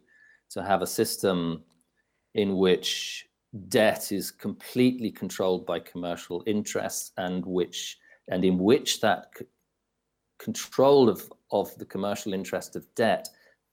to 0.52 0.64
have 0.64 0.82
a 0.82 0.88
system 0.88 1.64
in 2.34 2.58
which 2.58 3.28
debt 3.68 4.12
is 4.12 4.32
completely 4.32 5.12
controlled 5.12 5.66
by 5.66 5.80
commercial 5.80 6.44
interests 6.48 7.12
and 7.18 7.46
which 7.46 7.98
and 8.30 8.46
in 8.46 8.58
which 8.58 9.02
that 9.02 9.28
c- 9.38 9.46
control 10.40 11.10
of, 11.10 11.32
of 11.52 11.78
the 11.78 11.86
commercial 11.86 12.34
interest 12.34 12.76
of 12.76 12.86
debt 12.96 13.28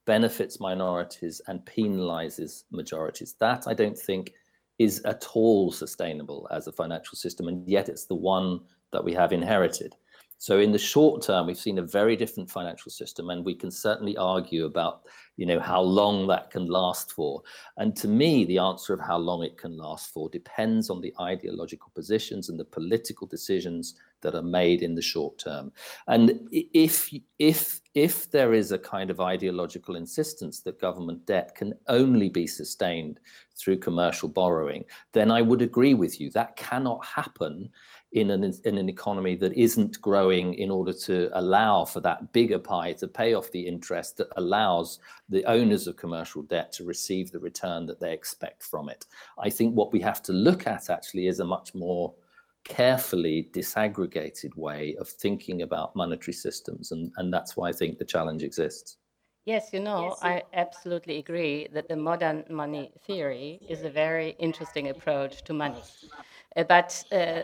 benefits 0.07 0.61
minorities 0.61 1.41
and 1.47 1.65
penalizes 1.65 2.65
majorities. 2.71 3.35
That 3.39 3.65
I 3.67 3.75
don't 3.75 3.99
think 3.99 4.33
is 4.79 5.01
at 5.05 5.27
all 5.35 5.71
sustainable 5.71 6.49
as 6.51 6.67
a 6.67 6.73
financial 6.73 7.17
system, 7.17 7.49
and 7.49 7.69
yet 7.69 7.89
it's 7.89 8.07
the 8.07 8.15
one 8.15 8.61
that 8.93 9.05
we 9.05 9.13
have 9.15 9.33
inherited. 9.33 9.95
So 10.41 10.59
in 10.59 10.73
the 10.73 10.79
short 10.79 11.21
term, 11.21 11.47
we've 11.47 11.59
seen 11.59 11.81
a 11.81 11.83
very 11.83 12.17
different 12.17 12.51
financial 12.51 12.91
system, 12.91 13.29
and 13.29 13.45
we 13.45 13.55
can 13.55 13.71
certainly 13.71 14.17
argue 14.17 14.65
about, 14.65 15.03
you 15.37 15.45
know, 15.45 15.61
how 15.61 15.83
long 15.83 16.27
that 16.29 16.51
can 16.51 16.67
last 16.67 17.13
for. 17.13 17.43
And 17.77 17.95
to 17.97 18.09
me, 18.09 18.47
the 18.47 18.57
answer 18.57 18.95
of 18.95 19.01
how 19.01 19.19
long 19.19 19.43
it 19.43 19.59
can 19.59 19.77
last 19.77 20.15
for 20.15 20.31
depends 20.31 20.89
on 20.89 21.03
the 21.03 21.13
ideological 21.21 21.93
positions 21.95 22.49
and 22.49 22.59
the 22.59 22.65
political 22.65 23.27
decisions 23.27 23.97
that 24.23 24.35
are 24.35 24.43
made 24.43 24.81
in 24.81 24.95
the 24.95 25.03
short 25.03 25.37
term. 25.37 25.73
And 26.09 26.49
if 26.53 27.13
if 27.39 27.83
if 27.93 28.31
there 28.31 28.55
is 28.55 28.73
a 28.73 28.79
kind 28.79 29.11
of 29.11 29.21
ideological 29.21 29.97
insistence 29.97 30.61
that 30.61 30.81
government 30.81 31.27
debt 31.27 31.55
can 31.55 31.75
only 31.89 32.31
be 32.31 32.47
sustained 32.47 33.21
through 33.57 33.77
commercial 33.77 34.29
borrowing, 34.29 34.87
then 35.13 35.31
I 35.31 35.43
would 35.43 35.61
agree 35.61 35.93
with 35.93 36.19
you. 36.19 36.31
That 36.31 36.57
cannot 36.57 37.05
happen 37.05 37.69
in 38.13 38.31
an 38.31 38.43
in 38.65 38.77
an 38.77 38.89
economy 38.89 39.37
that 39.37 39.53
isn't 39.53 40.01
growing 40.01 40.55
in 40.55 40.71
order 40.71 40.93
to 40.93 41.31
allow 41.35 41.85
for 41.85 42.01
that 42.01 42.33
bigger 42.33 42.59
pie 42.59 42.93
to 42.93 43.07
pay 43.07 43.35
off 43.35 43.51
the 43.53 43.67
interest 43.67 44.17
that 44.17 44.27
allows 44.37 44.99
the 45.29 45.45
owners 45.45 45.87
of 45.87 45.97
commercial 45.97 46.43
debt 46.43 46.73
to 46.73 46.85
receive 46.85 47.31
the 47.31 47.39
return 47.39 47.87
that 47.87 48.01
they 48.01 48.13
expect 48.13 48.65
from 48.65 48.89
it. 48.89 49.07
I 49.39 49.49
think 49.49 49.75
what 49.75 49.93
we 49.93 50.01
have 50.01 50.23
to 50.25 50.33
look 50.33 50.67
at 50.67 50.91
actually 50.91 51.29
is 51.29 51.39
a 51.39 51.45
much 51.45 51.73
more 51.75 52.13
carefully 52.65 53.49
disaggregated 53.53 54.55
way 54.57 54.97
of 54.99 55.09
thinking 55.09 55.63
about 55.63 55.95
monetary 55.95 56.35
systems 56.35 56.91
and, 56.93 57.13
and 57.17 57.33
that's 57.33 57.57
why 57.57 57.69
I 57.69 57.73
think 57.73 57.99
the 57.99 58.05
challenge 58.05 58.43
exists. 58.43 58.97
Yes, 59.47 59.71
you 59.73 59.81
know, 59.81 60.09
yes, 60.11 60.19
I 60.23 60.43
absolutely 60.53 61.17
agree 61.17 61.67
that 61.73 61.89
the 61.89 61.97
modern 61.97 62.45
money 62.51 62.93
theory 63.07 63.59
is 63.69 63.85
a 63.85 63.91
very 63.91 64.37
interesting 64.39 64.91
approach 64.91 65.43
to 65.45 65.55
money. 65.55 65.83
Uh, 66.57 66.65
but 66.65 67.05
uh, 67.13 67.43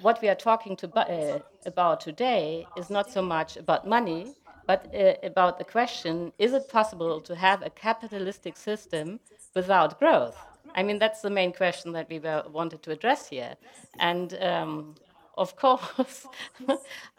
what 0.00 0.20
we 0.20 0.28
are 0.28 0.34
talking 0.34 0.76
to, 0.76 0.88
uh, 0.98 1.38
about 1.66 2.00
today 2.00 2.66
is 2.76 2.90
not 2.90 3.10
so 3.10 3.22
much 3.22 3.56
about 3.56 3.86
money, 3.86 4.34
but 4.66 4.92
uh, 4.94 5.14
about 5.22 5.58
the 5.58 5.64
question 5.64 6.32
is 6.38 6.52
it 6.52 6.68
possible 6.68 7.20
to 7.20 7.34
have 7.34 7.62
a 7.62 7.70
capitalistic 7.70 8.56
system 8.56 9.20
without 9.54 9.98
growth? 9.98 10.36
I 10.74 10.82
mean, 10.82 10.98
that's 10.98 11.20
the 11.20 11.30
main 11.30 11.52
question 11.52 11.92
that 11.92 12.08
we 12.08 12.18
were, 12.18 12.44
wanted 12.50 12.82
to 12.82 12.92
address 12.92 13.28
here. 13.28 13.54
And 13.98 14.34
um, 14.42 14.94
of 15.36 15.56
course, 15.56 16.26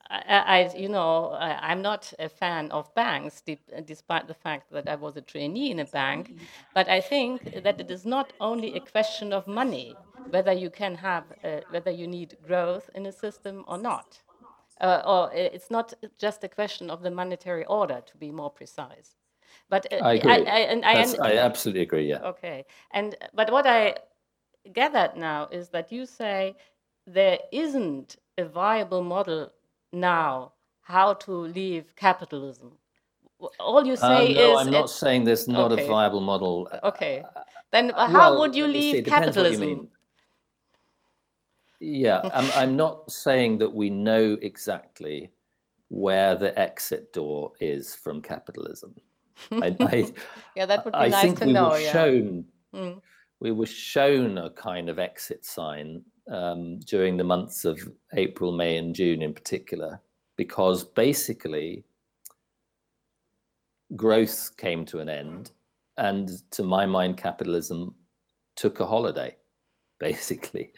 I, 0.09 0.69
I, 0.71 0.71
you 0.75 0.89
know, 0.89 1.31
I, 1.31 1.71
am 1.71 1.81
not 1.81 2.13
a 2.19 2.29
fan 2.29 2.71
of 2.71 2.93
banks, 2.95 3.41
de 3.41 3.59
despite 3.85 4.27
the 4.27 4.33
fact 4.33 4.71
that 4.71 4.87
I 4.87 4.95
was 4.95 5.17
a 5.17 5.21
trainee 5.21 5.71
in 5.71 5.79
a 5.79 5.85
bank. 5.85 6.35
But 6.73 6.87
I 6.89 7.01
think 7.01 7.63
that 7.63 7.79
it 7.79 7.89
is 7.89 8.05
not 8.05 8.33
only 8.39 8.75
a 8.75 8.79
question 8.79 9.33
of 9.33 9.47
money, 9.47 9.95
whether 10.29 10.51
you 10.51 10.69
can 10.69 10.95
have, 10.95 11.25
uh, 11.43 11.61
whether 11.69 11.91
you 11.91 12.07
need 12.07 12.37
growth 12.45 12.89
in 12.95 13.05
a 13.05 13.11
system 13.11 13.63
or 13.67 13.77
not. 13.77 14.19
Uh, 14.81 15.01
or 15.05 15.31
it's 15.33 15.69
not 15.69 15.93
just 16.17 16.43
a 16.43 16.49
question 16.49 16.89
of 16.89 17.03
the 17.03 17.11
monetary 17.11 17.65
order, 17.65 18.01
to 18.05 18.17
be 18.17 18.31
more 18.31 18.49
precise. 18.49 19.15
But 19.69 19.91
uh, 19.93 19.97
I 19.97 20.13
agree. 20.13 20.31
I, 20.31 20.35
I, 20.35 20.59
and 20.59 20.85
I, 20.85 21.05
I 21.21 21.37
absolutely 21.37 21.81
agree. 21.81 22.09
Yeah. 22.09 22.21
Okay. 22.23 22.65
And 22.91 23.15
but 23.33 23.51
what 23.51 23.65
I 23.67 23.95
gathered 24.73 25.15
now 25.15 25.47
is 25.51 25.69
that 25.69 25.91
you 25.91 26.05
say 26.05 26.55
there 27.05 27.37
isn't 27.51 28.17
a 28.37 28.45
viable 28.45 29.03
model 29.03 29.51
now 29.91 30.53
how 30.81 31.13
to 31.13 31.31
leave 31.31 31.95
capitalism. 31.95 32.71
All 33.59 33.85
you 33.85 33.95
say 33.95 34.27
um, 34.27 34.33
no, 34.33 34.59
is. 34.59 34.67
I'm 34.67 34.71
not 34.71 34.89
saying 34.89 35.23
there's 35.25 35.47
not 35.47 35.71
okay. 35.71 35.85
a 35.85 35.87
viable 35.87 36.21
model. 36.21 36.69
Okay. 36.83 37.23
Then 37.71 37.89
how 37.89 38.31
well, 38.31 38.39
would 38.39 38.55
you 38.55 38.67
leave 38.67 39.05
capitalism? 39.05 39.69
You 39.69 39.89
yeah, 41.83 42.21
I'm, 42.33 42.49
I'm 42.55 42.75
not 42.75 43.11
saying 43.11 43.57
that 43.59 43.73
we 43.73 43.89
know 43.89 44.37
exactly 44.41 45.31
where 45.89 46.35
the 46.35 46.57
exit 46.57 47.13
door 47.13 47.51
is 47.59 47.93
from 47.93 48.21
capitalism. 48.21 48.95
I, 49.51 49.75
I, 49.79 50.13
yeah, 50.55 50.65
that 50.65 50.85
would 50.85 50.93
be 50.93 50.97
I 50.97 51.07
nice 51.09 51.21
think 51.21 51.39
to 51.39 51.45
we 51.45 51.53
know. 51.53 51.69
Were 51.69 51.79
yeah. 51.79 51.91
shown, 51.91 52.45
mm. 52.73 53.01
We 53.39 53.51
were 53.51 53.65
shown 53.65 54.37
a 54.37 54.49
kind 54.51 54.89
of 54.89 54.99
exit 54.99 55.45
sign 55.45 56.01
um, 56.31 56.79
during 56.79 57.17
the 57.17 57.23
months 57.25 57.65
of 57.65 57.77
April, 58.13 58.53
May, 58.53 58.77
and 58.77 58.95
June 58.95 59.21
in 59.21 59.33
particular, 59.33 59.99
because 60.37 60.83
basically 60.83 61.83
growth 63.95 64.51
came 64.57 64.85
to 64.85 64.99
an 64.99 65.09
end. 65.09 65.51
And 65.97 66.29
to 66.51 66.63
my 66.63 66.85
mind, 66.85 67.17
capitalism 67.17 67.93
took 68.55 68.79
a 68.79 68.85
holiday, 68.85 69.35
basically. 69.99 70.73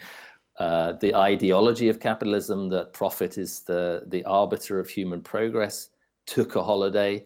Uh, 0.57 0.93
the 0.93 1.13
ideology 1.13 1.89
of 1.89 1.99
capitalism 1.99 2.69
that 2.69 2.93
profit 2.93 3.37
is 3.37 3.61
the, 3.61 4.03
the 4.07 4.23
arbiter 4.23 4.79
of 4.79 4.89
human 4.89 5.21
progress 5.21 5.89
took 6.25 6.55
a 6.55 6.63
holiday. 6.63 7.25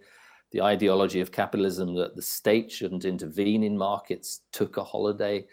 The 0.51 0.61
ideology 0.61 1.21
of 1.21 1.31
capitalism 1.31 1.93
that 1.95 2.15
the 2.15 2.21
state 2.23 2.71
shouldn't 2.71 3.05
intervene 3.05 3.63
in 3.63 3.77
markets 3.77 4.41
took 4.51 4.77
a 4.77 4.83
holiday. 4.83 5.45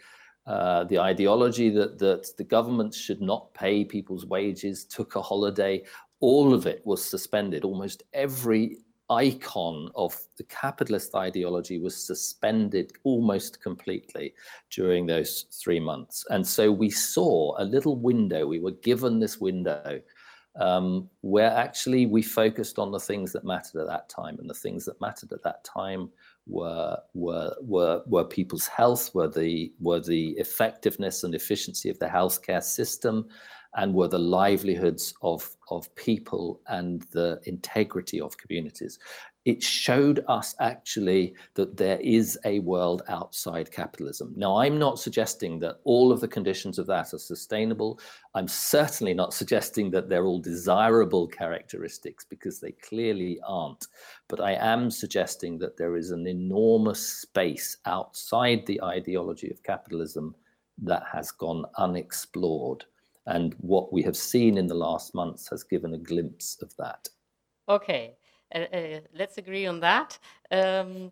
Uh, 0.47 0.85
the 0.85 0.97
ideology 0.97 1.69
that, 1.69 1.99
that 1.99 2.35
the 2.37 2.43
government 2.43 2.93
should 2.93 3.21
not 3.21 3.53
pay 3.53 3.83
people's 3.83 4.25
wages 4.25 4.85
took 4.85 5.15
a 5.15 5.21
holiday. 5.21 5.83
All 6.19 6.53
of 6.53 6.65
it 6.65 6.81
was 6.83 7.03
suspended. 7.03 7.63
Almost 7.63 8.03
every 8.13 8.77
icon 9.09 9.89
of 9.95 10.17
the 10.37 10.43
capitalist 10.43 11.15
ideology 11.15 11.79
was 11.79 11.95
suspended 11.95 12.91
almost 13.03 13.61
completely 13.61 14.33
during 14.69 15.05
those 15.05 15.45
three 15.51 15.79
months. 15.79 16.25
And 16.29 16.45
so 16.45 16.71
we 16.71 16.89
saw 16.89 17.55
a 17.57 17.63
little 17.63 17.95
window, 17.95 18.45
we 18.45 18.59
were 18.59 18.71
given 18.71 19.19
this 19.19 19.39
window 19.39 20.01
um, 20.59 21.07
where 21.21 21.51
actually 21.51 22.05
we 22.05 22.21
focused 22.21 22.79
on 22.79 22.91
the 22.91 22.99
things 22.99 23.31
that 23.33 23.45
mattered 23.45 23.81
at 23.81 23.87
that 23.87 24.09
time. 24.09 24.37
And 24.39 24.49
the 24.49 24.55
things 24.55 24.85
that 24.85 24.99
mattered 24.99 25.31
at 25.31 25.43
that 25.43 25.63
time 25.63 26.09
were 26.47 26.97
were 27.13 27.53
were 27.61 28.01
were 28.07 28.23
people's 28.23 28.67
health, 28.67 29.13
were 29.13 29.27
the 29.27 29.71
were 29.79 29.99
the 29.99 30.29
effectiveness 30.31 31.23
and 31.23 31.35
efficiency 31.35 31.89
of 31.89 31.99
the 31.99 32.07
healthcare 32.07 32.63
system, 32.63 33.27
and 33.77 33.93
were 33.93 34.07
the 34.07 34.19
livelihoods 34.19 35.13
of 35.21 35.55
of 35.69 35.93
people 35.95 36.61
and 36.67 37.03
the 37.11 37.39
integrity 37.45 38.19
of 38.19 38.37
communities 38.37 38.99
it 39.47 39.63
showed 39.63 40.25
us 40.27 40.55
actually 40.59 41.33
that 41.53 41.77
there 41.77 42.01
is 42.01 42.37
a 42.43 42.59
world 42.59 43.01
outside 43.07 43.71
capitalism. 43.71 44.33
Now, 44.35 44.57
I'm 44.57 44.77
not 44.77 44.99
suggesting 44.99 45.57
that 45.59 45.77
all 45.85 46.11
of 46.11 46.19
the 46.19 46.27
conditions 46.27 46.77
of 46.77 46.85
that 46.87 47.13
are 47.13 47.17
sustainable. 47.17 47.97
I'm 48.35 48.49
certainly 48.49 49.13
not 49.13 49.33
suggesting 49.33 49.89
that 49.91 50.09
they're 50.09 50.25
all 50.25 50.41
desirable 50.41 51.29
characteristics 51.29 52.25
because 52.29 52.59
they 52.59 52.73
clearly 52.73 53.39
aren't. 53.47 53.87
But 54.27 54.41
I 54.41 54.55
am 54.55 54.91
suggesting 54.91 55.57
that 55.59 55.77
there 55.77 55.95
is 55.95 56.11
an 56.11 56.27
enormous 56.27 57.21
space 57.21 57.77
outside 57.85 58.65
the 58.65 58.83
ideology 58.83 59.49
of 59.49 59.63
capitalism 59.63 60.35
that 60.79 61.03
has 61.09 61.31
gone 61.31 61.63
unexplored. 61.77 62.83
And 63.27 63.55
what 63.59 63.91
we 63.93 64.01
have 64.03 64.17
seen 64.17 64.57
in 64.57 64.67
the 64.67 64.73
last 64.73 65.13
months 65.13 65.49
has 65.49 65.63
given 65.63 65.93
a 65.93 65.97
glimpse 65.97 66.61
of 66.61 66.75
that. 66.77 67.07
Okay. 67.69 68.17
Uh, 68.55 68.59
uh, 68.59 68.99
let's 69.13 69.37
agree 69.37 69.65
on 69.67 69.81
that. 69.81 70.17
Um, 70.51 71.11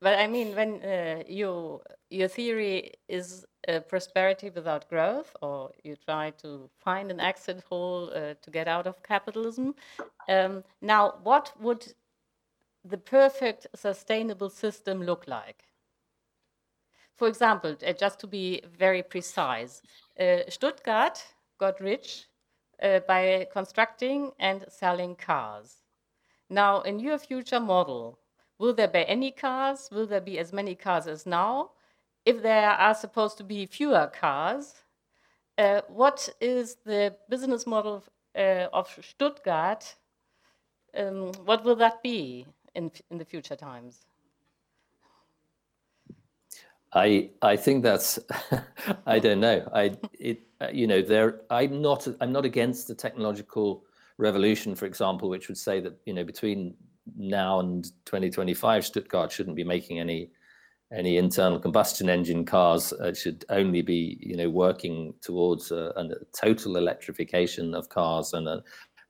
but 0.00 0.18
I 0.18 0.26
mean, 0.26 0.54
when 0.54 0.82
uh, 0.82 1.22
you 1.26 1.80
your 2.10 2.28
theory 2.28 2.92
is 3.08 3.44
uh, 3.68 3.80
prosperity 3.80 4.50
without 4.50 4.88
growth, 4.88 5.34
or 5.42 5.70
you 5.82 5.96
try 5.96 6.30
to 6.42 6.70
find 6.78 7.10
an 7.10 7.20
exit 7.20 7.64
hole 7.68 8.10
uh, 8.14 8.34
to 8.40 8.50
get 8.50 8.68
out 8.68 8.86
of 8.86 9.02
capitalism. 9.02 9.74
Um, 10.28 10.62
now, 10.82 11.14
what 11.22 11.52
would 11.60 11.94
the 12.84 12.98
perfect 12.98 13.66
sustainable 13.74 14.50
system 14.50 15.02
look 15.02 15.26
like? 15.26 15.64
For 17.16 17.26
example, 17.26 17.76
uh, 17.84 17.92
just 17.92 18.20
to 18.20 18.26
be 18.26 18.62
very 18.78 19.02
precise, 19.02 19.82
Stuttgart 20.48 21.24
got 21.58 21.80
rich 21.80 22.26
by 22.80 23.46
constructing 23.52 24.32
and 24.38 24.64
selling 24.68 25.16
cars. 25.16 25.82
Now, 26.48 26.80
in 26.82 26.98
your 26.98 27.18
future 27.18 27.60
model, 27.60 28.18
will 28.58 28.72
there 28.72 28.88
be 28.88 29.04
any 29.06 29.30
cars? 29.30 29.88
Will 29.92 30.06
there 30.06 30.20
be 30.20 30.38
as 30.38 30.52
many 30.52 30.74
cars 30.74 31.06
as 31.06 31.26
now? 31.26 31.72
If 32.24 32.42
there 32.42 32.70
are 32.70 32.94
supposed 32.94 33.36
to 33.38 33.44
be 33.44 33.66
fewer 33.66 34.06
cars, 34.06 34.74
uh, 35.58 35.82
what 35.88 36.28
is 36.40 36.76
the 36.84 37.16
business 37.28 37.66
model 37.66 38.04
uh, 38.36 38.68
of 38.72 38.96
Stuttgart? 39.02 39.96
Um, 40.96 41.32
what 41.44 41.64
will 41.64 41.76
that 41.76 42.02
be 42.02 42.46
in, 42.74 42.90
in 43.10 43.18
the 43.18 43.24
future 43.24 43.56
times? 43.56 44.06
I 46.92 47.30
I 47.42 47.56
think 47.56 47.82
that's 47.82 48.18
I 49.06 49.18
don't 49.18 49.40
know. 49.40 49.68
I 49.74 49.96
it 50.18 50.40
you 50.72 50.86
know 50.86 51.02
there 51.02 51.40
I'm 51.50 51.82
not 51.82 52.08
I'm 52.20 52.32
not 52.32 52.44
against 52.44 52.88
the 52.88 52.94
technological 52.94 53.84
revolution, 54.16 54.74
for 54.74 54.86
example, 54.86 55.28
which 55.28 55.48
would 55.48 55.58
say 55.58 55.80
that 55.80 55.98
you 56.06 56.14
know 56.14 56.24
between 56.24 56.74
now 57.16 57.60
and 57.60 57.84
2025, 58.04 58.86
Stuttgart 58.86 59.32
shouldn't 59.32 59.56
be 59.56 59.64
making 59.64 59.98
any 59.98 60.30
any 60.90 61.18
internal 61.18 61.60
combustion 61.60 62.08
engine 62.08 62.44
cars. 62.44 62.92
Uh, 62.94 63.12
should 63.12 63.44
only 63.50 63.82
be 63.82 64.16
you 64.20 64.36
know 64.36 64.48
working 64.48 65.14
towards 65.20 65.70
a, 65.70 65.92
a 65.96 66.08
total 66.34 66.76
electrification 66.76 67.74
of 67.74 67.90
cars 67.90 68.32
and 68.32 68.48
a, 68.48 68.62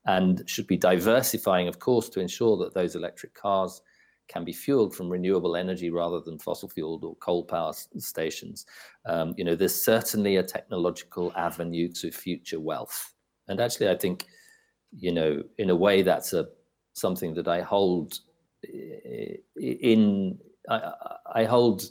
and 0.06 0.42
should 0.48 0.66
be 0.66 0.76
diversifying, 0.76 1.68
of 1.68 1.78
course, 1.78 2.08
to 2.08 2.20
ensure 2.20 2.56
that 2.56 2.74
those 2.74 2.96
electric 2.96 3.34
cars 3.34 3.82
can 4.28 4.44
be 4.44 4.52
fueled 4.52 4.94
from 4.94 5.08
renewable 5.08 5.56
energy 5.56 5.90
rather 5.90 6.20
than 6.20 6.38
fossil 6.38 6.68
fueled 6.68 7.02
or 7.02 7.16
coal 7.16 7.44
power 7.44 7.72
stations. 7.98 8.66
Um, 9.06 9.34
you 9.36 9.44
know, 9.44 9.56
there's 9.56 9.74
certainly 9.74 10.36
a 10.36 10.42
technological 10.42 11.32
avenue 11.34 11.88
to 11.94 12.10
future 12.10 12.60
wealth, 12.60 13.14
and 13.48 13.60
actually, 13.60 13.88
I 13.88 13.96
think, 13.96 14.26
you 14.92 15.12
know, 15.12 15.42
in 15.56 15.70
a 15.70 15.76
way, 15.76 16.02
that's 16.02 16.32
a 16.32 16.48
something 16.92 17.34
that 17.34 17.48
I 17.48 17.62
hold 17.62 18.18
in. 19.56 20.38
I, 20.68 20.92
I 21.34 21.44
hold 21.44 21.84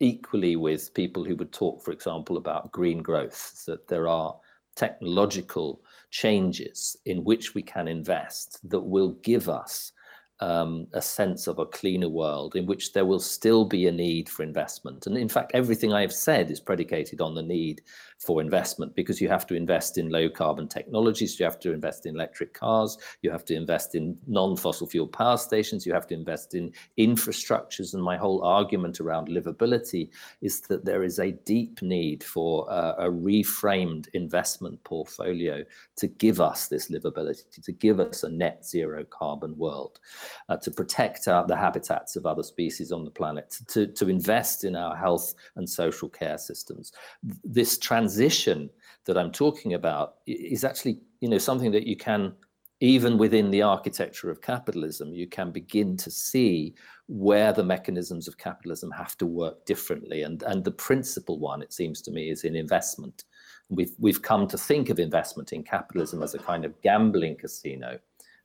equally 0.00 0.56
with 0.56 0.92
people 0.94 1.24
who 1.24 1.36
would 1.36 1.52
talk, 1.52 1.82
for 1.84 1.92
example, 1.92 2.36
about 2.36 2.72
green 2.72 3.02
growth. 3.02 3.64
That 3.66 3.86
there 3.86 4.08
are 4.08 4.34
technological 4.74 5.82
changes 6.10 6.96
in 7.04 7.24
which 7.24 7.54
we 7.54 7.62
can 7.62 7.86
invest 7.88 8.58
that 8.68 8.80
will 8.80 9.12
give 9.22 9.48
us 9.48 9.91
um, 10.42 10.88
a 10.92 11.00
sense 11.00 11.46
of 11.46 11.60
a 11.60 11.66
cleaner 11.66 12.08
world 12.08 12.56
in 12.56 12.66
which 12.66 12.92
there 12.92 13.04
will 13.04 13.20
still 13.20 13.64
be 13.64 13.86
a 13.86 13.92
need 13.92 14.28
for 14.28 14.42
investment. 14.42 15.06
And 15.06 15.16
in 15.16 15.28
fact, 15.28 15.52
everything 15.54 15.92
I 15.92 16.00
have 16.00 16.12
said 16.12 16.50
is 16.50 16.58
predicated 16.58 17.20
on 17.20 17.36
the 17.36 17.44
need 17.44 17.82
for 18.22 18.40
investment 18.40 18.94
because 18.94 19.20
you 19.20 19.28
have 19.28 19.46
to 19.48 19.54
invest 19.54 19.98
in 19.98 20.08
low 20.08 20.28
carbon 20.28 20.68
technologies, 20.68 21.40
you 21.40 21.44
have 21.44 21.58
to 21.58 21.72
invest 21.72 22.06
in 22.06 22.14
electric 22.14 22.54
cars, 22.54 22.96
you 23.22 23.30
have 23.30 23.44
to 23.44 23.54
invest 23.54 23.96
in 23.96 24.16
non 24.28 24.56
fossil 24.56 24.86
fuel 24.86 25.08
power 25.08 25.36
stations, 25.36 25.84
you 25.84 25.92
have 25.92 26.06
to 26.06 26.14
invest 26.14 26.54
in 26.54 26.72
infrastructures. 26.98 27.94
And 27.94 28.02
my 28.02 28.16
whole 28.16 28.42
argument 28.44 29.00
around 29.00 29.26
livability 29.26 30.08
is 30.40 30.60
that 30.62 30.84
there 30.84 31.02
is 31.02 31.18
a 31.18 31.32
deep 31.32 31.82
need 31.82 32.22
for 32.22 32.70
uh, 32.70 32.94
a 32.98 33.10
reframed 33.10 34.06
investment 34.14 34.82
portfolio 34.84 35.64
to 35.96 36.06
give 36.06 36.40
us 36.40 36.68
this 36.68 36.90
livability, 36.90 37.60
to 37.60 37.72
give 37.72 37.98
us 37.98 38.22
a 38.22 38.28
net 38.28 38.64
zero 38.64 39.04
carbon 39.04 39.56
world, 39.58 39.98
uh, 40.48 40.56
to 40.58 40.70
protect 40.70 41.26
our, 41.26 41.44
the 41.44 41.56
habitats 41.56 42.14
of 42.14 42.24
other 42.26 42.44
species 42.44 42.92
on 42.92 43.04
the 43.04 43.10
planet, 43.10 43.58
to, 43.66 43.88
to 43.88 44.08
invest 44.08 44.62
in 44.62 44.76
our 44.76 44.94
health 44.94 45.34
and 45.56 45.68
social 45.68 46.08
care 46.08 46.38
systems. 46.38 46.92
This 47.42 47.78
trans 47.78 48.11
transition 48.12 48.70
that 49.06 49.16
I'm 49.18 49.32
talking 49.32 49.74
about 49.74 50.16
is 50.26 50.64
actually, 50.64 50.98
you 51.20 51.28
know, 51.28 51.38
something 51.38 51.72
that 51.72 51.86
you 51.86 51.96
can, 51.96 52.32
even 52.80 53.18
within 53.18 53.50
the 53.50 53.62
architecture 53.62 54.30
of 54.30 54.40
capitalism, 54.40 55.14
you 55.14 55.26
can 55.26 55.50
begin 55.50 55.96
to 55.96 56.10
see 56.10 56.74
where 57.08 57.52
the 57.52 57.64
mechanisms 57.64 58.28
of 58.28 58.38
capitalism 58.38 58.90
have 58.90 59.16
to 59.18 59.26
work 59.26 59.64
differently. 59.66 60.22
And, 60.22 60.42
and 60.42 60.64
the 60.64 60.70
principal 60.70 61.38
one, 61.38 61.62
it 61.62 61.72
seems 61.72 62.00
to 62.02 62.10
me, 62.10 62.30
is 62.30 62.44
in 62.44 62.54
investment. 62.54 63.24
We've, 63.68 63.92
we've 63.98 64.22
come 64.22 64.46
to 64.48 64.58
think 64.58 64.90
of 64.90 64.98
investment 64.98 65.52
in 65.52 65.62
capitalism 65.62 66.22
as 66.22 66.34
a 66.34 66.38
kind 66.38 66.64
of 66.64 66.80
gambling 66.82 67.36
casino 67.36 67.98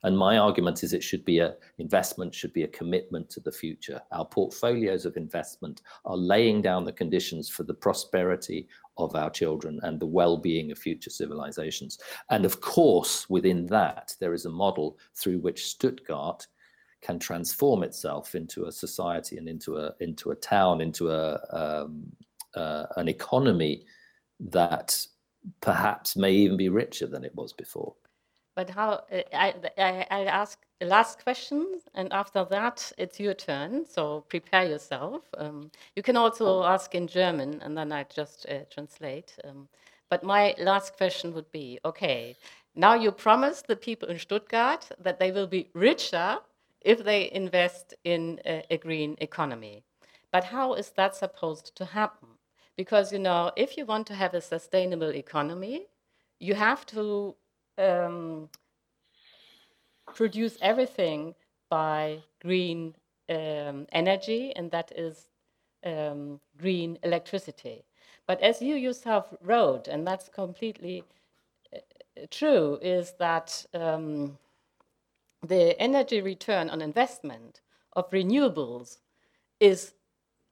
and 0.03 0.17
my 0.17 0.37
argument 0.37 0.83
is 0.83 0.93
it 0.93 1.03
should 1.03 1.25
be 1.25 1.39
a 1.39 1.55
investment, 1.79 2.33
should 2.33 2.53
be 2.53 2.63
a 2.63 2.67
commitment 2.67 3.29
to 3.31 3.39
the 3.39 3.51
future. 3.51 3.99
Our 4.11 4.25
portfolios 4.25 5.05
of 5.05 5.17
investment 5.17 5.81
are 6.05 6.15
laying 6.17 6.61
down 6.61 6.85
the 6.85 6.91
conditions 6.91 7.49
for 7.49 7.63
the 7.63 7.73
prosperity 7.73 8.67
of 8.97 9.15
our 9.15 9.29
children 9.29 9.79
and 9.83 9.99
the 9.99 10.05
well-being 10.05 10.71
of 10.71 10.77
future 10.77 11.09
civilizations. 11.09 11.97
And 12.29 12.45
of 12.45 12.61
course, 12.61 13.29
within 13.29 13.65
that, 13.67 14.13
there 14.19 14.33
is 14.33 14.45
a 14.45 14.51
model 14.51 14.97
through 15.15 15.39
which 15.39 15.65
Stuttgart 15.65 16.45
can 17.01 17.19
transform 17.19 17.83
itself 17.83 18.35
into 18.35 18.65
a 18.65 18.71
society 18.71 19.37
and 19.37 19.47
into 19.47 19.77
a 19.77 19.93
into 19.99 20.31
a 20.31 20.35
town, 20.35 20.81
into 20.81 21.09
a 21.11 21.39
um, 21.51 22.11
uh, 22.55 22.85
an 22.97 23.07
economy 23.07 23.85
that 24.39 24.99
perhaps 25.61 26.15
may 26.15 26.31
even 26.31 26.57
be 26.57 26.69
richer 26.69 27.07
than 27.07 27.23
it 27.23 27.33
was 27.35 27.53
before. 27.53 27.95
But 28.57 28.71
how, 28.71 29.03
uh, 29.11 29.21
I, 29.33 29.53
I, 29.77 30.07
I 30.09 30.25
ask 30.25 30.57
the 30.79 30.87
last 30.87 31.21
question, 31.21 31.79
and 31.93 32.11
after 32.11 32.43
that, 32.45 32.91
it's 32.97 33.19
your 33.19 33.35
turn. 33.35 33.85
So 33.85 34.21
prepare 34.29 34.65
yourself. 34.65 35.21
Um, 35.37 35.69
you 35.95 36.01
can 36.01 36.17
also 36.17 36.63
ask 36.63 36.95
in 36.95 37.05
German, 37.05 37.61
and 37.61 37.77
then 37.77 37.91
I 37.91 38.03
just 38.05 38.47
uh, 38.49 38.61
translate. 38.73 39.37
Um, 39.43 39.67
but 40.09 40.23
my 40.23 40.55
last 40.57 40.97
question 40.97 41.35
would 41.35 41.51
be 41.51 41.77
okay, 41.85 42.35
now 42.73 42.95
you 42.95 43.11
promised 43.11 43.67
the 43.67 43.75
people 43.75 44.09
in 44.09 44.17
Stuttgart 44.17 44.89
that 44.99 45.19
they 45.19 45.31
will 45.31 45.45
be 45.45 45.69
richer 45.75 46.39
if 46.81 47.03
they 47.03 47.31
invest 47.31 47.93
in 48.03 48.39
a, 48.43 48.63
a 48.71 48.77
green 48.79 49.17
economy. 49.21 49.83
But 50.31 50.45
how 50.45 50.73
is 50.73 50.89
that 50.95 51.15
supposed 51.15 51.75
to 51.75 51.85
happen? 51.85 52.29
Because, 52.75 53.13
you 53.13 53.19
know, 53.19 53.51
if 53.55 53.77
you 53.77 53.85
want 53.85 54.07
to 54.07 54.15
have 54.15 54.33
a 54.33 54.41
sustainable 54.41 55.13
economy, 55.13 55.85
you 56.39 56.55
have 56.55 56.87
to 56.87 57.35
um, 57.77 58.49
produce 60.13 60.57
everything 60.61 61.35
by 61.69 62.19
green 62.41 62.95
um, 63.29 63.85
energy, 63.91 64.53
and 64.55 64.71
that 64.71 64.91
is 64.95 65.27
um, 65.85 66.39
green 66.57 66.97
electricity. 67.03 67.83
But 68.25 68.41
as 68.41 68.61
you 68.61 68.75
yourself 68.75 69.33
wrote, 69.41 69.87
and 69.87 70.05
that's 70.05 70.29
completely 70.29 71.03
uh, 71.73 71.79
true, 72.29 72.79
is 72.81 73.13
that 73.19 73.65
um, 73.73 74.37
the 75.45 75.79
energy 75.79 76.21
return 76.21 76.69
on 76.69 76.81
investment 76.81 77.61
of 77.93 78.09
renewables 78.11 78.97
is 79.59 79.93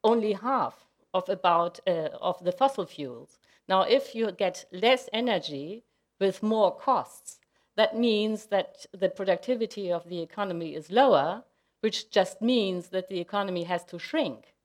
only 0.03 0.33
half 0.33 0.85
of 1.13 1.27
about 1.29 1.79
uh, 1.87 2.09
of 2.21 2.43
the 2.43 2.51
fossil 2.51 2.85
fuels. 2.85 3.39
Now, 3.67 3.81
if 3.81 4.13
you 4.13 4.31
get 4.31 4.65
less 4.71 5.09
energy 5.11 5.83
with 6.19 6.43
more 6.43 6.75
costs. 6.75 7.39
That 7.75 7.97
means 7.97 8.45
that 8.47 8.85
the 8.93 9.09
productivity 9.09 9.91
of 9.91 10.07
the 10.07 10.21
economy 10.21 10.75
is 10.75 10.91
lower, 10.91 11.43
which 11.81 12.09
just 12.09 12.41
means 12.41 12.89
that 12.89 13.09
the 13.09 13.19
economy 13.19 13.63
has 13.63 13.83
to 13.85 13.99
shrink. 13.99 14.55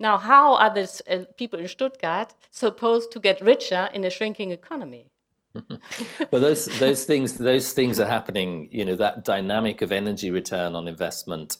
Now, 0.00 0.16
how 0.16 0.54
are 0.56 0.72
the 0.72 1.02
uh, 1.10 1.32
people 1.36 1.58
in 1.58 1.68
Stuttgart 1.68 2.34
supposed 2.50 3.10
to 3.12 3.20
get 3.20 3.40
richer 3.40 3.88
in 3.92 4.04
a 4.04 4.10
shrinking 4.10 4.52
economy? 4.52 5.10
well, 6.30 6.42
those 6.42 6.66
those 6.78 7.04
things 7.04 7.34
those 7.34 7.72
things 7.72 7.98
are 7.98 8.06
happening. 8.06 8.68
You 8.70 8.84
know 8.84 8.96
that 8.96 9.24
dynamic 9.24 9.82
of 9.82 9.90
energy 9.90 10.30
return 10.30 10.74
on 10.74 10.86
investment, 10.86 11.56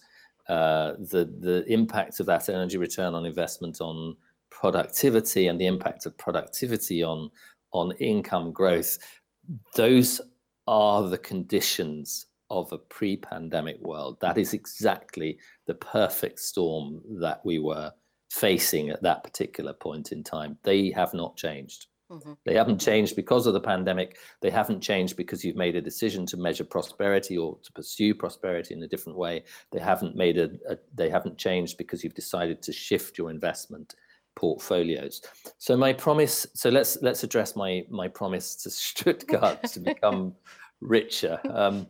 uh, 0.49 0.93
the 0.99 1.25
the 1.41 1.65
impact 1.67 2.21
of 2.21 2.27
that 2.27 2.49
energy 2.49 2.79
return 2.79 3.15
on 3.15 3.25
investment 3.27 3.81
on 3.81 4.17
productivity, 4.51 5.49
and 5.49 5.61
the 5.61 5.67
impact 5.67 6.07
of 6.07 6.17
productivity 6.17 7.03
on 7.03 7.31
on 7.73 7.93
income 7.93 8.53
growth 8.53 8.99
those 9.75 10.21
are 10.67 11.09
the 11.09 11.19
conditions 11.19 12.27
of 12.51 12.73
a 12.73 12.79
pre 12.79 13.17
pandemic 13.17 13.79
world. 13.81 14.19
That 14.21 14.39
is 14.39 14.55
exactly 14.55 15.39
the 15.67 15.75
perfect 15.75 16.41
storm 16.41 17.03
that 17.21 17.41
we 17.45 17.59
were 17.59 17.93
facing 18.31 18.91
at 18.91 19.03
that 19.03 19.25
particular 19.25 19.73
point 19.73 20.13
in 20.13 20.23
time. 20.23 20.59
They 20.63 20.91
have 20.91 21.15
not 21.15 21.37
changed. 21.37 21.87
Mm-hmm. 22.11 22.33
They 22.47 22.55
haven't 22.55 22.81
changed 22.81 23.17
because 23.17 23.47
of 23.47 23.53
the 23.53 23.61
pandemic. 23.61 24.17
They 24.41 24.49
haven't 24.51 24.81
changed 24.81 25.17
because 25.17 25.45
you've 25.45 25.57
made 25.57 25.77
a 25.77 25.83
decision 25.83 26.25
to 26.27 26.39
measure 26.39 26.65
prosperity 26.65 27.37
or 27.37 27.59
to 27.63 27.73
pursue 27.73 28.15
prosperity 28.15 28.73
in 28.75 28.83
a 28.83 28.89
different 28.89 29.19
way. 29.19 29.45
They 29.73 29.81
haven't 29.81 30.17
made 30.17 30.39
a, 30.39 30.51
a 30.69 30.79
they 30.95 31.11
haven't 31.11 31.37
changed 31.37 31.77
because 31.77 32.03
you've 32.03 32.15
decided 32.15 32.63
to 32.63 32.73
shift 32.73 33.19
your 33.19 33.31
investment 33.31 33.95
portfolios. 34.39 35.21
So 35.59 35.77
my 35.77 35.93
promise. 35.93 36.47
So 36.55 36.71
let's 36.71 36.97
let's 37.03 37.25
address 37.25 37.57
my 37.57 37.85
my 37.91 38.09
promise 38.09 38.55
to 38.63 38.71
Stuttgart 38.87 39.65
to 39.65 39.81
become 39.81 40.35
richer. 40.81 41.41
Um, 41.53 41.89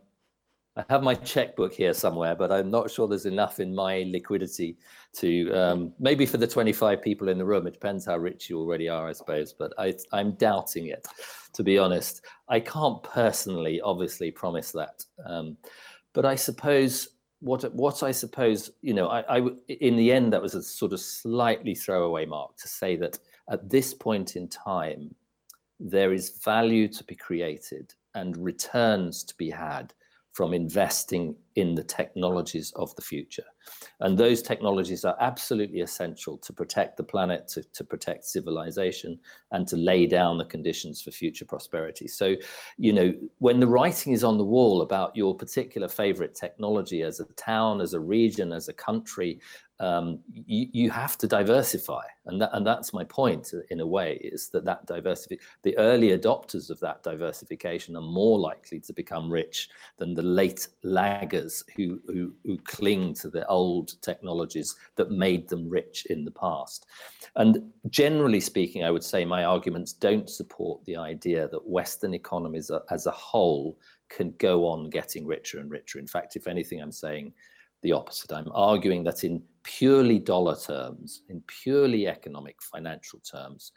I 0.75 0.85
have 0.89 1.03
my 1.03 1.13
checkbook 1.13 1.73
here 1.73 1.93
somewhere, 1.93 2.35
but 2.35 2.51
I'm 2.51 2.71
not 2.71 2.89
sure 2.89 3.07
there's 3.07 3.25
enough 3.25 3.59
in 3.59 3.75
my 3.75 4.05
liquidity 4.07 4.77
to 5.17 5.51
um, 5.51 5.93
maybe 5.99 6.25
for 6.25 6.37
the 6.37 6.47
25 6.47 7.01
people 7.01 7.27
in 7.27 7.37
the 7.37 7.45
room. 7.45 7.67
It 7.67 7.73
depends 7.73 8.05
how 8.05 8.17
rich 8.17 8.49
you 8.49 8.59
already 8.59 8.87
are, 8.87 9.09
I 9.09 9.13
suppose. 9.13 9.51
But 9.51 9.73
I, 9.77 9.93
I'm 10.13 10.31
doubting 10.33 10.87
it, 10.87 11.05
to 11.53 11.63
be 11.63 11.77
honest. 11.77 12.25
I 12.47 12.61
can't 12.61 13.03
personally, 13.03 13.81
obviously, 13.81 14.31
promise 14.31 14.71
that. 14.71 15.03
Um, 15.25 15.57
but 16.13 16.25
I 16.25 16.35
suppose 16.35 17.09
what 17.41 17.73
what 17.73 18.03
I 18.03 18.11
suppose 18.11 18.69
you 18.81 18.93
know 18.93 19.07
I, 19.07 19.37
I 19.37 19.47
in 19.67 19.95
the 19.95 20.11
end 20.11 20.33
that 20.33 20.41
was 20.41 20.55
a 20.55 20.63
sort 20.63 20.93
of 20.93 20.99
slightly 20.99 21.73
throwaway 21.73 22.25
mark 22.25 22.57
to 22.57 22.67
say 22.67 22.95
that 22.97 23.17
at 23.49 23.69
this 23.69 23.93
point 23.93 24.35
in 24.35 24.47
time 24.47 25.15
there 25.79 26.11
is 26.11 26.37
value 26.43 26.87
to 26.89 27.03
be 27.05 27.15
created 27.15 27.93
and 28.15 28.35
returns 28.37 29.23
to 29.23 29.35
be 29.37 29.49
had 29.49 29.93
from 30.33 30.53
investing 30.53 31.35
in 31.55 31.75
the 31.75 31.83
technologies 31.83 32.71
of 32.75 32.95
the 32.95 33.01
future. 33.01 33.43
And 33.99 34.17
those 34.17 34.41
technologies 34.41 35.05
are 35.05 35.15
absolutely 35.19 35.81
essential 35.81 36.37
to 36.37 36.53
protect 36.53 36.97
the 36.97 37.03
planet, 37.03 37.47
to, 37.49 37.63
to 37.63 37.83
protect 37.83 38.25
civilization, 38.25 39.19
and 39.51 39.67
to 39.67 39.75
lay 39.75 40.05
down 40.07 40.37
the 40.37 40.45
conditions 40.45 41.01
for 41.01 41.11
future 41.11 41.45
prosperity. 41.45 42.07
So, 42.07 42.35
you 42.77 42.93
know, 42.93 43.13
when 43.39 43.59
the 43.59 43.67
writing 43.67 44.13
is 44.13 44.23
on 44.23 44.37
the 44.37 44.43
wall 44.43 44.81
about 44.81 45.15
your 45.15 45.35
particular 45.35 45.87
favorite 45.87 46.35
technology 46.35 47.03
as 47.03 47.19
a 47.19 47.25
town, 47.33 47.81
as 47.81 47.93
a 47.93 47.99
region, 47.99 48.51
as 48.51 48.69
a 48.69 48.73
country, 48.73 49.39
um, 49.81 50.19
you, 50.33 50.67
you, 50.73 50.91
have 50.91 51.17
to 51.19 51.27
diversify, 51.27 52.03
and 52.25 52.41
that, 52.41 52.49
and 52.51 52.67
that's 52.67 52.91
my 52.91 53.05
point 53.05 53.53
in 53.69 53.79
a 53.79 53.87
way 53.87 54.19
is 54.21 54.49
that 54.49 54.65
that 54.65 54.85
diversity, 54.85 55.39
the 55.63 55.77
early 55.77 56.09
adopters 56.09 56.69
of 56.69 56.81
that 56.81 57.01
diversification 57.01 57.95
are 57.95 58.01
more 58.01 58.37
likely 58.37 58.81
to 58.81 58.91
become 58.91 59.31
rich 59.31 59.69
than 59.97 60.13
the 60.13 60.21
late 60.21 60.67
laggers 60.83 61.38
who 61.75 61.99
who, 62.07 62.33
who 62.43 62.57
cling 62.59 63.13
to 63.15 63.29
the 63.29 63.45
old 63.47 64.01
technologies 64.01 64.75
that 64.95 65.11
made 65.11 65.47
them 65.47 65.69
rich 65.69 66.05
in 66.09 66.25
the 66.25 66.31
past. 66.31 66.85
And 67.35 67.71
generally 67.89 68.39
speaking, 68.39 68.83
I 68.83 68.91
would 68.91 69.03
say 69.03 69.25
my 69.25 69.45
arguments 69.45 69.93
don't 69.93 70.29
support 70.29 70.83
the 70.85 70.97
idea 70.97 71.47
that 71.47 71.67
Western 71.67 72.13
economies 72.13 72.71
as 72.89 73.05
a 73.05 73.11
whole 73.11 73.77
can 74.09 74.33
go 74.39 74.67
on 74.67 74.89
getting 74.89 75.25
richer 75.25 75.59
and 75.59 75.69
richer. 75.69 75.99
In 75.99 76.07
fact, 76.07 76.35
if 76.35 76.47
anything, 76.47 76.81
I'm 76.81 76.91
saying 76.91 77.33
the 77.81 77.91
opposite. 77.93 78.31
I'm 78.33 78.51
arguing 78.53 79.03
that 79.03 79.23
in 79.23 79.41
purely 79.63 80.19
dollar 80.19 80.55
terms, 80.55 81.21
in 81.29 81.41
purely 81.47 82.07
economic 82.07 82.61
financial 82.61 83.19
terms, 83.19 83.71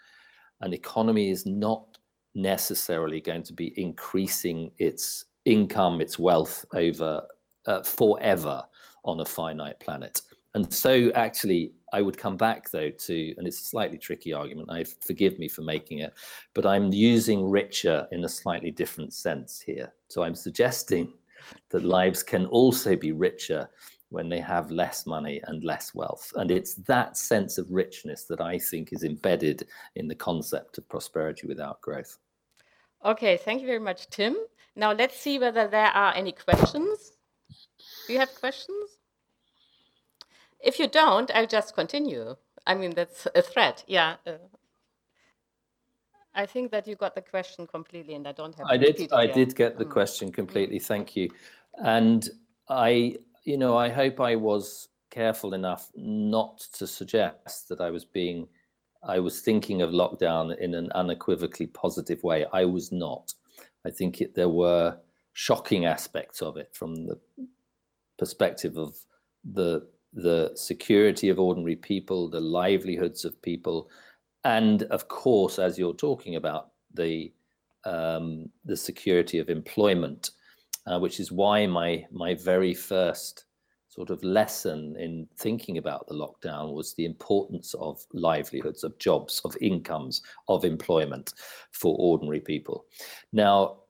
an 0.61 0.73
economy 0.73 1.31
is 1.31 1.47
not 1.47 1.99
necessarily 2.35 3.21
going 3.21 3.43
to 3.43 3.53
be 3.53 3.79
increasing 3.81 4.71
its 4.79 5.27
income, 5.45 6.01
its 6.01 6.19
wealth 6.19 6.65
over 6.75 7.23
uh, 7.67 7.83
forever 7.83 8.63
on 9.05 9.21
a 9.21 9.25
finite 9.25 9.79
planet. 9.81 10.23
And 10.55 10.73
so, 10.73 11.11
actually, 11.15 11.73
I 11.93 12.03
would 12.03 12.17
come 12.17 12.37
back 12.37 12.71
though 12.71 12.91
to, 12.91 13.35
and 13.37 13.47
it's 13.47 13.61
a 13.61 13.65
slightly 13.65 13.99
tricky 13.99 14.33
argument. 14.33 14.71
I 14.71 14.85
forgive 14.85 15.39
me 15.39 15.49
for 15.49 15.63
making 15.63 15.99
it, 15.99 16.15
but 16.55 16.67
I'm 16.67 16.93
using 16.93 17.49
richer 17.49 18.07
in 18.13 18.25
a 18.25 18.29
slightly 18.29 18.71
different 18.71 19.13
sense 19.13 19.61
here. 19.61 19.93
So 20.09 20.23
I'm 20.23 20.35
suggesting 20.35 21.13
that 21.71 21.85
lives 21.85 22.23
can 22.23 22.47
also 22.47 22.97
be 22.97 23.13
richer 23.13 23.69
when 24.09 24.29
they 24.29 24.41
have 24.41 24.71
less 24.71 25.07
money 25.07 25.41
and 25.45 25.65
less 25.65 25.95
wealth. 25.95 26.33
And 26.37 26.51
it's 26.51 26.75
that 26.75 27.17
sense 27.17 27.57
of 27.57 27.71
richness 27.71 28.25
that 28.25 28.43
I 28.43 28.59
think 28.59 28.93
is 28.93 29.05
embedded 29.05 29.67
in 29.97 30.07
the 30.07 30.15
concept 30.15 30.77
of 30.77 30.89
prosperity 30.89 31.47
without 31.47 31.81
growth. 31.81 32.19
Okay, 33.05 33.39
thank 33.39 33.63
you 33.63 33.67
very 33.67 33.81
much, 33.81 34.09
Tim. 34.11 34.37
Now 34.77 34.93
let's 34.93 35.19
see 35.19 35.39
whether 35.39 35.67
there 35.67 35.87
are 35.87 36.15
any 36.15 36.33
questions. 36.33 37.13
Do 38.13 38.17
you 38.17 38.21
have 38.21 38.35
questions? 38.35 38.99
If 40.61 40.79
you 40.79 40.87
don't, 40.87 41.31
I'll 41.35 41.47
just 41.47 41.75
continue. 41.75 42.37
I 42.67 42.75
mean, 42.75 42.91
that's 42.91 43.27
a 43.35 43.41
threat. 43.41 43.85
Yeah. 43.87 44.17
Uh, 44.27 44.33
I 46.35 46.45
think 46.45 46.73
that 46.73 46.87
you 46.87 46.95
got 46.95 47.15
the 47.15 47.23
question 47.23 47.67
completely, 47.67 48.15
and 48.15 48.29
I 48.29 48.33
don't 48.33 48.55
have. 48.57 48.67
I 48.69 48.77
did. 48.77 49.11
I 49.15 49.27
did 49.27 49.57
get 49.57 49.79
the 49.79 49.87
mm. 49.87 49.91
question 49.91 50.31
completely. 50.31 50.79
Thank 50.79 51.17
you, 51.17 51.31
and 51.83 52.29
I 52.69 53.17
you 53.45 53.57
know, 53.57 53.79
I 53.79 53.89
hope 53.89 54.21
I 54.21 54.37
was 54.37 54.89
careful 55.11 55.55
enough 55.55 55.91
not 55.97 56.59
to 56.75 56.87
suggest 56.87 57.71
that 57.71 57.81
I 57.81 57.89
was 57.89 58.05
being, 58.05 58.47
I 59.03 59.21
was 59.21 59.41
thinking 59.41 59.81
of 59.81 59.89
lockdown 59.89 60.55
in 60.59 60.75
an 60.75 60.93
unequivocally 60.95 61.67
positive 61.67 62.23
way. 62.23 62.45
I 62.53 62.67
was 62.67 62.93
not. 62.93 63.33
I 63.87 63.91
think 63.91 64.21
it, 64.21 64.35
there 64.35 64.51
were 64.51 64.99
shocking 65.33 65.87
aspects 65.87 66.43
of 66.43 66.59
it 66.59 66.69
from 66.75 67.07
the 67.07 67.19
perspective 68.23 68.77
of 68.77 68.91
the 69.59 69.71
the 70.29 70.53
security 70.55 71.29
of 71.31 71.39
ordinary 71.39 71.77
people, 71.77 72.29
the 72.29 72.47
livelihoods 72.61 73.25
of 73.25 73.41
people, 73.51 73.91
and 74.45 74.83
of 74.97 75.09
course, 75.09 75.59
as 75.59 75.79
you're 75.79 76.03
talking 76.09 76.37
about, 76.37 76.65
the 76.95 77.33
um, 77.85 78.49
the 78.65 78.77
security 78.77 79.39
of 79.39 79.49
employment 79.49 80.31
uh, 80.87 80.99
which 80.99 81.21
is 81.21 81.31
why 81.31 81.67
my 81.67 82.05
my 82.11 82.35
very 82.35 82.75
first 82.75 83.45
sort 83.89 84.11
of 84.11 84.25
lesson 84.25 84.97
in 84.99 85.29
thinking 85.39 85.77
about 85.77 86.07
the 86.09 86.15
lockdown 86.15 86.73
was 86.73 86.95
the 86.95 87.05
importance 87.05 87.75
of 87.75 88.03
livelihoods, 88.15 88.85
of 88.85 88.99
jobs, 88.99 89.41
of 89.45 89.55
incomes, 89.61 90.23
of 90.49 90.65
employment 90.65 91.35
for 91.73 91.95
ordinary 91.99 92.41
people. 92.41 92.87
Now, 93.35 93.81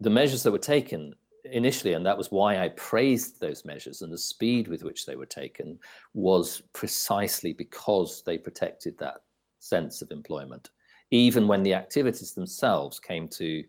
the 0.00 0.10
measures 0.10 0.42
that 0.42 0.52
were 0.52 0.58
taken 0.58 1.14
initially, 1.52 1.94
and 1.94 2.04
that 2.06 2.18
was 2.18 2.30
why 2.30 2.62
I 2.62 2.68
praised 2.70 3.40
those 3.40 3.64
measures 3.64 4.02
and 4.02 4.12
the 4.12 4.18
speed 4.18 4.68
with 4.68 4.82
which 4.82 5.06
they 5.06 5.16
were 5.16 5.26
taken, 5.26 5.78
was 6.14 6.62
precisely 6.72 7.52
because 7.52 8.22
they 8.24 8.38
protected 8.38 8.98
that 8.98 9.22
sense 9.58 10.02
of 10.02 10.10
employment. 10.10 10.70
Even 11.10 11.48
when 11.48 11.62
the 11.62 11.74
activities 11.74 12.34
themselves 12.34 12.98
came 13.00 13.28
to 13.28 13.64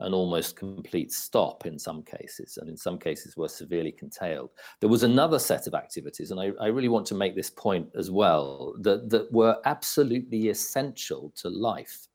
an 0.00 0.14
almost 0.14 0.56
complete 0.56 1.12
stop 1.12 1.66
in 1.66 1.78
some 1.78 2.02
cases, 2.02 2.58
and 2.58 2.68
in 2.68 2.76
some 2.76 2.98
cases 2.98 3.36
were 3.36 3.48
severely 3.48 3.90
curtailed. 3.90 4.50
There 4.80 4.88
was 4.88 5.02
another 5.02 5.38
set 5.38 5.66
of 5.66 5.74
activities, 5.74 6.30
and 6.30 6.40
I, 6.40 6.52
I, 6.60 6.68
really 6.68 6.88
want 6.88 7.06
to 7.06 7.16
make 7.16 7.34
this 7.34 7.50
point 7.50 7.88
as 7.96 8.10
well, 8.10 8.74
that, 8.82 9.10
that 9.10 9.32
were 9.32 9.56
absolutely 9.64 10.50
essential 10.50 11.32
to 11.36 11.48
life. 11.48 12.06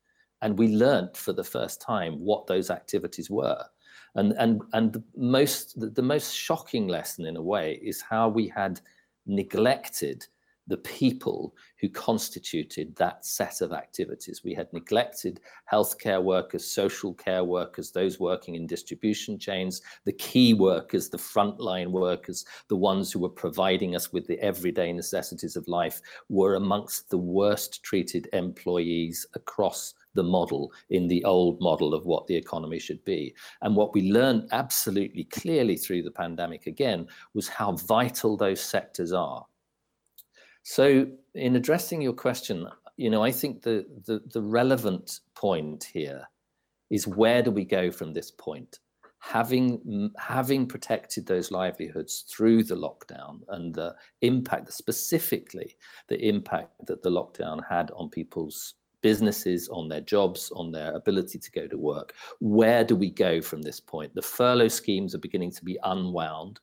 And 0.42 0.58
we 0.58 0.70
learnt 0.70 1.18
for 1.18 1.34
the 1.34 1.44
first 1.44 1.82
time 1.82 2.20
what 2.20 2.48
those 2.48 2.70
activities 2.70 3.30
were. 3.30 3.64
And, 4.16 4.34
and, 4.34 4.62
and 4.74 4.94
the, 4.94 5.04
most, 5.16 5.80
the, 5.80 5.90
the 5.90 6.02
most 6.02 6.36
shocking 6.36 6.88
lesson, 6.88 7.26
in 7.26 7.36
a 7.36 7.42
way, 7.42 7.80
is 7.82 8.02
how 8.02 8.30
we 8.30 8.48
had 8.48 8.80
neglected 9.26 10.28
the 10.68 10.78
people 10.78 11.54
who 11.82 11.90
constituted 11.90 12.96
that 12.96 13.26
set 13.26 13.62
of 13.62 13.74
activities. 13.74 14.44
We 14.44 14.54
had 14.54 14.72
neglected 14.72 15.42
healthcare 15.70 16.24
workers, 16.24 16.66
social 16.66 17.14
care 17.14 17.44
workers, 17.44 17.92
those 17.92 18.20
working 18.20 18.56
in 18.56 18.66
distribution 18.66 19.38
chains, 19.38 19.82
the 20.06 20.14
key 20.14 20.54
workers, 20.54 21.10
the 21.10 21.18
frontline 21.18 21.92
workers, 21.92 22.46
the 22.70 22.78
ones 22.78 23.12
who 23.12 23.20
were 23.20 23.30
providing 23.30 23.96
us 23.96 24.14
with 24.14 24.26
the 24.26 24.40
everyday 24.40 24.94
necessities 24.94 25.58
of 25.58 25.68
life, 25.68 26.02
were 26.30 26.56
amongst 26.56 27.10
the 27.10 27.18
worst 27.18 27.84
treated 27.84 28.30
employees 28.32 29.26
across 29.34 29.94
the 30.14 30.24
model 30.24 30.72
in 30.90 31.08
the 31.08 31.24
old 31.26 31.60
model 31.62 31.94
of 31.94 32.06
what 32.06 32.28
the 32.28 32.36
economy 32.36 32.80
should 32.80 33.04
be. 33.06 33.34
And 33.62 33.76
what 33.76 33.94
we 33.94 34.12
learned 34.12 34.50
absolutely 34.52 35.26
clearly 35.26 35.76
through 35.76 36.04
the 36.04 36.12
pandemic 36.12 36.68
again 36.68 37.08
was 37.34 37.48
how 37.48 37.74
vital 37.74 38.38
those 38.38 38.62
sectors 38.62 39.14
are 39.14 39.46
so, 40.64 41.06
in 41.36 41.58
addressing 41.58 42.02
your 42.02 42.14
question, 42.14 42.68
you 42.96 43.10
know, 43.10 43.22
I 43.22 43.32
think 43.32 43.62
the, 43.62 43.86
the, 44.06 44.22
the 44.34 44.42
relevant 44.42 45.20
point 45.36 45.84
here 45.84 46.24
is 46.90 47.06
where 47.06 47.42
do 47.42 47.52
we 47.52 47.66
go 47.66 47.92
from 47.92 48.14
this 48.14 48.32
point? 48.32 48.80
Having 49.20 50.12
having 50.18 50.66
protected 50.68 51.26
those 51.26 51.50
livelihoods 51.50 52.26
through 52.30 52.64
the 52.64 52.76
lockdown 52.76 53.40
and 53.50 53.74
the 53.74 53.96
impact, 54.22 54.74
specifically 54.74 55.78
the 56.10 56.20
impact 56.28 56.74
that 56.88 57.02
the 57.04 57.10
lockdown 57.10 57.62
had 57.70 57.90
on 57.92 58.10
people's 58.10 58.76
businesses, 59.04 59.70
on 59.70 59.88
their 59.88 60.02
jobs, 60.02 60.52
on 60.56 60.72
their 60.72 60.94
ability 60.96 61.38
to 61.38 61.52
go 61.52 61.68
to 61.68 61.78
work. 61.78 62.16
Where 62.40 62.84
do 62.84 62.96
we 62.96 63.12
go 63.12 63.40
from 63.42 63.62
this 63.62 63.80
point? 63.80 64.16
The 64.16 64.22
furlough 64.24 64.70
schemes 64.70 65.14
are 65.14 65.20
beginning 65.20 65.52
to 65.52 65.64
be 65.64 65.78
unwound. 65.84 66.60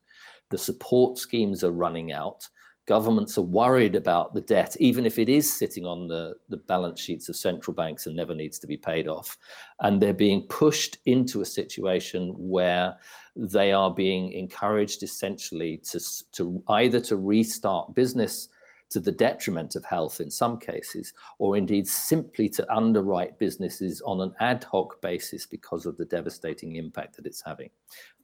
The 0.49 0.57
support 0.57 1.17
schemes 1.17 1.63
are 1.63 1.71
running 1.71 2.11
out 2.11 2.49
governments 2.87 3.37
are 3.37 3.43
worried 3.43 3.95
about 3.95 4.33
the 4.33 4.41
debt, 4.41 4.75
even 4.79 5.05
if 5.05 5.19
it 5.19 5.29
is 5.29 5.51
sitting 5.51 5.85
on 5.85 6.07
the, 6.07 6.33
the 6.49 6.57
balance 6.57 6.99
sheets 6.99 7.29
of 7.29 7.35
central 7.35 7.73
banks 7.73 8.05
and 8.05 8.15
never 8.15 8.35
needs 8.35 8.59
to 8.59 8.67
be 8.67 8.77
paid 8.77 9.07
off. 9.07 9.37
And 9.79 10.01
they're 10.01 10.13
being 10.13 10.41
pushed 10.47 10.97
into 11.05 11.41
a 11.41 11.45
situation 11.45 12.33
where 12.37 12.97
they 13.35 13.71
are 13.71 13.93
being 13.93 14.33
encouraged 14.33 15.03
essentially 15.03 15.77
to, 15.89 15.99
to 16.33 16.61
either 16.67 16.99
to 16.99 17.15
restart 17.15 17.95
business 17.95 18.49
to 18.91 18.99
the 18.99 19.11
detriment 19.11 19.75
of 19.75 19.83
health 19.83 20.21
in 20.21 20.29
some 20.29 20.57
cases, 20.57 21.13
or 21.39 21.57
indeed 21.57 21.87
simply 21.87 22.47
to 22.49 22.73
underwrite 22.73 23.39
businesses 23.39 24.01
on 24.01 24.21
an 24.21 24.33
ad 24.39 24.63
hoc 24.63 25.01
basis 25.01 25.45
because 25.45 25.85
of 25.85 25.97
the 25.97 26.05
devastating 26.05 26.75
impact 26.75 27.15
that 27.15 27.25
it's 27.25 27.41
having. 27.43 27.69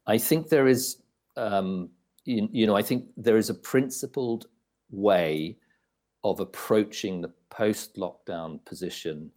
I 0.06 0.18
think 0.18 0.48
there 0.48 0.68
is 0.68 0.98
um, 1.36 1.90
you, 2.28 2.50
you 2.52 2.68
know, 2.68 2.76
I 2.76 2.82
think 2.82 3.06
there 3.16 3.38
is 3.38 3.50
a 3.50 3.54
principled 3.54 4.48
way 4.92 5.58
of 6.24 6.40
approaching 6.40 7.22
the 7.22 7.32
post 7.50 7.96
lockdown 7.96 8.64
position 8.66 9.32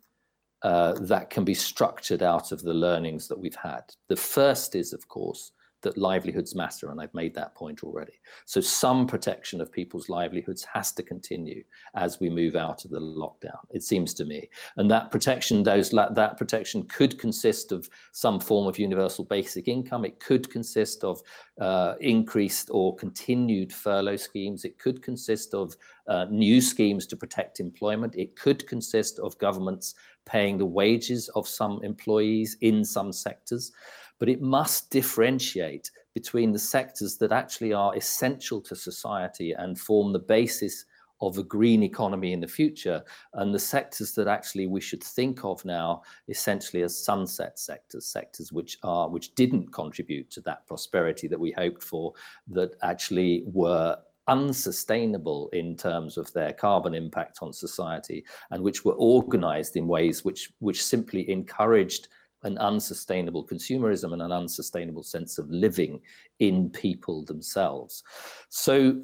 uh, 0.62 0.94
that 1.00 1.30
can 1.30 1.44
be 1.44 1.54
structured 1.54 2.22
out 2.22 2.52
of 2.52 2.62
the 2.62 2.74
learnings 2.74 3.28
that 3.28 3.38
we've 3.38 3.54
had. 3.54 3.82
The 4.08 4.16
first 4.16 4.74
is, 4.74 4.92
of 4.92 5.06
course, 5.08 5.52
that 5.82 5.96
livelihoods 5.96 6.54
matter, 6.54 6.90
and 6.90 7.00
I've 7.00 7.14
made 7.14 7.34
that 7.34 7.54
point 7.54 7.82
already. 7.82 8.12
So 8.46 8.60
some 8.60 9.06
protection 9.06 9.60
of 9.60 9.72
people's 9.72 10.08
livelihoods 10.08 10.64
has 10.72 10.92
to 10.92 11.02
continue 11.02 11.62
as 11.94 12.20
we 12.20 12.30
move 12.30 12.56
out 12.56 12.84
of 12.84 12.90
the 12.90 13.00
lockdown. 13.00 13.58
It 13.70 13.82
seems 13.82 14.14
to 14.14 14.24
me, 14.24 14.48
and 14.76 14.90
that 14.90 15.10
protection, 15.10 15.62
those 15.62 15.90
that 15.90 16.36
protection 16.36 16.82
could 16.84 17.18
consist 17.18 17.72
of 17.72 17.88
some 18.12 18.40
form 18.40 18.66
of 18.66 18.78
universal 18.78 19.24
basic 19.24 19.68
income. 19.68 20.04
It 20.04 20.20
could 20.20 20.50
consist 20.50 21.04
of 21.04 21.20
uh, 21.60 21.94
increased 22.00 22.68
or 22.70 22.96
continued 22.96 23.72
furlough 23.72 24.16
schemes. 24.16 24.64
It 24.64 24.78
could 24.78 25.02
consist 25.02 25.54
of 25.54 25.76
uh, 26.06 26.26
new 26.30 26.60
schemes 26.60 27.06
to 27.06 27.16
protect 27.16 27.60
employment. 27.60 28.14
It 28.16 28.36
could 28.36 28.66
consist 28.66 29.18
of 29.18 29.38
governments 29.38 29.94
paying 30.26 30.58
the 30.58 30.66
wages 30.66 31.28
of 31.30 31.48
some 31.48 31.80
employees 31.82 32.56
in 32.60 32.84
some 32.84 33.12
sectors 33.12 33.72
but 34.20 34.28
it 34.28 34.40
must 34.40 34.90
differentiate 34.90 35.90
between 36.14 36.52
the 36.52 36.58
sectors 36.58 37.16
that 37.16 37.32
actually 37.32 37.72
are 37.72 37.96
essential 37.96 38.60
to 38.60 38.76
society 38.76 39.52
and 39.52 39.80
form 39.80 40.12
the 40.12 40.18
basis 40.18 40.84
of 41.22 41.36
a 41.38 41.42
green 41.42 41.82
economy 41.82 42.32
in 42.32 42.40
the 42.40 42.48
future 42.48 43.02
and 43.34 43.54
the 43.54 43.58
sectors 43.58 44.14
that 44.14 44.28
actually 44.28 44.66
we 44.66 44.80
should 44.80 45.02
think 45.02 45.44
of 45.44 45.62
now 45.64 46.02
essentially 46.28 46.82
as 46.82 46.96
sunset 46.96 47.58
sectors 47.58 48.06
sectors 48.06 48.52
which 48.52 48.78
are 48.82 49.08
which 49.08 49.34
didn't 49.34 49.70
contribute 49.72 50.30
to 50.30 50.40
that 50.40 50.66
prosperity 50.66 51.26
that 51.28 51.38
we 51.38 51.52
hoped 51.52 51.82
for 51.82 52.14
that 52.48 52.74
actually 52.82 53.42
were 53.46 53.98
unsustainable 54.28 55.48
in 55.52 55.76
terms 55.76 56.16
of 56.16 56.32
their 56.32 56.52
carbon 56.52 56.94
impact 56.94 57.38
on 57.42 57.52
society 57.52 58.24
and 58.50 58.62
which 58.62 58.84
were 58.84 58.94
organized 58.94 59.76
in 59.76 59.86
ways 59.86 60.24
which 60.24 60.52
which 60.60 60.82
simply 60.82 61.28
encouraged 61.28 62.08
an 62.42 62.58
unsustainable 62.58 63.46
consumerism 63.46 64.12
and 64.12 64.22
an 64.22 64.32
unsustainable 64.32 65.02
sense 65.02 65.38
of 65.38 65.50
living 65.50 66.00
in 66.38 66.70
people 66.70 67.24
themselves. 67.24 68.02
So 68.48 69.00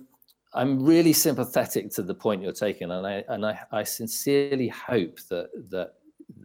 I'm 0.54 0.84
really 0.84 1.12
sympathetic 1.12 1.90
to 1.92 2.02
the 2.02 2.14
point 2.14 2.42
you're 2.42 2.52
taking, 2.52 2.90
and 2.90 3.06
I 3.06 3.24
and 3.28 3.44
I, 3.44 3.58
I 3.72 3.82
sincerely 3.82 4.68
hope 4.68 5.18
that 5.28 5.50
that 5.70 5.94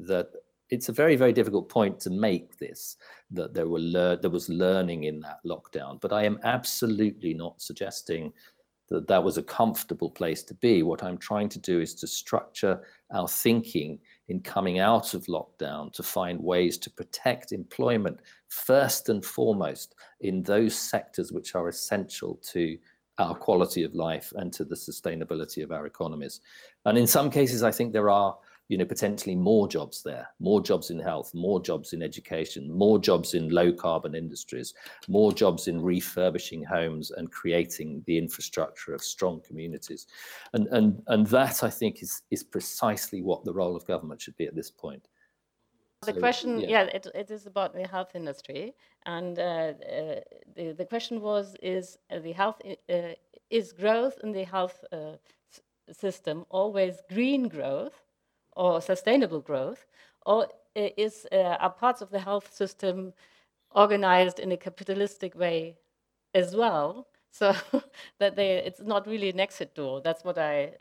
that 0.02 0.32
it's 0.70 0.90
a 0.90 0.94
very 0.94 1.16
very 1.16 1.34
difficult 1.34 1.70
point 1.70 2.00
to 2.02 2.10
make 2.10 2.58
this 2.58 2.98
that 3.32 3.54
there 3.54 3.68
were 3.68 3.80
lear- 3.80 4.18
there 4.18 4.30
was 4.30 4.50
learning 4.50 5.06
in 5.06 5.22
that 5.22 5.40
lockdown, 5.46 6.00
but 6.02 6.12
I 6.12 6.24
am 6.26 6.40
absolutely 6.44 7.34
not 7.34 7.62
suggesting 7.62 8.34
that 8.90 9.08
that 9.08 9.24
was 9.24 9.38
a 9.38 9.44
comfortable 9.44 10.10
place 10.10 10.44
to 10.44 10.54
be. 10.56 10.84
What 10.84 11.04
I'm 11.04 11.18
trying 11.18 11.48
to 11.50 11.60
do 11.60 11.80
is 11.80 11.96
to 11.96 12.08
structure 12.08 12.82
our 13.14 13.28
thinking 13.28 14.00
in 14.32 14.40
coming 14.40 14.80
out 14.80 15.14
of 15.14 15.26
lockdown 15.26 15.92
to 15.92 16.02
find 16.02 16.42
ways 16.42 16.78
to 16.78 16.90
protect 16.90 17.52
employment 17.52 18.18
first 18.48 19.10
and 19.10 19.24
foremost 19.26 19.96
in 20.22 20.42
those 20.42 20.74
sectors 20.74 21.34
which 21.34 21.54
are 21.54 21.68
essential 21.68 22.40
to 22.42 22.78
our 23.18 23.36
quality 23.36 23.84
of 23.84 23.94
life 23.94 24.32
and 24.38 24.54
to 24.54 24.64
the 24.64 24.74
sustainability 24.74 25.62
of 25.62 25.72
our 25.74 25.86
economies. 25.86 26.40
And 26.86 26.98
in 26.98 27.08
some 27.08 27.30
cases, 27.30 27.62
I 27.62 27.72
think 27.72 27.92
there 27.92 28.10
are 28.10 28.38
you 28.72 28.78
know 28.78 28.86
potentially 28.86 29.36
more 29.36 29.68
jobs 29.68 30.02
there 30.02 30.26
more 30.40 30.62
jobs 30.62 30.92
in 30.92 30.98
health 30.98 31.34
more 31.34 31.62
jobs 31.62 31.92
in 31.92 32.02
education 32.02 32.72
more 32.72 32.98
jobs 32.98 33.34
in 33.34 33.50
low 33.50 33.74
carbon 33.74 34.16
industries 34.16 34.74
more 35.10 35.34
jobs 35.34 35.68
in 35.68 35.82
refurbishing 35.82 36.64
homes 36.64 37.12
and 37.12 37.30
creating 37.32 38.02
the 38.08 38.18
infrastructure 38.18 38.94
of 38.94 39.02
strong 39.04 39.42
communities. 39.42 40.08
And 40.54 40.68
and 40.68 41.02
and 41.08 41.28
that 41.28 41.64
i 41.64 41.70
think 41.70 42.02
is 42.02 42.22
is 42.32 42.44
precisely 42.44 43.22
what 43.22 43.44
the 43.44 43.54
role 43.54 43.76
of 43.76 43.86
government 43.86 44.22
should 44.22 44.38
be 44.38 44.48
at 44.48 44.56
this 44.56 44.72
point. 44.72 45.06
The 46.04 46.14
so, 46.14 46.20
question 46.20 46.60
yeah, 46.62 46.70
yeah 46.70 46.84
it, 46.98 47.08
it 47.14 47.30
is 47.30 47.46
about 47.46 47.74
the 47.74 47.86
health 47.88 48.16
industry. 48.16 48.74
And 49.06 49.38
uh, 49.38 49.42
uh, 49.42 50.20
the, 50.56 50.74
the 50.78 50.86
question 50.86 51.22
was 51.22 51.56
is 51.62 51.98
uh, 52.10 52.20
the 52.20 52.32
health 52.32 52.62
uh, 52.66 53.16
is 53.50 53.74
growth 53.74 54.18
in 54.24 54.32
the 54.32 54.46
health 54.46 54.84
uh, 54.94 55.18
system 55.92 56.46
always 56.50 56.96
green 57.10 57.50
growth 57.50 58.00
or 58.62 58.80
sustainable 58.80 59.42
growth, 59.42 59.88
or 60.24 60.48
is 60.76 61.26
uh, 61.32 61.58
are 61.60 61.72
parts 61.72 62.02
of 62.02 62.12
the 62.12 62.20
health 62.20 62.54
system 62.54 63.12
organized 63.72 64.40
in 64.40 64.52
a 64.52 64.58
capitalistic 64.58 65.34
way 65.36 65.76
as 66.36 66.56
well? 66.56 67.08
So 67.32 67.56
that 68.20 68.36
they 68.36 68.58
it's 68.58 68.82
not 68.82 69.08
really 69.08 69.30
an 69.30 69.40
exit 69.40 69.74
door. 69.74 70.02
That's 70.02 70.24
what 70.24 70.38
I 70.38 70.74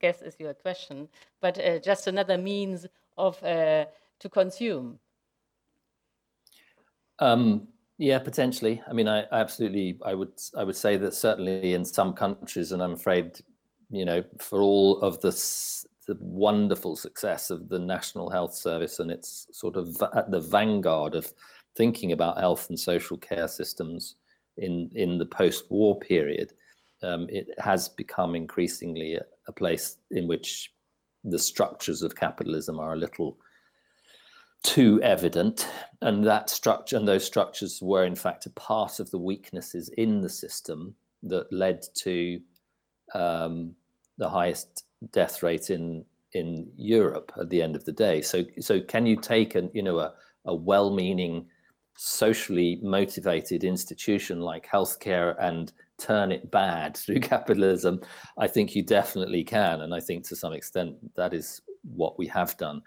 guess 0.00 0.22
is 0.22 0.36
your 0.38 0.54
question, 0.54 1.08
but 1.40 1.58
uh, 1.58 1.80
just 1.80 2.06
another 2.06 2.38
means 2.38 2.86
of 3.18 3.42
uh, 3.42 3.86
to 4.20 4.28
consume. 4.28 5.00
Um, 7.18 7.66
yeah, 7.98 8.20
potentially. 8.20 8.80
I 8.88 8.92
mean, 8.92 9.08
I, 9.08 9.22
I, 9.22 9.40
absolutely. 9.40 9.98
I 10.04 10.14
would. 10.14 10.40
I 10.56 10.62
would 10.62 10.76
say 10.76 10.96
that 10.98 11.14
certainly 11.14 11.74
in 11.74 11.84
some 11.84 12.12
countries, 12.12 12.70
and 12.70 12.80
I'm 12.80 12.92
afraid, 12.92 13.40
you 13.90 14.04
know, 14.04 14.22
for 14.38 14.60
all 14.60 15.00
of 15.00 15.20
the 15.20 15.32
the 16.04 16.16
wonderful 16.20 16.96
success 16.96 17.50
of 17.50 17.68
the 17.68 17.78
National 17.78 18.30
Health 18.30 18.54
Service 18.54 18.98
and 18.98 19.10
it's 19.10 19.46
sort 19.52 19.76
of 19.76 19.96
at 20.14 20.30
the 20.30 20.40
vanguard 20.40 21.14
of 21.14 21.32
thinking 21.76 22.12
about 22.12 22.38
health 22.38 22.68
and 22.68 22.78
social 22.78 23.16
care 23.16 23.48
systems 23.48 24.16
in 24.56 24.90
in 24.94 25.18
the 25.18 25.26
post-war 25.26 25.98
period. 25.98 26.52
Um, 27.02 27.26
it 27.28 27.48
has 27.58 27.88
become 27.88 28.34
increasingly 28.34 29.16
a, 29.16 29.24
a, 29.48 29.52
place 29.52 29.98
in 30.10 30.26
which 30.26 30.72
the 31.24 31.38
structures 31.38 32.02
of 32.02 32.14
capitalism 32.14 32.78
are 32.78 32.94
a 32.94 32.98
little 32.98 33.36
too 34.62 35.02
evident, 35.02 35.68
and 36.00 36.24
that 36.24 36.48
structure 36.48 36.96
and 36.96 37.06
those 37.06 37.24
structures 37.24 37.82
were 37.82 38.04
in 38.04 38.14
fact 38.14 38.46
a 38.46 38.50
part 38.50 39.00
of 39.00 39.10
the 39.10 39.18
weaknesses 39.18 39.90
in 39.98 40.20
the 40.22 40.28
system 40.28 40.94
that 41.22 41.52
led 41.52 41.82
to 41.94 42.40
um, 43.14 43.74
the 44.18 44.28
highest 44.28 44.83
death 45.12 45.42
rate 45.42 45.70
in 45.70 46.04
in 46.32 46.68
Europe 46.76 47.32
at 47.40 47.48
the 47.48 47.62
end 47.62 47.76
of 47.76 47.84
the 47.84 47.92
day. 47.92 48.20
So 48.20 48.44
so 48.60 48.80
can 48.80 49.06
you 49.06 49.16
take 49.16 49.54
a 49.54 49.68
you 49.72 49.82
know 49.82 49.98
a, 49.98 50.14
a 50.46 50.54
well-meaning, 50.54 51.46
socially 51.96 52.80
motivated 52.82 53.64
institution 53.64 54.40
like 54.40 54.68
healthcare 54.68 55.36
and 55.38 55.72
turn 55.98 56.32
it 56.32 56.50
bad 56.50 56.96
through 57.04 57.20
capitalism? 57.20 58.00
I 58.38 58.46
think 58.46 58.74
you 58.74 58.82
definitely 58.82 59.44
can, 59.44 59.82
and 59.82 59.94
I 59.94 60.00
think 60.00 60.26
to 60.28 60.36
some 60.36 60.52
extent 60.52 60.96
that 61.16 61.34
is 61.34 61.60
what 61.82 62.18
we 62.18 62.26
have 62.28 62.56
done. 62.56 62.82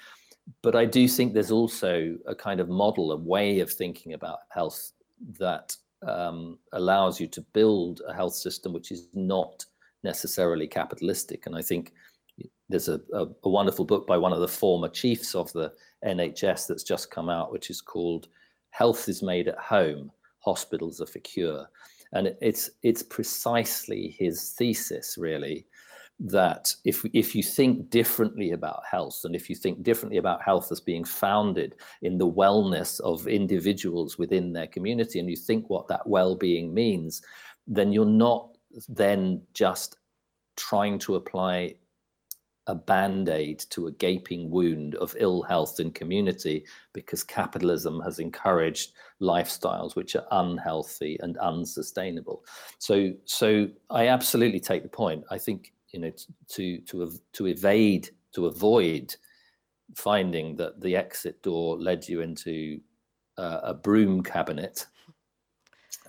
But 0.61 0.75
I 0.75 0.85
do 0.85 1.07
think 1.07 1.33
there's 1.33 1.51
also 1.51 2.15
a 2.25 2.33
kind 2.33 2.59
of 2.59 2.69
model, 2.69 3.11
a 3.11 3.17
way 3.17 3.59
of 3.59 3.69
thinking 3.71 4.13
about 4.13 4.39
health 4.49 4.93
that 5.39 5.75
um, 6.07 6.57
allows 6.73 7.19
you 7.19 7.27
to 7.27 7.41
build 7.53 8.01
a 8.07 8.13
health 8.13 8.35
system 8.35 8.71
which 8.71 8.91
is 8.91 9.07
not 9.13 9.65
necessarily 10.03 10.67
capitalistic. 10.67 11.45
And 11.45 11.55
I 11.55 11.61
think 11.61 11.93
there's 12.69 12.89
a, 12.89 12.99
a, 13.13 13.25
a, 13.43 13.49
wonderful 13.49 13.85
book 13.85 14.05
by 14.07 14.17
one 14.17 14.33
of 14.33 14.39
the 14.39 14.47
former 14.47 14.89
chiefs 14.89 15.35
of 15.35 15.51
the 15.53 15.71
NHS 16.05 16.67
that's 16.67 16.83
just 16.83 17.11
come 17.11 17.29
out, 17.29 17.51
which 17.51 17.69
is 17.69 17.81
called 17.81 18.27
"Health 18.71 19.07
is 19.07 19.23
Made 19.23 19.47
at 19.47 19.57
Home: 19.57 20.11
Hospitals 20.39 21.01
Are 21.01 21.05
for 21.05 21.19
Cure," 21.19 21.67
and 22.13 22.27
it, 22.27 22.37
it's 22.41 22.69
it's 22.83 23.03
precisely 23.03 24.15
his 24.19 24.51
thesis, 24.51 25.17
really, 25.17 25.65
that 26.19 26.73
if 26.83 27.05
if 27.13 27.35
you 27.35 27.41
think 27.41 27.89
differently 27.89 28.51
about 28.51 28.83
health, 28.89 29.21
and 29.23 29.35
if 29.35 29.49
you 29.49 29.55
think 29.55 29.83
differently 29.83 30.17
about 30.17 30.43
health 30.43 30.71
as 30.71 30.81
being 30.81 31.05
founded 31.05 31.75
in 32.01 32.17
the 32.17 32.29
wellness 32.29 32.99
of 33.01 33.27
individuals 33.27 34.17
within 34.17 34.51
their 34.51 34.67
community, 34.67 35.19
and 35.19 35.29
you 35.29 35.37
think 35.37 35.69
what 35.69 35.87
that 35.87 36.05
well-being 36.05 36.73
means, 36.73 37.21
then 37.65 37.93
you're 37.93 38.05
not 38.05 38.56
then 38.87 39.41
just 39.53 39.97
trying 40.55 40.99
to 40.99 41.15
apply 41.15 41.75
a 42.67 42.75
band 42.75 43.29
aid 43.29 43.59
to 43.69 43.87
a 43.87 43.91
gaping 43.93 44.49
wound 44.49 44.95
of 44.95 45.15
ill 45.19 45.41
health 45.41 45.79
in 45.79 45.89
community 45.89 46.65
because 46.93 47.23
capitalism 47.23 48.01
has 48.01 48.19
encouraged 48.19 48.91
lifestyles 49.21 49.95
which 49.95 50.15
are 50.15 50.25
unhealthy 50.31 51.17
and 51.21 51.37
unsustainable. 51.37 52.43
So, 52.77 53.13
so 53.23 53.69
I 53.89 54.07
absolutely 54.07 54.59
take 54.59 54.83
the 54.83 54.89
point. 54.89 55.23
I 55.31 55.37
think 55.37 55.71
you 55.91 55.99
know 55.99 56.11
to 56.49 56.79
to 56.79 57.11
to 57.33 57.45
evade 57.47 58.09
to 58.33 58.47
avoid 58.47 59.15
finding 59.95 60.55
that 60.57 60.81
the 60.81 60.95
exit 60.95 61.41
door 61.41 61.77
led 61.79 62.07
you 62.07 62.21
into 62.21 62.79
uh, 63.37 63.61
a 63.63 63.73
broom 63.73 64.21
cabinet. 64.21 64.85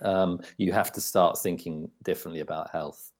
Um, 0.01 0.41
you 0.57 0.71
have 0.71 0.91
to 0.93 1.01
start 1.01 1.39
thinking 1.39 1.89
differently 2.03 2.41
about 2.41 2.71
health. 2.71 3.11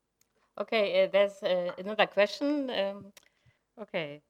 Okay, 0.59 1.03
uh, 1.03 1.09
there's 1.11 1.41
uh, 1.43 1.71
another 1.77 2.05
question. 2.05 2.69
Um, 2.69 3.13
Okay. 3.81 4.21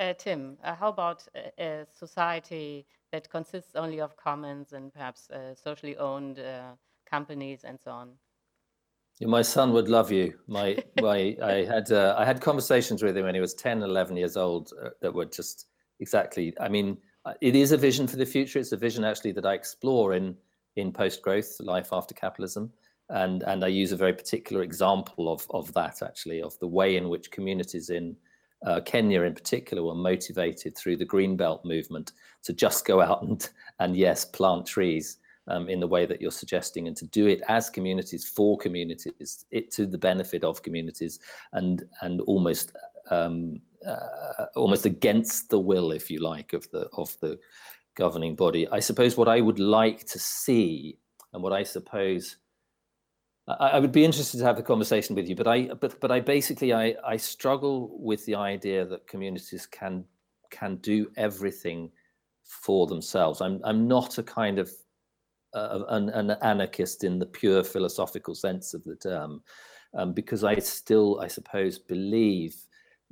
Uh, 0.00 0.12
Tim, 0.12 0.58
uh, 0.62 0.74
how 0.74 0.88
about 0.88 1.26
a, 1.34 1.62
a, 1.62 1.86
society 1.90 2.86
that 3.12 3.30
consists 3.30 3.76
only 3.76 4.00
of 4.00 4.16
commons 4.16 4.72
and 4.72 4.92
perhaps 4.92 5.30
uh, 5.30 5.54
socially 5.54 5.96
owned 5.96 6.38
uh, 6.38 6.72
companies 7.08 7.64
and 7.64 7.80
so 7.80 7.92
on? 7.92 8.10
My 9.22 9.40
son 9.40 9.72
would 9.72 9.88
love 9.88 10.12
you. 10.12 10.34
My, 10.48 10.76
my, 11.00 11.36
I 11.42 11.64
had, 11.64 11.90
uh, 11.92 12.14
I 12.18 12.26
had 12.26 12.42
conversations 12.42 13.02
with 13.02 13.16
him 13.16 13.24
when 13.24 13.34
he 13.34 13.40
was 13.40 13.54
10, 13.54 13.82
11 13.82 14.16
years 14.16 14.36
old 14.36 14.72
uh, 14.84 14.90
that 15.00 15.14
were 15.14 15.24
just 15.24 15.68
exactly. 16.00 16.52
I 16.60 16.68
mean, 16.68 16.98
it 17.40 17.56
is 17.56 17.72
a 17.72 17.78
vision 17.78 18.06
for 18.06 18.16
the 18.16 18.26
future. 18.26 18.58
It's 18.58 18.72
a 18.72 18.76
vision 18.76 19.02
actually 19.02 19.32
that 19.32 19.46
I 19.46 19.54
explore 19.54 20.12
in 20.12 20.36
in 20.76 20.92
post-growth 20.92 21.56
life 21.60 21.88
after 21.92 22.14
capitalism. 22.14 22.72
And 23.08 23.42
and 23.44 23.64
I 23.64 23.68
use 23.68 23.92
a 23.92 23.96
very 23.96 24.12
particular 24.12 24.62
example 24.62 25.32
of 25.32 25.46
of 25.50 25.72
that 25.74 26.02
actually 26.02 26.42
of 26.42 26.58
the 26.58 26.66
way 26.66 26.96
in 26.96 27.08
which 27.08 27.30
communities 27.30 27.90
in 27.90 28.16
uh, 28.64 28.80
Kenya 28.80 29.22
in 29.22 29.34
particular 29.34 29.82
were 29.82 29.94
motivated 29.94 30.76
through 30.76 30.96
the 30.96 31.04
green 31.04 31.36
belt 31.36 31.64
movement 31.64 32.12
to 32.42 32.52
just 32.52 32.84
go 32.84 33.00
out 33.00 33.22
and 33.22 33.50
and 33.78 33.96
yes 33.96 34.24
plant 34.24 34.66
trees 34.66 35.18
um, 35.48 35.68
in 35.68 35.78
the 35.78 35.86
way 35.86 36.06
that 36.06 36.20
you're 36.20 36.30
suggesting 36.30 36.88
and 36.88 36.96
to 36.96 37.06
do 37.06 37.26
it 37.26 37.42
as 37.48 37.70
communities 37.70 38.28
for 38.28 38.58
communities 38.58 39.44
it 39.50 39.70
to 39.70 39.86
the 39.86 39.98
benefit 39.98 40.42
of 40.42 40.62
communities 40.62 41.20
and 41.52 41.84
and 42.02 42.20
almost 42.22 42.72
um, 43.10 43.60
uh, 43.86 44.46
almost 44.56 44.84
against 44.86 45.48
the 45.48 45.58
will 45.58 45.92
if 45.92 46.10
you 46.10 46.20
like 46.20 46.52
of 46.52 46.68
the 46.70 46.88
of 46.96 47.16
the 47.20 47.38
governing 47.96 48.36
body 48.36 48.68
I 48.68 48.80
suppose 48.80 49.16
what 49.16 49.28
I 49.28 49.40
would 49.40 49.58
like 49.58 50.04
to 50.06 50.18
see 50.18 50.98
and 51.32 51.42
what 51.42 51.52
I 51.52 51.62
suppose 51.62 52.36
I, 53.48 53.78
would 53.78 53.92
be 53.92 54.04
interested 54.04 54.38
to 54.38 54.44
have 54.44 54.58
a 54.58 54.62
conversation 54.62 55.14
with 55.14 55.28
you, 55.28 55.36
but 55.36 55.46
I 55.46 55.68
but 55.68 56.00
but 56.00 56.10
I 56.10 56.18
basically 56.18 56.72
I 56.74 56.96
I 57.06 57.16
struggle 57.16 57.96
with 57.96 58.26
the 58.26 58.34
idea 58.34 58.84
that 58.84 59.06
communities 59.06 59.66
can 59.66 60.04
can 60.50 60.76
do 60.76 61.10
everything 61.16 61.90
for 62.44 62.86
themselves. 62.88 63.40
I'm 63.40 63.60
I'm 63.62 63.86
not 63.86 64.18
a 64.18 64.22
kind 64.22 64.58
of 64.58 64.70
uh, 65.54 65.84
an, 65.88 66.08
an, 66.10 66.30
anarchist 66.42 67.04
in 67.04 67.18
the 67.18 67.26
pure 67.26 67.62
philosophical 67.62 68.34
sense 68.34 68.74
of 68.74 68.82
the 68.84 68.96
term, 68.96 69.42
um, 69.94 70.12
because 70.12 70.42
I 70.42 70.58
still 70.58 71.20
I 71.20 71.28
suppose 71.28 71.78
believe 71.78 72.56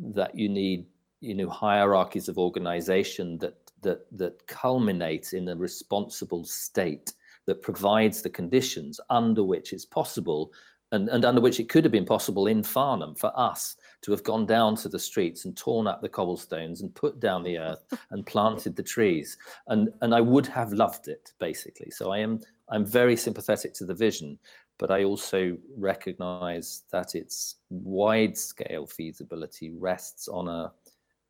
that 0.00 0.36
you 0.36 0.48
need 0.48 0.86
you 1.20 1.34
know 1.34 1.48
hierarchies 1.48 2.28
of 2.28 2.38
organization 2.38 3.38
that 3.38 3.63
that 3.84 4.06
that 4.18 4.46
culminate 4.46 5.32
in 5.32 5.48
a 5.48 5.56
responsible 5.56 6.44
state 6.44 7.12
that 7.46 7.62
provides 7.62 8.22
the 8.22 8.30
conditions 8.30 9.00
under 9.10 9.44
which 9.44 9.72
it's 9.72 9.84
possible 9.84 10.52
and, 10.92 11.08
and 11.08 11.24
under 11.24 11.40
which 11.40 11.58
it 11.58 11.68
could 11.68 11.84
have 11.84 11.92
been 11.92 12.04
possible 12.04 12.46
in 12.46 12.62
Farnham 12.62 13.14
for 13.14 13.32
us 13.38 13.76
to 14.02 14.12
have 14.12 14.22
gone 14.22 14.46
down 14.46 14.76
to 14.76 14.88
the 14.88 14.98
streets 14.98 15.44
and 15.44 15.56
torn 15.56 15.86
up 15.86 16.00
the 16.00 16.08
cobblestones 16.08 16.82
and 16.82 16.94
put 16.94 17.18
down 17.18 17.42
the 17.42 17.58
earth 17.58 17.84
and 18.10 18.24
planted 18.26 18.76
the 18.76 18.82
trees. 18.82 19.36
And, 19.66 19.88
and 20.02 20.14
I 20.14 20.20
would 20.20 20.46
have 20.46 20.72
loved 20.72 21.08
it, 21.08 21.32
basically. 21.40 21.90
So 21.90 22.12
I 22.12 22.18
am 22.18 22.40
I'm 22.68 22.86
very 22.86 23.16
sympathetic 23.16 23.74
to 23.74 23.84
the 23.84 23.94
vision, 23.94 24.38
but 24.78 24.90
I 24.90 25.04
also 25.04 25.56
recognize 25.76 26.84
that 26.92 27.14
its 27.14 27.56
wide 27.70 28.36
scale 28.38 28.86
feasibility 28.86 29.70
rests 29.70 30.28
on 30.28 30.48
a 30.48 30.72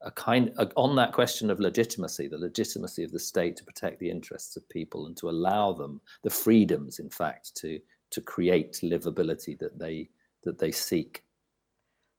a 0.05 0.11
kind 0.11 0.53
a, 0.59 0.69
on 0.77 0.95
that 0.97 1.13
question 1.13 1.51
of 1.51 1.61
legitimacy, 1.61 2.29
the 2.29 2.39
legitimacy 2.39 3.03
of 3.03 3.13
the 3.13 3.19
state 3.19 3.57
to 3.57 3.65
protect 3.65 3.99
the 3.99 4.11
interests 4.11 4.57
of 4.57 4.69
people 4.69 5.07
and 5.07 5.17
to 5.17 5.29
allow 5.31 5.73
them 5.73 6.01
the 6.23 6.31
freedoms, 6.31 6.99
in 6.99 7.11
fact, 7.11 7.55
to 7.57 7.81
to 8.11 8.21
create 8.21 8.81
livability 8.83 9.59
that 9.59 9.79
they 9.79 10.09
that 10.45 10.59
they 10.59 10.71
seek. 10.71 11.25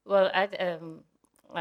Well, 0.04 0.30
I'd 0.34 0.60
um, 0.60 1.00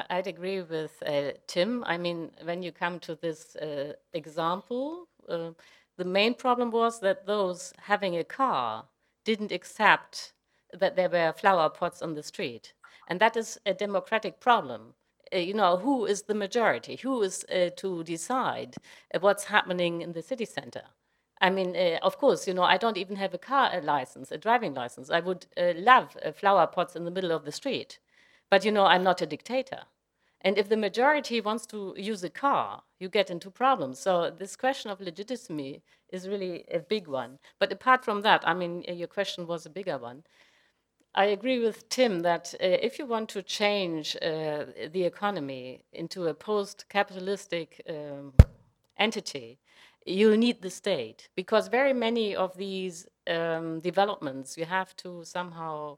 I'd 0.10 0.28
agree 0.28 0.62
with 0.62 0.92
uh, 1.06 1.32
Tim. 1.48 1.84
I 1.86 1.98
mean, 1.98 2.32
when 2.44 2.64
you 2.64 2.72
come 2.72 3.00
to 3.02 3.16
this 3.16 3.56
uh, 3.56 3.94
example, 4.14 5.08
uh, 5.30 5.52
the 5.98 6.06
main 6.06 6.34
problem 6.34 6.72
was 6.72 7.00
that 7.00 7.26
those 7.26 7.72
having 7.80 8.18
a 8.18 8.24
car 8.24 8.86
didn't 9.24 9.52
accept 9.52 10.34
that 10.74 10.96
there 10.96 11.10
were 11.10 11.34
flower 11.34 11.70
pots 11.70 12.02
on 12.02 12.16
the 12.16 12.24
street, 12.24 12.74
and 13.08 13.22
that 13.22 13.38
is 13.38 13.60
a 13.66 13.74
democratic 13.74 14.40
problem 14.40 14.96
uh, 15.36 15.40
you 15.40 15.54
know, 15.54 15.78
who 15.78 16.06
is 16.06 16.24
the 16.24 16.34
majority? 16.34 16.96
Who 17.04 17.22
is 17.22 17.46
uh, 17.54 17.70
to 17.78 18.04
decide 18.04 18.76
uh, 19.14 19.20
what's 19.20 19.44
happening 19.46 20.02
in 20.02 20.14
the 20.14 20.22
city 20.22 20.46
center? 20.46 20.84
I 21.42 21.50
mean, 21.50 21.76
uh, 21.76 22.00
of 22.02 22.18
course, 22.18 22.48
you 22.48 22.54
know, 22.54 22.64
I 22.64 22.78
don't 22.78 22.98
even 22.98 23.18
have 23.18 23.34
a 23.34 23.38
car 23.38 23.82
license, 23.82 24.32
a 24.32 24.38
driving 24.38 24.74
license. 24.74 25.10
I 25.10 25.20
would 25.20 25.48
uh, 25.58 25.74
love 25.76 26.16
uh, 26.26 26.32
flower 26.32 26.68
pots 26.68 26.96
in 26.96 27.04
the 27.04 27.12
middle 27.12 27.32
of 27.32 27.44
the 27.44 27.52
street. 27.52 28.00
But, 28.50 28.64
you 28.64 28.72
know, 28.72 28.86
I'm 28.86 29.04
not 29.04 29.22
a 29.22 29.26
dictator. 29.26 29.82
And 30.42 30.58
if 30.58 30.70
the 30.70 30.78
majority 30.78 31.42
wants 31.42 31.66
to 31.68 31.94
use 31.98 32.24
a 32.24 32.30
car, 32.30 32.84
you 33.00 33.10
get 33.10 33.30
into 33.30 33.50
problems. 33.52 34.00
So 34.00 34.30
this 34.30 34.56
question 34.56 34.92
of 34.92 35.02
legitimacy 35.02 35.82
is 36.10 36.30
really 36.30 36.66
a 36.72 36.80
big 36.80 37.08
one. 37.08 37.40
But 37.60 37.74
apart 37.74 38.06
from 38.06 38.22
that, 38.22 38.48
I 38.48 38.54
mean, 38.54 38.84
your 38.88 39.08
question 39.08 39.48
was 39.48 39.66
a 39.66 39.72
bigger 39.72 39.98
one. 39.98 40.24
I 41.18 41.26
agree 41.28 41.60
with 41.60 41.88
Tim 41.88 42.20
that 42.24 42.54
uh, 42.56 42.58
if 42.60 43.00
you 43.00 43.06
want 43.06 43.30
to 43.30 43.42
change 43.42 44.18
uh, 44.18 44.66
the 44.92 45.04
economy 45.06 45.86
into 45.94 46.28
a 46.28 46.34
post 46.34 46.86
capitalistic 46.90 47.82
um, 47.90 48.34
entity, 48.98 49.58
you 50.06 50.36
need 50.36 50.62
the 50.62 50.70
state 50.70 51.30
because 51.34 51.70
very 51.70 51.94
many 51.94 52.36
of 52.36 52.58
these 52.58 53.08
um, 53.28 53.80
developments 53.80 54.58
you 54.58 54.66
have 54.66 54.94
to 54.98 55.24
somehow 55.24 55.98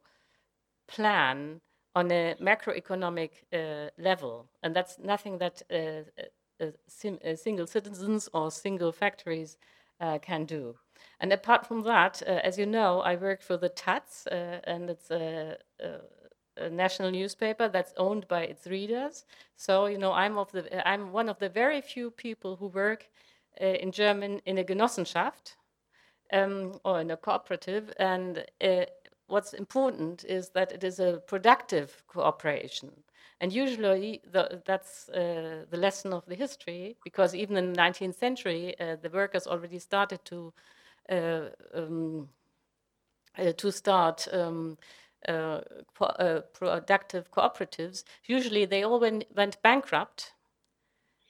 plan 0.88 1.62
on 1.96 2.12
a 2.12 2.36
macroeconomic 2.40 3.32
uh, 3.52 3.90
level. 3.98 4.48
And 4.62 4.76
that's 4.76 5.00
nothing 5.00 5.40
that 5.40 5.64
uh, 5.72 6.04
uh, 6.62 6.66
uh, 6.66 7.36
single 7.36 7.66
citizens 7.66 8.30
or 8.34 8.52
single 8.52 8.92
factories 8.92 9.58
can 10.22 10.46
do. 10.46 10.76
And 11.20 11.34
apart 11.34 11.66
from 11.66 11.82
that, 11.84 12.22
uh, 12.28 12.40
as 12.44 12.58
you 12.60 12.66
know, 12.66 13.02
I 13.02 13.16
work 13.16 13.42
for 13.42 13.58
the 13.58 13.70
Taz, 13.70 14.28
uh, 14.32 14.60
and 14.66 14.90
it's 14.90 15.10
a, 15.10 15.58
a, 15.80 16.66
a, 16.66 16.70
national 16.70 17.10
newspaper 17.12 17.68
that's 17.68 17.94
owned 17.98 18.28
by 18.28 18.44
its 18.44 18.68
readers. 18.68 19.26
So 19.56 19.88
you 19.88 19.98
know, 19.98 20.12
I'm 20.12 20.38
of 20.38 20.52
the 20.52 20.88
I'm 20.88 21.12
one 21.12 21.28
of 21.28 21.40
the 21.40 21.50
very 21.50 21.82
few 21.82 22.12
people 22.12 22.56
who 22.56 22.68
work 22.68 23.10
uh, 23.60 23.66
in 23.66 23.92
German 23.92 24.42
in 24.46 24.60
a 24.60 24.64
Genossenschaft 24.64 25.56
um, 26.32 26.80
or 26.84 27.02
in 27.02 27.12
a 27.12 27.18
cooperative. 27.18 27.92
And 27.98 28.46
uh, 28.62 28.86
what's 29.28 29.54
important 29.54 30.24
is 30.26 30.50
that 30.50 30.72
it 30.72 30.84
is 30.84 31.00
a 31.00 31.22
productive 31.28 32.04
cooperation. 32.08 32.92
And 33.40 33.54
usually 33.54 34.22
the, 34.32 34.62
that's 34.66 35.10
uh, 35.10 35.66
the 35.70 35.78
lesson 35.78 36.12
of 36.12 36.26
the 36.26 36.36
history, 36.36 36.98
because 37.04 37.36
even 37.36 37.56
in 37.56 37.74
the 37.74 37.80
19th 37.80 38.16
century, 38.16 38.76
uh, 38.80 38.96
the 39.02 39.10
workers 39.10 39.46
already 39.46 39.80
started 39.80 40.26
to 40.26 40.54
um, 41.10 42.30
uh, 43.38 43.52
to 43.54 43.72
start 43.72 44.28
um, 44.34 44.78
uh, 45.28 45.62
productive 46.54 47.32
cooperatives, 47.32 48.04
usually 48.26 48.66
they 48.66 48.84
all 48.84 49.00
went, 49.00 49.26
went 49.36 49.62
bankrupt 49.62 50.34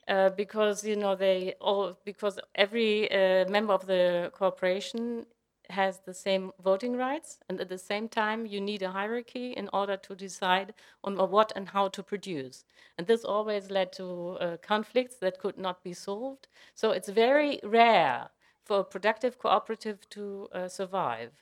uh, 0.08 0.30
because 0.30 0.84
you 0.84 0.96
know 0.96 1.14
they 1.14 1.54
all 1.60 1.98
because 2.04 2.38
every 2.54 3.10
uh, 3.12 3.48
member 3.48 3.72
of 3.72 3.86
the 3.86 4.30
corporation 4.34 5.26
has 5.70 6.00
the 6.06 6.14
same 6.14 6.50
voting 6.64 6.96
rights 6.96 7.38
and 7.48 7.60
at 7.60 7.68
the 7.68 7.76
same 7.76 8.08
time 8.08 8.46
you 8.46 8.58
need 8.58 8.82
a 8.82 8.90
hierarchy 8.90 9.52
in 9.52 9.68
order 9.74 9.98
to 9.98 10.14
decide 10.14 10.72
on 11.04 11.14
what 11.30 11.52
and 11.54 11.68
how 11.68 11.88
to 11.88 12.02
produce. 12.02 12.64
And 12.96 13.06
this 13.06 13.22
always 13.22 13.70
led 13.70 13.92
to 13.94 14.38
uh, 14.40 14.56
conflicts 14.62 15.16
that 15.16 15.38
could 15.38 15.58
not 15.58 15.82
be 15.84 15.92
solved. 15.92 16.48
So 16.74 16.92
it's 16.92 17.10
very 17.10 17.60
rare 17.62 18.30
for 18.68 18.80
a 18.80 18.84
productive 18.84 19.38
cooperative 19.38 20.08
to 20.10 20.46
uh, 20.52 20.68
survive. 20.68 21.32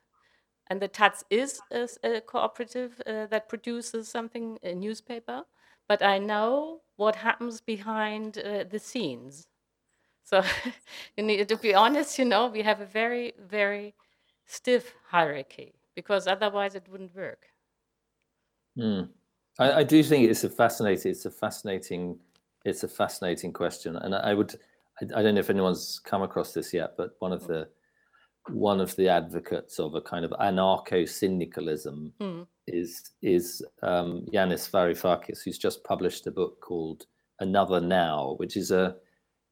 And 0.68 0.80
the 0.80 0.88
Taz 0.88 1.24
is 1.28 1.60
a, 1.72 1.88
a 2.04 2.20
cooperative 2.20 3.02
uh, 3.04 3.26
that 3.26 3.48
produces 3.48 4.08
something, 4.08 4.58
a 4.62 4.74
newspaper, 4.74 5.42
but 5.88 6.02
I 6.02 6.18
know 6.18 6.80
what 6.96 7.16
happens 7.16 7.60
behind 7.60 8.38
uh, 8.38 8.64
the 8.70 8.78
scenes. 8.78 9.48
So, 10.22 10.42
you 11.16 11.24
need 11.24 11.48
to 11.48 11.56
be 11.56 11.74
honest, 11.74 12.18
you 12.18 12.24
know, 12.24 12.46
we 12.46 12.62
have 12.62 12.80
a 12.80 12.86
very, 12.86 13.32
very 13.48 13.94
stiff 14.46 14.94
hierarchy 15.08 15.74
because 15.94 16.26
otherwise 16.26 16.74
it 16.76 16.88
wouldn't 16.88 17.14
work. 17.14 17.46
Mm. 18.78 19.08
I, 19.58 19.72
I, 19.72 19.82
do 19.84 20.02
think 20.02 20.28
it's 20.30 20.44
a 20.44 20.50
fascinating, 20.50 21.10
it's 21.10 21.24
a 21.24 21.30
fascinating, 21.30 22.18
it's 22.64 22.84
a 22.84 22.88
fascinating 22.88 23.52
question, 23.52 23.96
and 23.96 24.14
I 24.14 24.34
would 24.34 24.54
I, 25.00 25.18
I, 25.18 25.22
don't 25.22 25.34
know 25.34 25.40
if 25.40 25.50
anyone's 25.50 26.00
come 26.04 26.22
across 26.22 26.52
this 26.52 26.72
yet, 26.72 26.94
but 26.96 27.16
one 27.18 27.32
of 27.32 27.46
the 27.46 27.68
one 28.48 28.80
of 28.80 28.94
the 28.96 29.08
advocates 29.08 29.80
of 29.80 29.94
a 29.94 30.00
kind 30.00 30.24
of 30.24 30.30
anarcho-syndicalism 30.32 32.12
mm. 32.20 32.46
is 32.66 33.10
is 33.22 33.64
um, 33.82 34.26
Yanis 34.32 34.70
Varoufakis, 34.70 35.42
who's 35.44 35.58
just 35.58 35.82
published 35.84 36.26
a 36.26 36.30
book 36.30 36.60
called 36.60 37.06
Another 37.40 37.80
Now, 37.80 38.34
which 38.38 38.56
is 38.56 38.70
a 38.70 38.96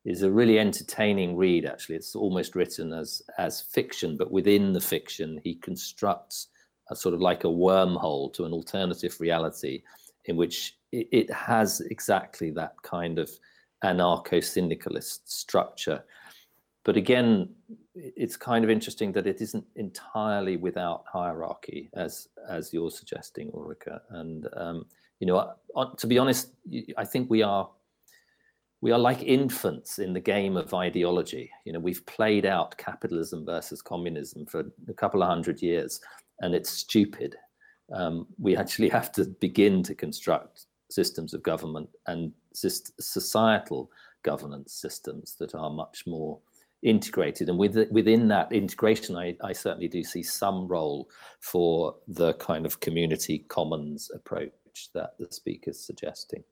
is 0.05 0.23
a 0.23 0.31
really 0.31 0.59
entertaining 0.59 1.37
read. 1.37 1.65
Actually, 1.65 1.97
it's 1.97 2.15
almost 2.15 2.55
written 2.55 2.93
as 2.93 3.23
as 3.39 3.63
fiction, 3.63 4.17
but 4.17 4.31
within 4.31 4.73
the 4.73 4.81
fiction, 4.81 5.41
he 5.43 5.57
constructs 5.57 6.49
a 6.91 6.97
sort 6.97 7.15
of 7.15 7.21
like 7.21 7.45
a 7.45 7.49
wormhole 7.49 8.33
to 8.35 8.45
an 8.45 8.53
alternative 8.53 9.19
reality, 9.21 9.83
in 10.27 10.37
which 10.37 10.77
it, 10.93 11.09
it 11.11 11.33
has 11.33 11.81
exactly 11.81 12.51
that 12.51 12.75
kind 12.83 13.19
of 13.19 13.31
anarcho-syndicalist 13.85 15.31
structure. 15.31 16.03
But 16.85 16.97
again, 16.97 17.49
it's 17.95 18.37
kind 18.37 18.65
of 18.65 18.71
interesting 18.71 19.13
that 19.13 19.27
it 19.27 19.41
isn't 19.41 19.65
entirely 19.77 20.57
without 20.57 21.05
hierarchy, 21.11 21.91
as 21.95 22.29
as 22.49 22.73
you're 22.73 22.91
suggesting, 22.91 23.51
Ulrika. 23.55 24.03
And 24.11 24.49
um, 24.57 24.87
you 25.21 25.27
know, 25.27 25.53
to 25.97 26.07
be 26.07 26.19
honest, 26.19 26.51
I 26.97 27.05
think 27.05 27.31
we 27.31 27.43
are 27.43 27.71
we 28.83 28.93
are 28.93 28.99
like 28.99 29.23
infants 29.23 29.99
in 29.99 30.13
the 30.13 30.21
game 30.21 30.59
of 30.59 30.75
ideology. 30.75 31.51
You 31.65 31.73
know, 31.73 31.81
we've 31.81 32.05
played 32.05 32.45
out 32.45 32.77
capitalism 32.77 33.47
versus 33.47 33.81
communism 33.81 34.45
for 34.45 34.65
a 34.89 34.93
couple 34.93 35.23
of 35.23 35.29
hundred 35.29 35.63
years, 35.63 36.01
and 36.41 36.55
it's 36.55 36.69
stupid. 36.69 37.37
Um, 37.93 38.27
we 38.39 38.57
actually 38.57 38.89
have 38.99 39.11
to 39.13 39.25
begin 39.25 39.83
to 39.85 39.95
construct 39.95 40.67
systems 40.91 41.35
of 41.35 41.43
government 41.43 41.89
and 42.07 42.33
societal 42.53 43.91
governance 44.23 44.73
systems 44.73 45.37
that 45.39 45.55
are 45.55 45.71
much 45.71 46.05
more 46.07 46.39
integrated. 46.83 47.49
And 47.49 47.59
with, 47.59 47.77
within 47.91 48.29
that 48.29 48.53
integration, 48.53 49.17
I, 49.17 49.37
I 49.43 49.53
certainly 49.53 49.89
do 49.89 50.05
see 50.05 50.23
some 50.23 50.67
role 50.69 51.09
for 51.41 51.97
the 52.07 52.35
kind 52.35 52.67
of 52.67 52.81
community 52.81 53.45
commons 53.49 54.11
approach 54.15 54.53
that 54.95 55.15
the 55.19 55.27
speaker 55.31 55.71
is 55.71 55.85
suggesting. 55.85 56.45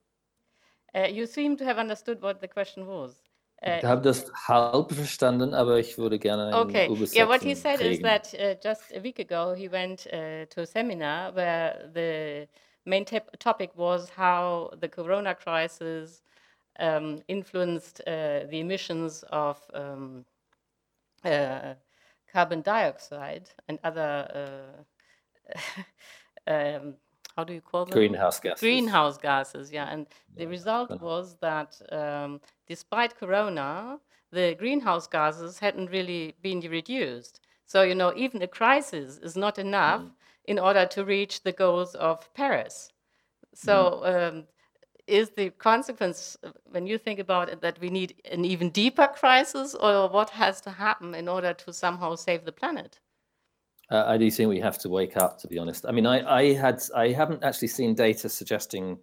Uh, 0.94 1.06
you 1.06 1.26
seem 1.26 1.56
to 1.56 1.64
have 1.64 1.78
understood 1.78 2.20
what 2.20 2.40
the 2.40 2.48
question 2.48 2.86
was. 2.86 3.16
Uh, 3.64 3.76
ich 3.78 3.84
habe 3.84 4.02
das 4.02 4.30
halb 4.48 4.92
verstanden, 4.92 5.54
aber 5.54 5.78
ich 5.78 5.96
würde 5.96 6.18
gerne 6.18 6.52
Okay. 6.52 6.88
Yeah, 7.12 7.28
what 7.28 7.42
he 7.42 7.54
said 7.54 7.78
kriegen. 7.78 7.92
is 7.92 8.00
that 8.00 8.34
uh, 8.34 8.54
just 8.60 8.92
a 8.92 9.00
week 9.00 9.20
ago 9.20 9.54
he 9.54 9.68
went 9.68 10.06
uh, 10.12 10.46
to 10.46 10.62
a 10.62 10.66
seminar 10.66 11.32
where 11.32 11.88
the 11.94 12.48
main 12.84 13.04
topic 13.04 13.70
was 13.76 14.10
how 14.10 14.70
the 14.80 14.88
corona 14.88 15.34
crisis 15.34 16.22
um, 16.78 17.22
influenced 17.28 18.00
uh, 18.06 18.40
the 18.50 18.60
emissions 18.60 19.24
of 19.30 19.58
um, 19.74 20.24
uh, 21.24 21.74
carbon 22.32 22.62
dioxide 22.62 23.50
and 23.68 23.78
other 23.84 24.84
um, 26.46 26.94
how 27.36 27.44
do 27.44 27.54
you 27.54 27.60
call 27.60 27.86
them? 27.86 27.94
Greenhouse 27.94 28.40
gases. 28.40 28.60
Greenhouse 28.60 29.18
gases, 29.18 29.72
yeah. 29.72 29.86
And 29.90 30.06
the 30.36 30.46
result 30.46 31.00
was 31.00 31.36
that 31.40 31.80
um, 31.90 32.40
despite 32.66 33.16
Corona, 33.18 33.98
the 34.30 34.54
greenhouse 34.58 35.06
gases 35.06 35.58
hadn't 35.58 35.90
really 35.90 36.34
been 36.42 36.60
reduced. 36.60 37.40
So, 37.66 37.82
you 37.82 37.94
know, 37.94 38.12
even 38.16 38.42
a 38.42 38.46
crisis 38.46 39.18
is 39.18 39.36
not 39.36 39.58
enough 39.58 40.02
mm. 40.02 40.10
In 40.44 40.58
order 40.58 40.86
to 40.86 41.04
reach 41.04 41.42
the 41.42 41.52
goals 41.52 41.94
of 41.94 42.32
Paris. 42.34 42.90
So, 43.54 44.02
mm. 44.04 44.28
um, 44.28 44.44
is 45.06 45.30
the 45.30 45.50
consequence, 45.50 46.36
when 46.70 46.86
you 46.86 46.96
think 46.96 47.18
about 47.18 47.48
it, 47.48 47.60
that 47.60 47.78
we 47.80 47.90
need 47.90 48.14
an 48.30 48.44
even 48.44 48.70
deeper 48.70 49.08
crisis, 49.08 49.74
or 49.74 50.08
what 50.08 50.30
has 50.30 50.60
to 50.62 50.70
happen 50.70 51.14
in 51.14 51.28
order 51.28 51.52
to 51.52 51.72
somehow 51.72 52.14
save 52.14 52.44
the 52.44 52.52
planet? 52.52 53.00
Uh, 53.90 54.04
I 54.06 54.16
do 54.16 54.30
think 54.30 54.48
we 54.48 54.60
have 54.60 54.78
to 54.78 54.88
wake 54.88 55.16
up. 55.16 55.38
To 55.40 55.48
be 55.48 55.58
honest, 55.58 55.84
I 55.86 55.92
mean, 55.92 56.06
I, 56.06 56.40
I 56.40 56.52
had 56.54 56.82
I 56.94 57.08
haven't 57.08 57.44
actually 57.44 57.68
seen 57.68 57.94
data 57.94 58.28
suggesting 58.28 58.98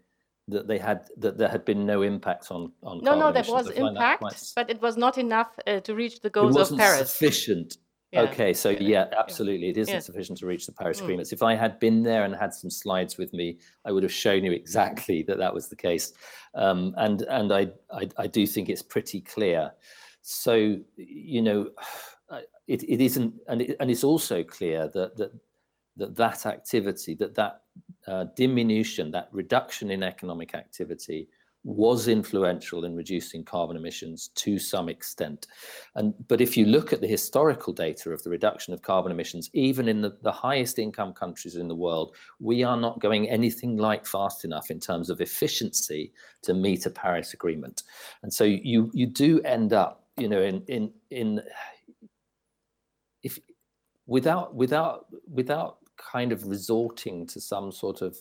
that 0.47 0.67
they 0.67 0.79
had 0.79 1.05
that 1.17 1.37
there 1.37 1.49
had 1.49 1.63
been 1.63 1.85
no 1.85 2.01
impact 2.01 2.49
on 2.49 2.71
on. 2.81 3.03
No, 3.03 3.19
no, 3.19 3.31
there 3.31 3.43
was 3.47 3.69
impact, 3.69 4.23
but 4.55 4.69
it 4.69 4.81
was 4.81 4.97
not 4.97 5.17
enough 5.17 5.51
uh, 5.67 5.81
to 5.81 5.93
reach 5.93 6.21
the 6.21 6.29
goals 6.29 6.57
of 6.57 6.77
Paris. 6.77 7.11
Sufficient. 7.11 7.77
Yeah. 8.11 8.21
Okay, 8.21 8.53
so 8.53 8.71
yeah, 8.71 9.05
absolutely, 9.15 9.69
it 9.69 9.77
isn't 9.77 9.93
yeah. 9.93 9.99
sufficient 9.99 10.39
to 10.39 10.47
reach 10.47 10.65
the 10.65 10.71
Paris 10.71 10.99
mm. 10.99 11.03
agreements. 11.03 11.31
If 11.31 11.43
I 11.43 11.53
had 11.53 11.79
been 11.79 12.01
there 12.01 12.23
and 12.23 12.35
had 12.35 12.55
some 12.55 12.71
slides 12.71 13.19
with 13.19 13.31
me, 13.33 13.59
I 13.85 13.91
would 13.91 14.01
have 14.01 14.11
shown 14.11 14.43
you 14.43 14.51
exactly 14.51 15.21
that 15.23 15.37
that 15.37 15.53
was 15.53 15.69
the 15.69 15.75
case, 15.75 16.13
um, 16.55 16.95
and 16.97 17.21
and 17.23 17.51
I, 17.53 17.67
I 17.91 18.09
I 18.17 18.25
do 18.25 18.47
think 18.47 18.67
it's 18.67 18.81
pretty 18.81 19.21
clear. 19.21 19.71
So 20.23 20.77
you 20.95 21.41
know 21.43 21.69
it, 22.67 22.81
it 22.83 22.99
isn't, 22.99 23.35
and, 23.47 23.61
it, 23.61 23.77
and 23.79 23.91
it's 23.91 24.03
also 24.03 24.43
clear 24.43 24.89
that 24.95 25.15
that 25.17 25.31
that, 25.97 26.15
that 26.15 26.45
activity, 26.47 27.13
that 27.15 27.35
that 27.35 27.61
uh, 28.07 28.25
diminution, 28.35 29.11
that 29.11 29.29
reduction 29.31 29.91
in 29.91 30.01
economic 30.01 30.55
activity 30.55 31.27
was 31.63 32.07
influential 32.07 32.85
in 32.85 32.95
reducing 32.95 33.43
carbon 33.43 33.75
emissions 33.75 34.29
to 34.35 34.57
some 34.57 34.87
extent. 34.87 35.47
And 35.95 36.13
but 36.27 36.41
if 36.41 36.55
you 36.55 36.65
look 36.65 36.93
at 36.93 37.01
the 37.01 37.07
historical 37.07 37.73
data 37.73 38.11
of 38.11 38.23
the 38.23 38.29
reduction 38.29 38.73
of 38.73 38.81
carbon 38.81 39.11
emissions, 39.11 39.49
even 39.53 39.87
in 39.87 40.01
the, 40.01 40.17
the 40.21 40.31
highest 40.31 40.79
income 40.79 41.13
countries 41.13 41.57
in 41.57 41.67
the 41.67 41.75
world, 41.75 42.15
we 42.39 42.63
are 42.63 42.77
not 42.77 42.99
going 42.99 43.29
anything 43.29 43.77
like 43.77 44.05
fast 44.05 44.45
enough 44.45 44.71
in 44.71 44.79
terms 44.79 45.09
of 45.09 45.19
efficiency 45.19 46.13
to 46.43 46.53
meet 46.53 46.85
a 46.85 46.89
Paris 46.89 47.33
agreement. 47.33 47.83
And 48.23 48.33
so 48.33 48.45
you 48.45 48.89
you 48.93 49.05
do 49.05 49.41
end 49.41 49.73
up, 49.73 50.05
you 50.17 50.29
know, 50.29 50.41
in 50.41 50.63
in 50.67 50.91
in 51.11 51.41
if 53.21 53.37
without 54.07 54.55
without 54.55 55.07
without 55.29 55.77
kind 55.97 56.31
of 56.31 56.47
resorting 56.47 57.27
to 57.27 57.41
some 57.41 57.71
sort 57.71 58.01
of 58.01 58.17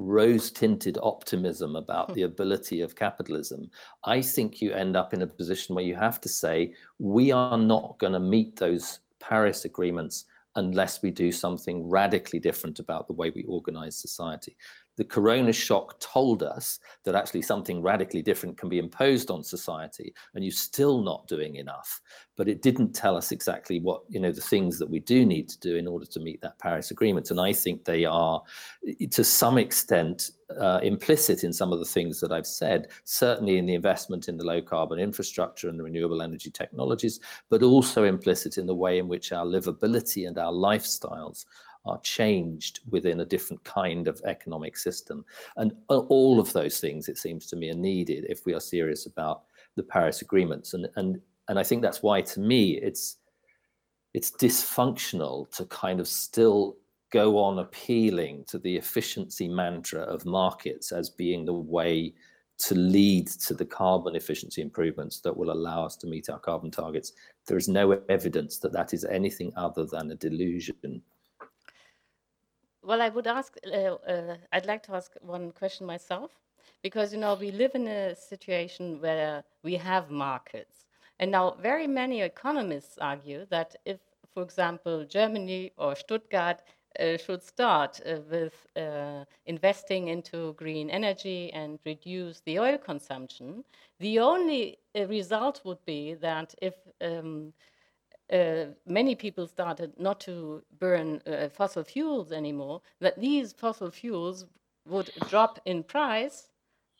rose 0.00 0.50
tinted 0.50 0.98
optimism 1.02 1.76
about 1.76 2.08
hmm. 2.08 2.14
the 2.14 2.22
ability 2.22 2.80
of 2.80 2.96
capitalism, 2.96 3.70
I 4.04 4.22
think 4.22 4.60
you 4.60 4.72
end 4.72 4.96
up 4.96 5.14
in 5.14 5.22
a 5.22 5.26
position 5.26 5.74
where 5.74 5.84
you 5.84 5.94
have 5.94 6.20
to 6.22 6.28
say, 6.28 6.74
we 6.98 7.30
are 7.30 7.58
not 7.58 7.98
going 7.98 8.12
to 8.14 8.20
meet 8.20 8.56
those 8.56 9.00
Paris 9.20 9.64
agreements 9.64 10.24
unless 10.56 11.00
we 11.02 11.10
do 11.10 11.30
something 11.30 11.88
radically 11.88 12.40
different 12.40 12.80
about 12.80 13.06
the 13.06 13.12
way 13.12 13.30
we 13.30 13.44
organize 13.44 13.96
society 13.96 14.56
the 15.00 15.04
corona 15.04 15.50
shock 15.50 15.98
told 15.98 16.42
us 16.42 16.78
that 17.04 17.14
actually 17.14 17.40
something 17.40 17.80
radically 17.80 18.20
different 18.20 18.58
can 18.58 18.68
be 18.68 18.78
imposed 18.78 19.30
on 19.30 19.42
society 19.42 20.12
and 20.34 20.44
you're 20.44 20.52
still 20.52 21.02
not 21.02 21.26
doing 21.26 21.56
enough. 21.56 22.02
But 22.36 22.50
it 22.50 22.60
didn't 22.60 22.92
tell 22.92 23.16
us 23.16 23.32
exactly 23.32 23.80
what 23.80 24.02
you 24.10 24.20
know 24.20 24.30
the 24.30 24.42
things 24.42 24.78
that 24.78 24.90
we 24.90 25.00
do 25.00 25.24
need 25.24 25.48
to 25.48 25.58
do 25.58 25.76
in 25.76 25.86
order 25.86 26.04
to 26.04 26.20
meet 26.20 26.42
that 26.42 26.58
paris 26.58 26.90
agreement. 26.90 27.30
And 27.30 27.40
i 27.40 27.50
think 27.50 27.86
they 27.86 28.04
are 28.04 28.42
to 29.10 29.24
some 29.24 29.56
extent 29.56 30.32
uh, 30.60 30.80
implicit 30.82 31.44
in 31.44 31.52
some 31.52 31.72
of 31.72 31.78
the 31.78 31.84
things 31.84 32.20
that 32.20 32.32
i've 32.32 32.46
said 32.46 32.88
certainly 33.04 33.56
in 33.56 33.66
the 33.66 33.74
investment 33.74 34.28
in 34.28 34.36
the 34.36 34.44
low 34.44 34.60
carbon 34.60 34.98
infrastructure 34.98 35.68
and 35.68 35.78
the 35.78 35.84
renewable 35.84 36.22
energy 36.22 36.50
technologies 36.50 37.20
but 37.50 37.62
also 37.62 38.04
implicit 38.04 38.58
in 38.58 38.66
the 38.66 38.74
way 38.74 38.98
in 38.98 39.06
which 39.06 39.32
our 39.32 39.46
livability 39.46 40.26
and 40.26 40.38
our 40.38 40.52
lifestyles 40.52 41.44
are 41.86 42.00
changed 42.00 42.80
within 42.90 43.20
a 43.20 43.24
different 43.24 43.62
kind 43.64 44.06
of 44.06 44.20
economic 44.24 44.76
system. 44.76 45.24
And 45.56 45.72
all 45.88 46.38
of 46.38 46.52
those 46.52 46.80
things, 46.80 47.08
it 47.08 47.18
seems 47.18 47.46
to 47.46 47.56
me, 47.56 47.70
are 47.70 47.74
needed 47.74 48.26
if 48.28 48.44
we 48.44 48.54
are 48.54 48.60
serious 48.60 49.06
about 49.06 49.42
the 49.76 49.82
Paris 49.82 50.22
agreements. 50.22 50.74
And 50.74 50.88
and 50.96 51.20
and 51.48 51.58
I 51.58 51.62
think 51.62 51.82
that's 51.82 52.02
why, 52.02 52.20
to 52.22 52.40
me, 52.40 52.78
it's 52.78 53.16
it's 54.14 54.30
dysfunctional 54.30 55.50
to 55.56 55.64
kind 55.66 56.00
of 56.00 56.08
still 56.08 56.76
go 57.12 57.38
on 57.38 57.58
appealing 57.58 58.44
to 58.46 58.58
the 58.58 58.76
efficiency 58.76 59.48
mantra 59.48 60.02
of 60.02 60.24
markets 60.24 60.92
as 60.92 61.10
being 61.10 61.44
the 61.44 61.52
way 61.52 62.14
to 62.58 62.74
lead 62.74 63.26
to 63.26 63.54
the 63.54 63.64
carbon 63.64 64.14
efficiency 64.14 64.60
improvements 64.60 65.20
that 65.20 65.34
will 65.36 65.50
allow 65.50 65.84
us 65.84 65.96
to 65.96 66.06
meet 66.06 66.28
our 66.28 66.38
carbon 66.38 66.70
targets. 66.70 67.12
There 67.46 67.56
is 67.56 67.68
no 67.68 68.00
evidence 68.08 68.58
that 68.58 68.72
that 68.72 68.92
is 68.92 69.04
anything 69.04 69.52
other 69.56 69.86
than 69.86 70.10
a 70.10 70.14
delusion. 70.14 71.02
Well, 72.82 73.02
I 73.02 73.08
would 73.08 73.26
ask, 73.26 73.56
uh, 73.66 73.94
uh, 73.94 74.36
I'd 74.52 74.66
like 74.66 74.82
to 74.84 74.94
ask 74.94 75.12
one 75.20 75.52
question 75.52 75.86
myself, 75.86 76.30
because, 76.82 77.12
you 77.12 77.18
know, 77.18 77.34
we 77.34 77.50
live 77.50 77.74
in 77.74 77.86
a 77.86 78.14
situation 78.14 79.00
where 79.00 79.44
we 79.62 79.76
have 79.76 80.10
markets. 80.10 80.86
And 81.18 81.30
now, 81.30 81.52
very 81.60 81.86
many 81.86 82.22
economists 82.22 82.96
argue 82.98 83.46
that 83.50 83.76
if, 83.84 84.00
for 84.32 84.42
example, 84.42 85.04
Germany 85.04 85.72
or 85.76 85.94
Stuttgart 85.94 86.62
uh, 86.98 87.16
should 87.18 87.42
start 87.42 88.00
uh, 88.06 88.20
with 88.30 88.66
uh, 88.76 89.24
investing 89.46 90.08
into 90.08 90.54
green 90.54 90.90
energy 90.90 91.52
and 91.52 91.78
reduce 91.84 92.40
the 92.40 92.58
oil 92.58 92.78
consumption, 92.78 93.64
the 93.98 94.18
only 94.18 94.78
uh, 94.96 95.06
result 95.06 95.60
would 95.64 95.84
be 95.84 96.14
that 96.14 96.54
if 96.62 96.74
um, 97.02 97.52
uh, 98.32 98.66
many 98.86 99.14
people 99.14 99.46
started 99.46 99.92
not 99.98 100.20
to 100.20 100.62
burn 100.78 101.20
uh, 101.26 101.48
fossil 101.48 101.84
fuels 101.84 102.32
anymore, 102.32 102.80
that 103.00 103.18
these 103.20 103.52
fossil 103.52 103.90
fuels 103.90 104.46
would 104.86 105.10
drop 105.28 105.58
in 105.64 105.82
price 105.82 106.48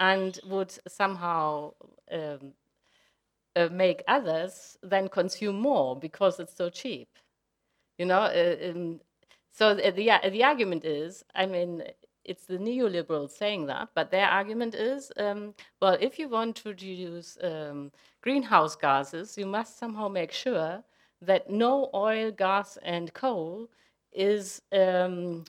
and 0.01 0.39
would 0.47 0.73
somehow 0.89 1.73
um, 2.11 2.53
uh, 3.57 3.69
make 3.71 4.03
others 4.09 4.77
then 4.83 5.09
consume 5.09 5.61
more 5.61 5.97
because 5.97 6.41
it's 6.41 6.57
so 6.57 6.69
cheap. 6.71 7.09
You 7.99 8.07
know, 8.07 8.23
uh, 8.23 8.57
um, 8.71 9.01
so 9.53 9.75
the, 9.75 9.91
the, 9.91 10.31
the 10.31 10.45
argument 10.45 10.85
is, 10.85 11.25
I 11.35 11.47
mean, 11.47 11.83
it's 12.25 12.47
the 12.47 12.59
neoliberals 12.59 13.31
saying 13.31 13.67
that, 13.67 13.89
but 13.95 14.11
their 14.11 14.27
argument 14.27 14.75
is, 14.75 15.11
um, 15.17 15.55
well, 15.81 15.97
if 16.01 16.19
you 16.19 16.29
want 16.29 16.57
to 16.57 16.71
reduce 16.71 17.37
um, 17.43 17.91
greenhouse 18.23 18.77
gases, 18.77 19.37
you 19.37 19.47
must 19.47 19.79
somehow 19.79 20.09
make 20.09 20.33
sure 20.33 20.83
that 21.23 21.51
no 21.51 21.91
oil, 21.95 22.31
gas, 22.31 22.79
and 22.83 23.13
coal 23.13 23.69
is 24.13 24.63
um, 24.73 25.45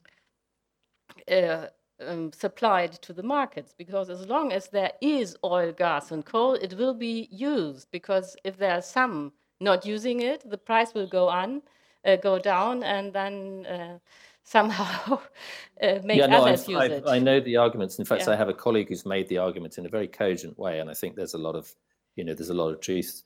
uh, 1.32 1.68
um, 2.06 2.32
supplied 2.34 2.94
to 2.94 3.14
the 3.14 3.24
markets 3.24 3.74
because 3.78 4.10
as 4.10 4.26
long 4.28 4.52
as 4.52 4.68
there 4.68 4.92
is 5.02 5.38
oil, 5.44 5.72
gas, 5.72 6.12
and 6.12 6.26
coal, 6.26 6.54
it 6.56 6.74
will 6.78 6.94
be 6.94 7.28
used 7.32 7.88
because 7.92 8.36
if 8.44 8.58
there 8.58 8.72
are 8.72 8.82
some 8.82 9.32
not 9.60 9.86
using 9.86 10.22
it, 10.22 10.50
the 10.50 10.58
price 10.58 10.94
will 10.94 11.08
go 11.08 11.30
on, 11.30 11.62
uh, 12.06 12.16
go 12.16 12.40
down, 12.40 12.84
and 12.84 13.14
then 13.14 13.66
uh, 13.68 14.00
somehow 14.44 15.20
uh, 15.84 16.00
make 16.04 16.18
yeah, 16.18 16.26
no, 16.26 16.42
others 16.42 16.64
I've, 16.64 16.70
use 16.70 16.80
I've, 16.80 16.92
it. 16.92 17.04
I 17.08 17.20
know 17.20 17.40
the 17.40 17.58
arguments. 17.58 18.00
In 18.00 18.06
fact, 18.06 18.24
yeah. 18.26 18.34
I 18.34 18.36
have 18.36 18.50
a 18.50 18.54
colleague 18.54 18.90
who's 18.90 19.06
made 19.06 19.30
the 19.30 19.38
argument 19.38 19.78
in 19.78 19.86
a 19.86 19.90
very 19.90 20.08
cogent 20.08 20.58
way, 20.58 20.80
and 20.80 20.90
I 20.90 20.94
think 20.94 21.16
there's 21.16 21.36
a 21.36 21.40
lot 21.40 21.56
of, 21.56 21.74
you 22.16 22.24
know, 22.24 22.34
there's 22.34 22.50
a 22.50 22.56
lot 22.56 22.70
of 22.70 22.82
truth 22.82 23.24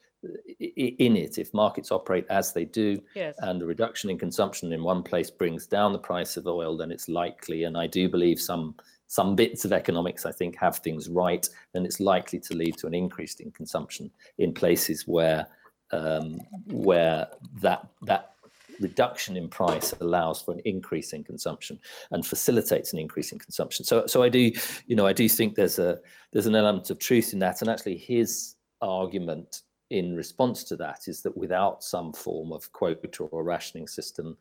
in 0.60 1.16
it. 1.16 1.38
If 1.38 1.54
markets 1.54 1.92
operate 1.92 2.26
as 2.30 2.54
they 2.54 2.66
do, 2.66 3.02
yes. 3.16 3.36
and 3.40 3.60
the 3.60 3.66
reduction 3.66 4.10
in 4.10 4.18
consumption 4.18 4.74
in 4.74 4.84
one 4.84 5.04
place 5.04 5.30
brings 5.30 5.66
down 5.68 5.94
the 5.94 6.00
price 6.00 6.38
of 6.38 6.48
oil, 6.48 6.78
then 6.78 6.92
it's 6.92 7.08
likely, 7.10 7.64
and 7.64 7.78
I 7.78 7.88
do 7.88 8.10
believe 8.10 8.40
some 8.40 8.76
some 9.08 9.36
bits 9.36 9.66
of 9.66 9.72
economics, 9.72 10.26
I 10.26 10.32
think, 10.32 10.58
have 10.58 10.78
things 10.78 11.10
right, 11.10 11.48
then 11.74 11.86
it's 11.86 12.00
likely 12.00 12.40
to 12.40 12.56
lead 12.56 12.76
to 12.80 12.88
an 12.88 12.96
increase 12.96 13.36
in 13.36 13.52
consumption 13.52 14.10
in 14.40 14.54
places 14.54 15.08
where 15.08 15.48
um, 15.92 16.42
where 16.68 17.28
that 17.62 17.88
that 18.04 18.32
reduction 18.80 19.38
in 19.38 19.48
price 19.48 19.94
allows 20.02 20.42
for 20.42 20.54
an 20.54 20.62
increase 20.66 21.14
in 21.14 21.24
consumption 21.24 21.80
and 22.12 22.26
facilitates 22.26 22.94
an 22.94 23.00
increase 23.00 23.32
in 23.32 23.40
consumption. 23.40 23.86
So, 23.86 24.06
so 24.06 24.22
I 24.22 24.28
do, 24.28 24.52
you 24.88 24.96
know, 24.96 25.06
I 25.06 25.14
do 25.14 25.30
think 25.30 25.56
there's 25.56 25.80
a 25.80 26.00
there's 26.34 26.48
an 26.48 26.56
element 26.56 26.90
of 26.90 27.00
truth 27.00 27.34
in 27.34 27.40
that, 27.40 27.62
and 27.62 27.70
actually 27.70 27.98
his 27.98 28.56
argument 28.82 29.62
in 29.90 30.16
response 30.16 30.64
to 30.66 30.76
that 30.78 31.08
is 31.08 31.22
that 31.22 31.36
without 31.38 31.84
some 31.84 32.12
form 32.14 32.52
of 32.52 32.72
quota 32.72 33.24
or 33.24 33.44
rationing 33.44 33.88
system, 33.88 34.38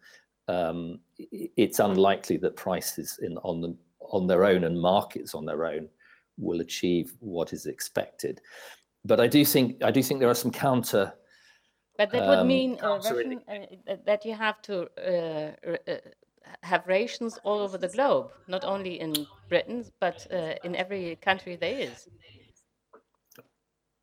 um, 0.48 1.00
it's 1.18 1.78
unlikely 1.78 2.36
that 2.38 2.56
prices 2.56 3.18
in 3.22 3.38
on 3.38 3.60
the 3.60 3.76
on 4.00 4.26
their 4.26 4.44
own 4.44 4.64
and 4.64 4.78
markets 4.78 5.34
on 5.34 5.46
their 5.46 5.64
own 5.64 5.88
will 6.36 6.60
achieve 6.60 7.14
what 7.20 7.52
is 7.52 7.66
expected. 7.66 8.40
But 9.04 9.20
I 9.20 9.26
do 9.26 9.44
think 9.44 9.82
I 9.82 9.90
do 9.90 10.02
think 10.02 10.20
there 10.20 10.30
are 10.30 10.34
some 10.34 10.50
counter 10.50 11.12
but 11.96 12.10
that 12.10 12.26
would 12.26 12.38
um, 12.38 12.48
mean 12.48 12.78
uh, 12.82 12.96
Russian, 12.96 13.40
uh, 13.48 13.96
that 14.04 14.24
you 14.24 14.34
have 14.34 14.60
to 14.62 14.88
uh, 14.98 15.52
uh, 15.86 15.96
have 16.62 16.86
rations 16.86 17.38
all 17.44 17.60
over 17.60 17.78
the 17.78 17.88
globe, 17.88 18.30
not 18.48 18.64
only 18.64 19.00
in 19.00 19.26
Britain, 19.48 19.84
but 20.00 20.26
uh, 20.32 20.54
in 20.64 20.74
every 20.74 21.16
country 21.16 21.56
there 21.56 21.78
is. 21.78 22.08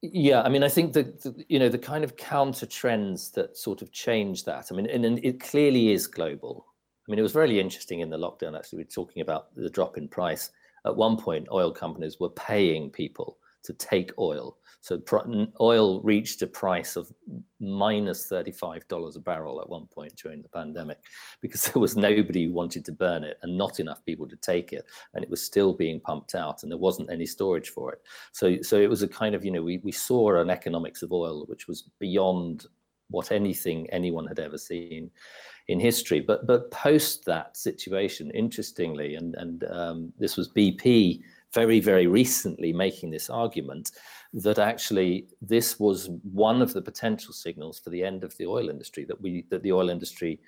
Yeah, 0.01 0.41
I 0.41 0.49
mean, 0.49 0.63
I 0.63 0.69
think 0.69 0.93
the, 0.93 1.45
you 1.47 1.59
know 1.59 1.69
the 1.69 1.77
kind 1.77 2.03
of 2.03 2.17
counter 2.17 2.65
trends 2.65 3.29
that 3.31 3.55
sort 3.55 3.81
of 3.83 3.91
change 3.91 4.45
that. 4.45 4.67
I 4.71 4.75
mean, 4.75 4.87
and, 4.87 5.05
and 5.05 5.23
it 5.23 5.39
clearly 5.39 5.91
is 5.91 6.07
global. 6.07 6.65
I 7.07 7.11
mean, 7.11 7.19
it 7.19 7.23
was 7.23 7.35
really 7.35 7.59
interesting 7.59 7.99
in 7.99 8.09
the 8.09 8.17
lockdown. 8.17 8.57
Actually, 8.57 8.77
we 8.77 8.83
were 8.85 8.89
talking 8.89 9.21
about 9.21 9.53
the 9.55 9.69
drop 9.69 9.97
in 9.97 10.07
price. 10.07 10.49
At 10.85 10.95
one 10.95 11.17
point, 11.17 11.47
oil 11.51 11.71
companies 11.71 12.19
were 12.19 12.29
paying 12.29 12.89
people 12.89 13.37
to 13.63 13.73
take 13.73 14.11
oil 14.17 14.57
so 14.81 14.99
oil 15.61 16.01
reached 16.01 16.41
a 16.41 16.47
price 16.47 16.95
of 16.95 17.13
minus 17.59 18.27
$35 18.27 19.15
a 19.15 19.19
barrel 19.19 19.61
at 19.61 19.69
one 19.69 19.85
point 19.85 20.15
during 20.15 20.41
the 20.41 20.49
pandemic 20.49 20.97
because 21.39 21.61
there 21.65 21.79
was 21.79 21.95
nobody 21.95 22.45
who 22.45 22.51
wanted 22.51 22.83
to 22.85 22.91
burn 22.91 23.23
it 23.23 23.37
and 23.43 23.55
not 23.55 23.79
enough 23.79 24.03
people 24.03 24.27
to 24.27 24.35
take 24.37 24.73
it. 24.73 24.85
And 25.13 25.23
it 25.23 25.29
was 25.29 25.43
still 25.43 25.71
being 25.71 25.99
pumped 25.99 26.33
out 26.33 26.63
and 26.63 26.71
there 26.71 26.79
wasn't 26.79 27.11
any 27.11 27.27
storage 27.27 27.69
for 27.69 27.93
it. 27.93 28.01
So, 28.31 28.59
so 28.63 28.77
it 28.77 28.89
was 28.89 29.03
a 29.03 29.07
kind 29.07 29.35
of, 29.35 29.45
you 29.45 29.51
know, 29.51 29.61
we, 29.61 29.77
we 29.83 29.91
saw 29.91 30.41
an 30.41 30.49
economics 30.49 31.03
of 31.03 31.13
oil 31.13 31.45
which 31.45 31.67
was 31.67 31.83
beyond 31.99 32.65
what 33.11 33.31
anything 33.31 33.87
anyone 33.91 34.25
had 34.25 34.39
ever 34.39 34.57
seen 34.57 35.11
in 35.67 35.79
history. 35.79 36.21
But 36.21 36.47
but 36.47 36.71
post 36.71 37.25
that 37.25 37.55
situation, 37.55 38.31
interestingly, 38.31 39.15
and 39.15 39.35
and 39.35 39.63
um, 39.65 40.13
this 40.17 40.37
was 40.37 40.49
BP 40.49 41.21
very 41.53 41.79
very 41.79 42.07
recently 42.07 42.71
making 42.73 43.09
this 43.11 43.29
argument 43.29 43.91
that 44.33 44.59
actually 44.59 45.27
this 45.41 45.79
was 45.79 46.09
one 46.31 46.61
of 46.61 46.73
the 46.73 46.81
potential 46.81 47.33
signals 47.33 47.79
for 47.79 47.89
the 47.89 48.03
end 48.03 48.23
of 48.23 48.35
the 48.37 48.45
oil 48.45 48.69
industry 48.69 49.05
that 49.05 49.21
we 49.21 49.45
that 49.49 49.63
the 49.63 49.71
oil 49.71 49.89
industry 49.89 50.39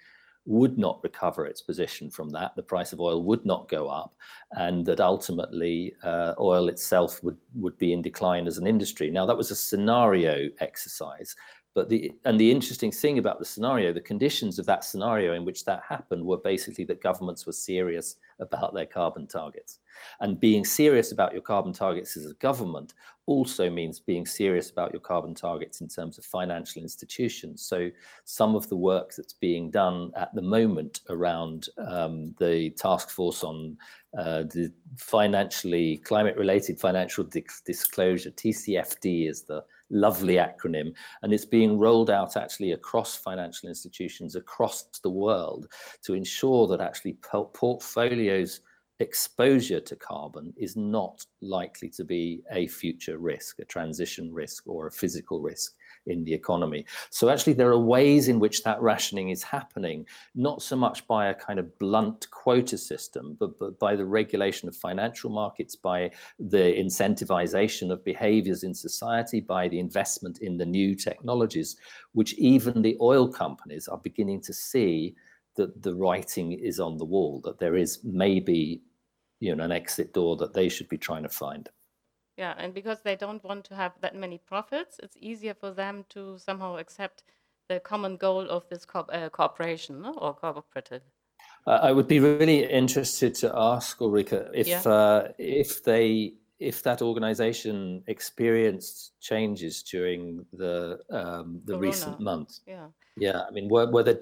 would 0.46 0.78
not 0.78 1.00
recover 1.04 1.46
its 1.46 1.62
position 1.62 2.10
from 2.10 2.30
that 2.30 2.54
the 2.56 2.64
price 2.64 2.92
of 2.92 3.00
oil 3.00 3.24
would 3.24 3.46
not 3.46 3.70
go 3.70 3.88
up 3.88 4.14
and 4.52 4.86
that 4.86 5.00
ultimately 5.00 5.94
uh, 6.04 6.34
oil 6.40 6.68
itself 6.68 7.24
would 7.24 7.38
would 7.56 7.78
be 7.78 7.94
in 7.94 8.02
decline 8.02 8.46
as 8.46 8.58
an 8.58 8.68
industry. 8.68 9.10
Now 9.10 9.26
that 9.26 9.38
was 9.38 9.52
a 9.52 9.56
scenario 9.56 10.50
exercise 10.60 11.36
but 11.74 11.90
the 11.90 12.12
and 12.26 12.40
the 12.40 12.52
interesting 12.52 12.92
thing 12.92 13.18
about 13.18 13.40
the 13.40 13.46
scenario 13.46 13.94
the 13.94 14.02
conditions 14.02 14.60
of 14.60 14.66
that 14.66 14.84
scenario 14.84 15.34
in 15.34 15.46
which 15.46 15.66
that 15.66 15.82
happened 15.88 16.24
were 16.24 16.38
basically 16.38 16.84
that 16.86 17.02
governments 17.02 17.46
were 17.46 17.54
serious 17.54 18.18
about 18.40 18.74
their 18.74 18.86
carbon 18.86 19.28
targets 19.28 19.80
and 20.20 20.40
being 20.40 20.66
serious 20.66 21.12
about 21.12 21.34
your 21.34 21.42
carbon 21.42 21.74
targets 21.74 22.18
as 22.18 22.26
a 22.26 22.34
government 22.36 22.94
also 23.26 23.70
means 23.70 24.00
being 24.00 24.26
serious 24.26 24.70
about 24.70 24.92
your 24.92 25.00
carbon 25.00 25.34
targets 25.34 25.82
in 25.82 25.88
terms 25.88 26.18
of 26.18 26.26
financial 26.26 26.82
institutions. 26.82 27.66
So, 27.66 27.90
some 28.26 28.56
of 28.56 28.68
the 28.68 28.76
work 28.76 29.14
that's 29.16 29.34
being 29.34 29.72
done 29.72 30.12
at 30.16 30.34
the 30.36 30.42
moment 30.42 31.02
around 31.10 31.70
um, 31.78 32.36
the 32.40 32.72
task 32.72 33.10
force 33.10 33.44
on 33.44 33.78
uh, 34.18 34.44
the 34.44 34.72
financially 34.98 35.98
climate 35.98 36.38
related 36.38 36.80
financial 36.80 37.28
disclosure, 37.66 38.32
TCFD 38.32 39.30
is 39.30 39.44
the 39.44 39.64
lovely 39.90 40.36
acronym, 40.36 40.94
and 41.22 41.34
it's 41.34 41.46
being 41.46 41.80
rolled 41.80 42.10
out 42.10 42.36
actually 42.36 42.74
across 42.74 43.16
financial 43.16 43.70
institutions 43.70 44.36
across 44.36 44.84
the 45.02 45.10
world 45.10 45.68
to 46.04 46.14
ensure 46.14 46.68
that 46.68 46.82
actually 46.82 47.18
portfolios 47.54 48.62
exposure 49.00 49.80
to 49.80 49.96
carbon 49.96 50.54
is 50.58 50.76
not 50.76 51.26
likely 51.42 51.90
to 51.90 52.04
be 52.04 52.42
a 52.52 52.68
future 52.68 53.18
risk, 53.18 53.60
a 53.60 53.66
transition 53.66 54.34
risk, 54.34 54.68
or 54.68 54.88
a 54.88 54.92
physical 54.92 55.42
risk 55.42 55.74
in 56.08 56.24
the 56.24 56.34
economy. 56.34 56.86
So, 57.10 57.30
actually, 57.30 57.54
there 57.54 57.72
are 57.72 57.80
ways 57.80 58.28
in 58.28 58.40
which 58.40 58.64
that 58.64 58.82
rationing 58.82 59.30
is 59.30 59.44
happening, 59.44 60.06
not 60.36 60.62
so 60.62 60.76
much 60.76 61.08
by 61.08 61.28
a 61.28 61.34
kind 61.34 61.60
of 61.60 61.78
blunt 61.80 62.30
quota 62.32 62.78
system, 62.78 63.36
but, 63.40 63.58
but 63.60 63.80
by 63.80 63.96
the 63.96 64.06
regulation 64.06 64.68
of 64.68 64.76
financial 64.76 65.30
markets, 65.30 65.76
by 65.76 66.12
the 66.40 66.74
incentivization 66.78 67.92
of 67.92 68.04
behaviors 68.04 68.64
in 68.64 68.74
society, 68.74 69.40
by 69.40 69.68
the 69.68 69.80
investment 69.80 70.40
in 70.40 70.58
the 70.58 70.66
new 70.66 70.96
technologies, 70.96 71.78
which 72.14 72.34
even 72.36 72.82
the 72.82 72.98
oil 73.02 73.28
companies 73.28 73.88
are 73.88 73.98
beginning 73.98 74.42
to 74.42 74.54
see 74.54 75.16
that 75.56 75.84
the 75.84 75.96
writing 75.96 76.52
is 76.52 76.80
on 76.80 76.98
the 76.98 77.06
wall, 77.06 77.42
that 77.44 77.60
there 77.60 77.76
is 77.76 78.00
maybe 78.04 78.82
you 79.40 79.56
know 79.56 79.64
an 79.64 79.72
exit 79.72 80.14
door 80.14 80.38
that 80.38 80.54
they 80.54 80.70
should 80.70 80.90
be 80.90 80.98
trying 80.98 81.24
to 81.24 81.30
find. 81.30 81.70
Yeah, 82.38 82.56
and 82.58 82.74
because 82.74 83.02
they 83.02 83.16
don't 83.16 83.44
want 83.44 83.66
to 83.66 83.76
have 83.76 83.94
that 84.02 84.16
many 84.16 84.40
profits, 84.40 85.00
it's 85.04 85.18
easier 85.20 85.54
for 85.54 85.72
them 85.72 86.06
to 86.10 86.38
somehow 86.40 86.78
accept 86.78 87.24
the 87.70 87.80
common 87.80 88.18
goal 88.18 88.50
of 88.50 88.68
this 88.70 88.86
co 88.86 89.02
uh, 89.02 89.30
corporation 89.30 90.02
no? 90.02 90.14
or 90.14 90.34
cooperative. 90.34 91.02
Uh, 91.66 91.80
I 91.82 91.92
would 91.92 92.08
be 92.08 92.20
really 92.20 92.70
interested 92.70 93.36
to 93.36 93.52
ask 93.56 94.02
Ulrika 94.02 94.50
if 94.54 94.68
yeah. 94.68 94.82
uh, 94.82 95.32
if 95.38 95.84
they 95.84 96.34
if 96.60 96.84
that 96.84 97.02
organization 97.02 98.04
experienced 98.08 99.14
changes 99.20 99.84
during 99.84 100.46
the 100.54 101.00
um, 101.10 101.62
the 101.66 101.74
Corona. 101.74 101.88
recent 101.88 102.20
months. 102.20 102.62
Yeah. 102.66 102.88
Yeah, 103.16 103.42
I 103.48 103.52
mean, 103.52 103.70
were, 103.70 103.90
were 103.90 104.04
there, 104.04 104.22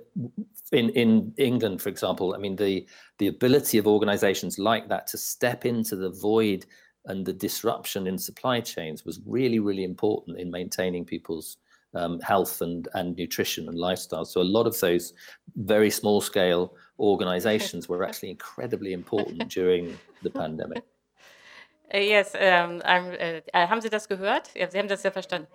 in 0.71 0.89
in 0.89 1.33
England, 1.37 1.81
for 1.81 1.89
example, 1.89 2.33
I 2.35 2.37
mean, 2.37 2.55
the 2.55 2.85
the 3.19 3.27
ability 3.27 3.77
of 3.77 3.87
organisations 3.87 4.59
like 4.59 4.89
that 4.89 5.07
to 5.07 5.17
step 5.17 5.65
into 5.65 5.95
the 5.95 6.09
void 6.09 6.65
and 7.05 7.25
the 7.25 7.33
disruption 7.33 8.05
in 8.05 8.17
supply 8.17 8.61
chains 8.61 9.05
was 9.05 9.19
really, 9.25 9.59
really 9.59 9.83
important 9.83 10.37
in 10.39 10.51
maintaining 10.51 11.05
people's 11.05 11.57
um, 11.93 12.19
health 12.19 12.61
and 12.61 12.89
and 12.93 13.15
nutrition 13.15 13.69
and 13.69 13.77
lifestyle. 13.77 14.25
So 14.25 14.41
a 14.41 14.51
lot 14.57 14.67
of 14.67 14.77
those 14.79 15.13
very 15.55 15.89
small 15.89 16.19
scale 16.19 16.75
organisations 16.99 17.87
were 17.87 18.03
actually 18.03 18.31
incredibly 18.31 18.93
important 18.93 19.49
during 19.57 19.97
the 20.21 20.29
pandemic. 20.29 20.83
Yes, 21.93 22.35
um, 22.35 22.81
uh, 22.85 23.41
haben 23.53 23.81
Sie 23.81 23.89
das 23.89 24.07
gehört? 24.07 24.47
Sie 24.53 24.77
haben 24.77 24.87
das 24.87 25.03
ja 25.03 25.11
verstanden. 25.11 25.47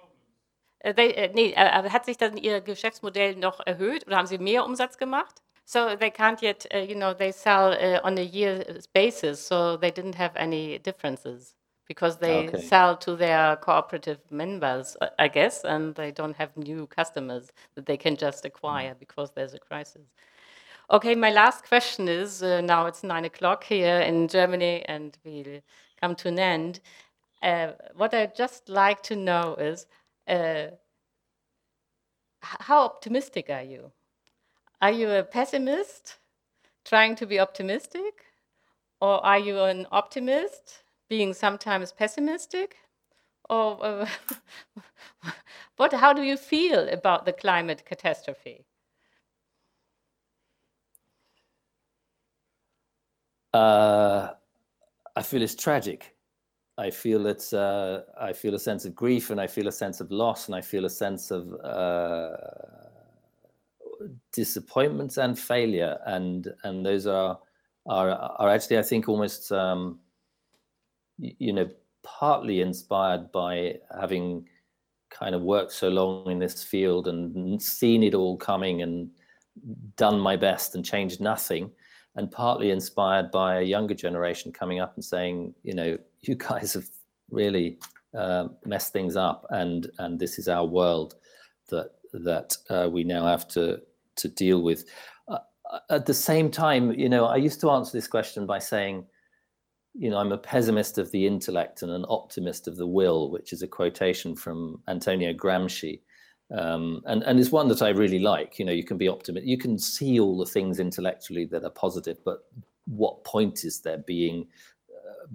Äh, 0.81 0.95
they, 0.95 1.11
äh, 1.13 1.31
nee, 1.33 1.53
äh, 1.53 1.91
hat 1.91 2.05
sich 2.05 2.17
dann 2.17 2.37
Ihr 2.37 2.61
Geschäftsmodell 2.61 3.37
noch 3.37 3.61
erhöht 3.67 4.07
oder 4.07 4.17
haben 4.17 4.27
Sie 4.27 4.39
mehr 4.39 4.65
Umsatz 4.65 4.99
gemacht? 4.99 5.43
So 5.65 5.97
they 5.97 6.11
can't 6.11 6.43
yet, 6.43 6.67
uh, 6.73 6.79
you 6.79 6.95
know, 6.95 7.13
they 7.13 7.33
sell 7.33 7.73
uh, 7.73 8.07
on 8.07 8.17
a 8.19 8.23
year 8.23 8.65
basis, 8.93 9.45
so 9.47 9.77
they 9.77 9.91
didn't 9.91 10.17
have 10.17 10.37
any 10.37 10.79
differences 10.79 11.57
because 11.89 12.19
they 12.19 12.49
okay. 12.49 12.61
sell 12.61 12.97
to 12.99 13.17
their 13.17 13.57
cooperative 13.57 14.19
members, 14.31 14.97
I 15.19 15.29
guess, 15.29 15.65
and 15.65 15.95
they 15.95 16.13
don't 16.13 16.37
have 16.37 16.57
new 16.57 16.87
customers 16.87 17.51
that 17.75 17.87
they 17.87 17.97
can 17.97 18.17
just 18.17 18.45
acquire 18.45 18.95
mm. 18.95 18.99
because 18.99 19.33
there's 19.33 19.55
a 19.55 19.59
crisis. 19.59 20.07
Okay, 20.89 21.17
my 21.17 21.31
last 21.31 21.65
question 21.65 22.09
is 22.09 22.43
uh, 22.43 22.61
now 22.61 22.87
it's 22.87 23.03
nine 23.03 23.25
o'clock 23.25 23.65
here 23.65 23.99
in 24.01 24.29
Germany 24.29 24.85
and 24.87 25.19
we'll 25.25 25.61
come 26.01 26.15
to 26.15 26.29
an 26.29 26.39
end. 26.39 26.81
Uh, 27.43 27.73
what 27.97 28.15
I'd 28.15 28.37
just 28.37 28.69
like 28.69 29.03
to 29.05 29.17
know 29.17 29.57
is 29.57 29.87
uh, 30.29 30.67
how 32.41 32.85
optimistic 32.85 33.51
are 33.51 33.63
you? 33.63 33.93
Are 34.81 34.93
you 34.93 35.11
a 35.11 35.23
pessimist 35.23 36.17
trying 36.85 37.17
to 37.17 37.27
be 37.27 37.39
optimistic? 37.41 38.25
Or 39.01 39.25
are 39.25 39.39
you 39.39 39.61
an 39.61 39.87
optimist 39.93 40.83
being 41.09 41.35
sometimes 41.35 41.93
pessimistic? 41.93 42.77
Or 43.49 43.85
uh, 43.85 44.09
what, 45.77 45.93
how 45.93 46.13
do 46.13 46.23
you 46.23 46.37
feel 46.37 46.89
about 46.89 47.27
the 47.27 47.33
climate 47.33 47.85
catastrophe? 47.85 48.65
Uh, 53.53 54.31
I 55.15 55.23
feel 55.23 55.43
it's 55.43 55.55
tragic. 55.55 56.16
I 56.79 56.91
feel 56.91 57.27
it's 57.27 57.53
uh, 57.53 58.03
I 58.21 58.33
feel 58.33 58.55
a 58.55 58.59
sense 58.59 58.85
of 58.85 58.95
grief 58.95 59.31
and 59.31 59.41
I 59.41 59.47
feel 59.47 59.67
a 59.69 59.73
sense 59.73 60.01
of 60.01 60.11
loss 60.11 60.47
and 60.47 60.55
I 60.55 60.61
feel 60.61 60.85
a 60.85 60.91
sense 60.91 61.31
of 61.31 61.55
uh, 61.65 62.37
disappointment 64.33 65.17
and 65.17 65.39
failure. 65.39 65.99
And 66.05 66.53
and 66.65 66.85
those 66.85 67.07
are 67.07 67.39
are 67.87 68.11
are 68.11 68.51
actually 68.51 68.79
I 68.79 68.83
think 68.83 69.09
almost 69.09 69.51
um, 69.53 70.01
you 71.19 71.53
know 71.53 71.69
partly 72.03 72.61
inspired 72.61 73.33
by 73.33 73.77
having 73.99 74.47
kind 75.09 75.35
of 75.35 75.43
worked 75.43 75.73
so 75.73 75.89
long 75.89 76.31
in 76.31 76.39
this 76.39 76.63
field 76.63 77.09
and 77.09 77.61
seen 77.63 78.03
it 78.03 78.15
all 78.15 78.37
coming 78.37 78.83
and 78.83 79.09
done 79.97 80.21
my 80.21 80.37
best 80.37 80.75
and 80.75 80.85
changed 80.85 81.21
nothing. 81.21 81.71
And 82.17 82.31
partly 82.31 82.71
inspired 82.71 83.31
by 83.31 83.57
a 83.57 83.63
younger 83.63 83.95
generation 83.95 84.51
coming 84.53 84.81
up 84.81 84.95
and 84.95 85.05
saying 85.05 85.55
you 85.63 85.75
know 85.75 85.99
you 86.29 86.35
guys 86.35 86.75
have 86.75 86.89
really 87.31 87.79
uh, 88.17 88.49
messed 88.65 88.93
things 88.93 89.17
up 89.17 89.47
and 89.51 89.89
and 89.99 90.19
this 90.19 90.39
is 90.39 90.49
our 90.49 90.65
world 90.65 91.17
that 91.69 91.91
that 92.13 92.57
uh, 92.71 92.89
we 92.91 93.05
now 93.05 93.27
have 93.27 93.47
to 93.49 93.81
to 94.17 94.29
deal 94.29 94.63
with 94.63 94.85
uh, 95.29 95.39
at 95.91 96.07
the 96.07 96.15
same 96.15 96.51
time 96.51 96.93
you 96.93 97.09
know 97.09 97.27
i 97.27 97.37
used 97.37 97.61
to 97.61 97.71
answer 97.71 97.93
this 97.93 98.09
question 98.09 98.47
by 98.47 98.59
saying 98.59 99.05
you 99.99 100.11
know, 100.11 100.19
I'm 100.19 100.33
a 100.33 100.39
pessimist 100.39 100.99
of 100.99 101.11
the 101.11 101.27
intellect 101.27 101.83
and 101.83 101.91
an 101.91 102.05
optimist 102.09 102.69
of 102.69 102.77
the 102.77 102.87
will, 102.87 103.31
which 103.31 103.53
is 103.53 103.63
a 103.63 103.69
quotation 103.69 104.37
from 104.37 104.83
Antonio 104.89 105.33
Gramsci. 105.33 106.01
Um, 106.57 107.03
and, 107.07 107.23
and 107.23 107.41
it's 107.41 107.51
one 107.51 107.69
that 107.69 107.83
I 107.83 107.89
really 107.89 108.19
like. 108.19 108.59
You 108.59 108.67
know, 108.67 108.73
you 108.73 108.85
can 108.85 108.99
be 108.99 109.09
optimistic, 109.09 109.49
you 109.49 109.59
can 109.59 109.79
see 109.79 110.21
all 110.21 110.39
the 110.39 110.47
things 110.47 110.79
intellectually 110.79 111.47
that 111.47 111.65
are 111.65 111.71
positive, 111.71 112.19
but 112.25 112.45
what 112.87 113.25
point 113.25 113.65
is 113.65 113.81
there 113.81 113.99
being 113.99 114.47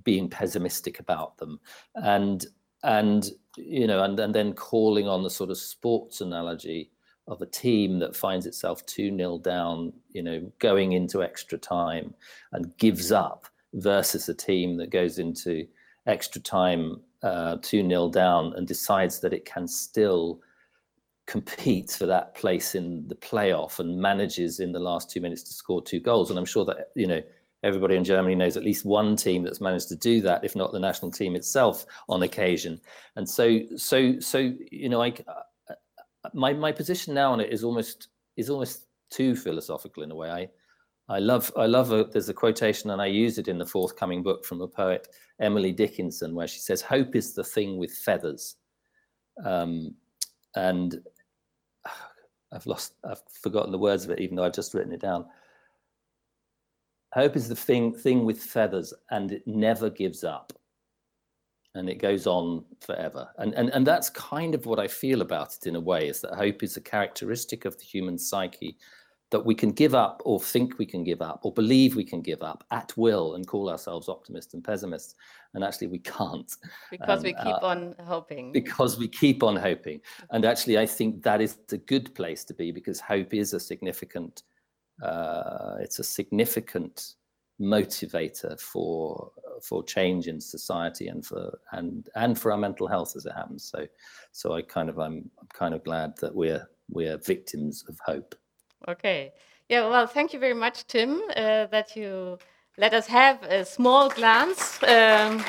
being 0.04 0.30
pessimistic 0.30 1.00
about 1.00 1.38
them? 1.38 1.60
And 1.96 2.46
and 2.84 3.30
you 3.58 3.88
know, 3.88 4.04
and, 4.04 4.20
and 4.20 4.34
then 4.34 4.54
calling 4.54 5.08
on 5.08 5.24
the 5.24 5.30
sort 5.30 5.50
of 5.50 5.58
sports 5.58 6.22
analogy 6.22 6.92
of 7.28 7.42
a 7.42 7.46
team 7.46 8.00
that 8.00 8.16
finds 8.16 8.46
itself 8.46 8.86
2 8.88 9.12
nil 9.12 9.38
down, 9.38 9.94
you 10.12 10.24
know, 10.24 10.52
going 10.60 10.94
into 10.94 11.24
extra 11.24 11.58
time 11.58 12.14
and 12.52 12.76
gives 12.78 13.12
up 13.12 13.48
versus 13.74 14.28
a 14.28 14.34
team 14.34 14.78
that 14.78 14.90
goes 14.90 15.20
into 15.20 15.68
extra 16.08 16.42
time 16.42 17.00
uh, 17.24 17.58
2 17.62 17.84
nil 17.84 18.10
down 18.10 18.54
and 18.56 18.68
decides 18.68 19.20
that 19.20 19.34
it 19.34 19.46
can 19.46 19.68
still 19.68 20.42
compete 21.28 21.92
for 21.92 22.06
that 22.06 22.34
place 22.36 22.76
in 22.76 23.08
the 23.08 23.16
playoff 23.16 23.80
and 23.80 23.98
manages 23.98 24.60
in 24.60 24.72
the 24.72 24.80
last 24.80 25.10
two 25.10 25.22
minutes 25.22 25.44
to 25.44 25.54
score 25.54 25.82
two 25.82 26.00
goals. 26.00 26.30
And 26.30 26.40
I'm 26.40 26.46
sure 26.46 26.66
that, 26.66 26.90
you 26.96 27.08
know, 27.08 27.22
everybody 27.64 27.96
in 27.96 28.04
Germany 28.04 28.36
knows 28.36 28.58
at 28.58 28.64
least 28.64 28.86
one 28.86 29.16
team 29.16 29.44
that's 29.44 29.62
managed 29.62 29.90
to 29.90 29.96
do 29.96 30.22
that, 30.22 30.44
if 30.44 30.56
not 30.56 30.72
the 30.72 30.80
national 30.80 31.12
team 31.12 31.36
itself 31.36 31.86
on 32.10 32.24
occasion. 32.24 32.80
And 33.16 33.28
so, 33.28 33.60
so, 33.76 34.20
so, 34.20 34.54
you 34.72 34.90
know, 34.90 35.02
I, 35.02 35.14
uh, 35.28 35.74
my, 36.34 36.54
my 36.54 36.72
position 36.72 37.14
now 37.14 37.32
on 37.32 37.40
it 37.40 37.52
is 37.52 37.64
almost, 37.64 38.08
is 38.38 38.50
almost 38.50 38.88
too 39.12 39.36
philosophical 39.36 40.04
in 40.04 40.12
a 40.12 40.16
way. 40.16 40.30
I, 40.30 40.50
I 41.16 41.20
love, 41.20 41.52
I 41.58 41.66
love 41.66 41.92
a, 41.92 42.06
there's 42.06 42.30
a 42.30 42.34
quotation, 42.34 42.90
and 42.90 43.02
I 43.02 43.08
use 43.08 43.38
it 43.38 43.48
in 43.48 43.58
the 43.58 43.66
forthcoming 43.66 44.24
book 44.24 44.46
from 44.46 44.60
the 44.60 44.68
poet 44.68 45.08
Emily 45.40 45.72
Dickinson, 45.72 46.34
where 46.34 46.48
she 46.48 46.60
says, 46.60 46.82
Hope 46.82 47.16
is 47.16 47.34
the 47.34 47.44
thing 47.44 47.78
with 47.78 47.92
feathers. 47.92 48.56
Um, 49.44 49.96
and 50.56 51.00
I've 52.54 52.66
lost, 52.66 52.94
I've 53.04 53.22
forgotten 53.42 53.72
the 53.72 53.78
words 53.78 54.06
of 54.06 54.12
it, 54.12 54.20
even 54.20 54.36
though 54.36 54.44
I've 54.44 54.54
just 54.54 54.74
written 54.74 54.94
it 54.94 55.02
down. 55.02 55.26
Hope 57.14 57.36
is 57.36 57.50
the 57.50 57.56
thing, 57.56 57.94
thing 57.94 58.26
with 58.26 58.42
feathers, 58.42 58.94
and 59.10 59.32
it 59.32 59.46
never 59.46 59.90
gives 59.90 60.24
up. 60.24 60.54
And 61.74 61.90
it 61.90 61.96
goes 61.96 62.28
on 62.28 62.66
forever. 62.82 63.30
And, 63.38 63.54
and, 63.54 63.70
and 63.70 63.88
that's 63.88 64.10
kind 64.10 64.56
of 64.56 64.66
what 64.66 64.80
I 64.80 64.88
feel 64.88 65.22
about 65.22 65.56
it 65.56 65.68
in 65.68 65.76
a 65.76 65.80
way, 65.80 66.08
is 66.08 66.22
that 66.22 66.34
hope 66.34 66.64
is 66.64 66.78
a 66.78 66.82
characteristic 66.82 67.66
of 67.66 67.78
the 67.78 67.84
human 67.84 68.18
psyche 68.18 68.78
that 69.32 69.46
we 69.46 69.56
can 69.56 69.72
give 69.72 69.96
up 69.96 70.22
or 70.26 70.40
think 70.40 70.78
we 70.78 70.86
can 70.86 71.04
give 71.04 71.22
up 71.22 71.40
or 71.44 71.54
believe 71.54 71.96
we 71.96 72.04
can 72.04 72.22
give 72.22 72.44
up 72.44 72.64
at 72.72 72.96
will 72.98 73.36
and 73.36 73.48
call 73.48 73.70
ourselves 73.70 74.08
optimists 74.10 74.54
and 74.54 74.64
pessimists 74.64 75.16
and 75.54 75.64
actually 75.64 75.88
we 75.88 76.00
can't 76.00 76.58
because 76.92 77.20
um, 77.20 77.24
we 77.24 77.34
keep 77.34 77.64
uh, 77.64 77.68
on 77.68 77.96
hoping 78.04 78.52
because 78.52 79.00
we 79.00 79.08
keep 79.08 79.42
on 79.42 79.56
hoping 79.56 80.00
and 80.32 80.46
actually 80.46 80.78
i 80.78 80.86
think 80.86 81.24
that 81.24 81.42
is 81.42 81.58
a 81.72 81.78
good 81.78 82.14
place 82.14 82.44
to 82.44 82.54
be 82.54 82.72
because 82.72 83.00
hope 83.00 83.34
is 83.34 83.54
a 83.54 83.60
significant 83.60 84.44
uh, 85.02 85.76
it's 85.80 86.00
a 86.00 86.04
significant 86.04 87.16
motivator 87.60 88.60
for 88.60 89.32
for 89.62 89.84
change 89.84 90.28
in 90.28 90.42
society 90.42 91.10
and 91.10 91.24
for 91.24 91.60
and 91.74 92.10
and 92.16 92.40
for 92.40 92.52
our 92.52 92.58
mental 92.58 92.88
health 92.88 93.16
as 93.16 93.28
it 93.28 93.34
happens 93.34 93.64
so 93.64 93.86
so 94.32 94.54
i 94.54 94.64
kind 94.64 94.90
of 94.90 94.98
i'm, 94.98 95.30
kind 95.54 95.76
of 95.76 95.84
glad 95.84 96.18
that 96.18 96.34
we're 96.34 96.68
we're 96.90 97.18
victims 97.18 97.86
of 97.88 98.00
hope 98.04 98.34
Okay. 98.88 99.34
Yeah, 99.70 99.88
well, 99.88 100.08
thank 100.08 100.34
you 100.34 100.40
very 100.40 100.54
much, 100.54 100.86
Tim, 100.88 101.22
uh, 101.36 101.68
that 101.68 101.96
you 101.96 102.38
let 102.78 102.94
us 102.94 103.08
have 103.08 103.42
a 103.44 103.64
small 103.64 104.10
glance. 104.10 104.82
Um, 104.84 105.44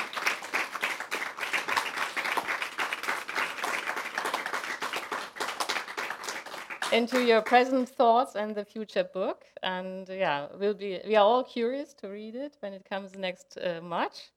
into 6.93 7.25
your 7.25 7.43
present 7.43 7.89
thoughts 7.89 8.37
and 8.37 8.55
the 8.55 8.65
future 8.65 9.05
book. 9.05 9.45
And 9.63 10.09
yeah, 10.09 10.47
we'll 10.59 10.75
be 10.75 11.01
we 11.07 11.17
are 11.17 11.25
all 11.25 11.45
curious 11.45 11.95
to 11.95 12.09
read 12.09 12.35
it 12.35 12.57
when 12.61 12.73
it 12.73 12.85
comes 12.89 13.17
next 13.17 13.59
uh, 13.59 13.81
March. 13.83 14.31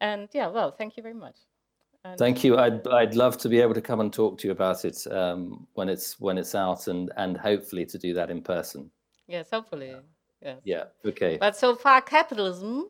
And 0.00 0.28
yeah, 0.32 0.48
well, 0.48 0.70
thank 0.70 0.96
you 0.96 1.02
very 1.02 1.14
much. 1.14 1.36
And 2.04 2.18
Thank 2.18 2.44
you. 2.44 2.58
I'd 2.58 2.86
I'd 2.88 3.14
love 3.14 3.38
to 3.38 3.48
be 3.48 3.60
able 3.60 3.74
to 3.74 3.80
come 3.80 4.00
and 4.00 4.12
talk 4.12 4.38
to 4.38 4.46
you 4.46 4.52
about 4.52 4.84
it 4.84 5.06
um, 5.10 5.66
when 5.74 5.88
it's 5.88 6.20
when 6.20 6.38
it's 6.38 6.54
out, 6.54 6.86
and 6.86 7.10
and 7.16 7.36
hopefully 7.36 7.84
to 7.86 7.98
do 7.98 8.14
that 8.14 8.30
in 8.30 8.42
person. 8.42 8.90
Yes, 9.26 9.48
hopefully. 9.50 9.96
Yes. 10.42 10.60
Yeah. 10.64 10.84
Okay. 11.04 11.38
But 11.38 11.56
so 11.56 11.74
far, 11.74 12.00
capitalism 12.00 12.88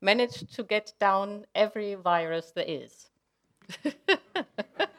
managed 0.00 0.54
to 0.54 0.64
get 0.64 0.92
down 0.98 1.46
every 1.54 1.94
virus 1.94 2.52
there 2.54 2.64
is. 2.66 3.10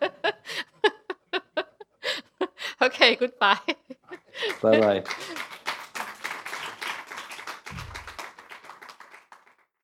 Okay, 2.82 3.16
goodbye. 3.16 3.60
Bye 4.62 4.80
bye. 4.80 5.04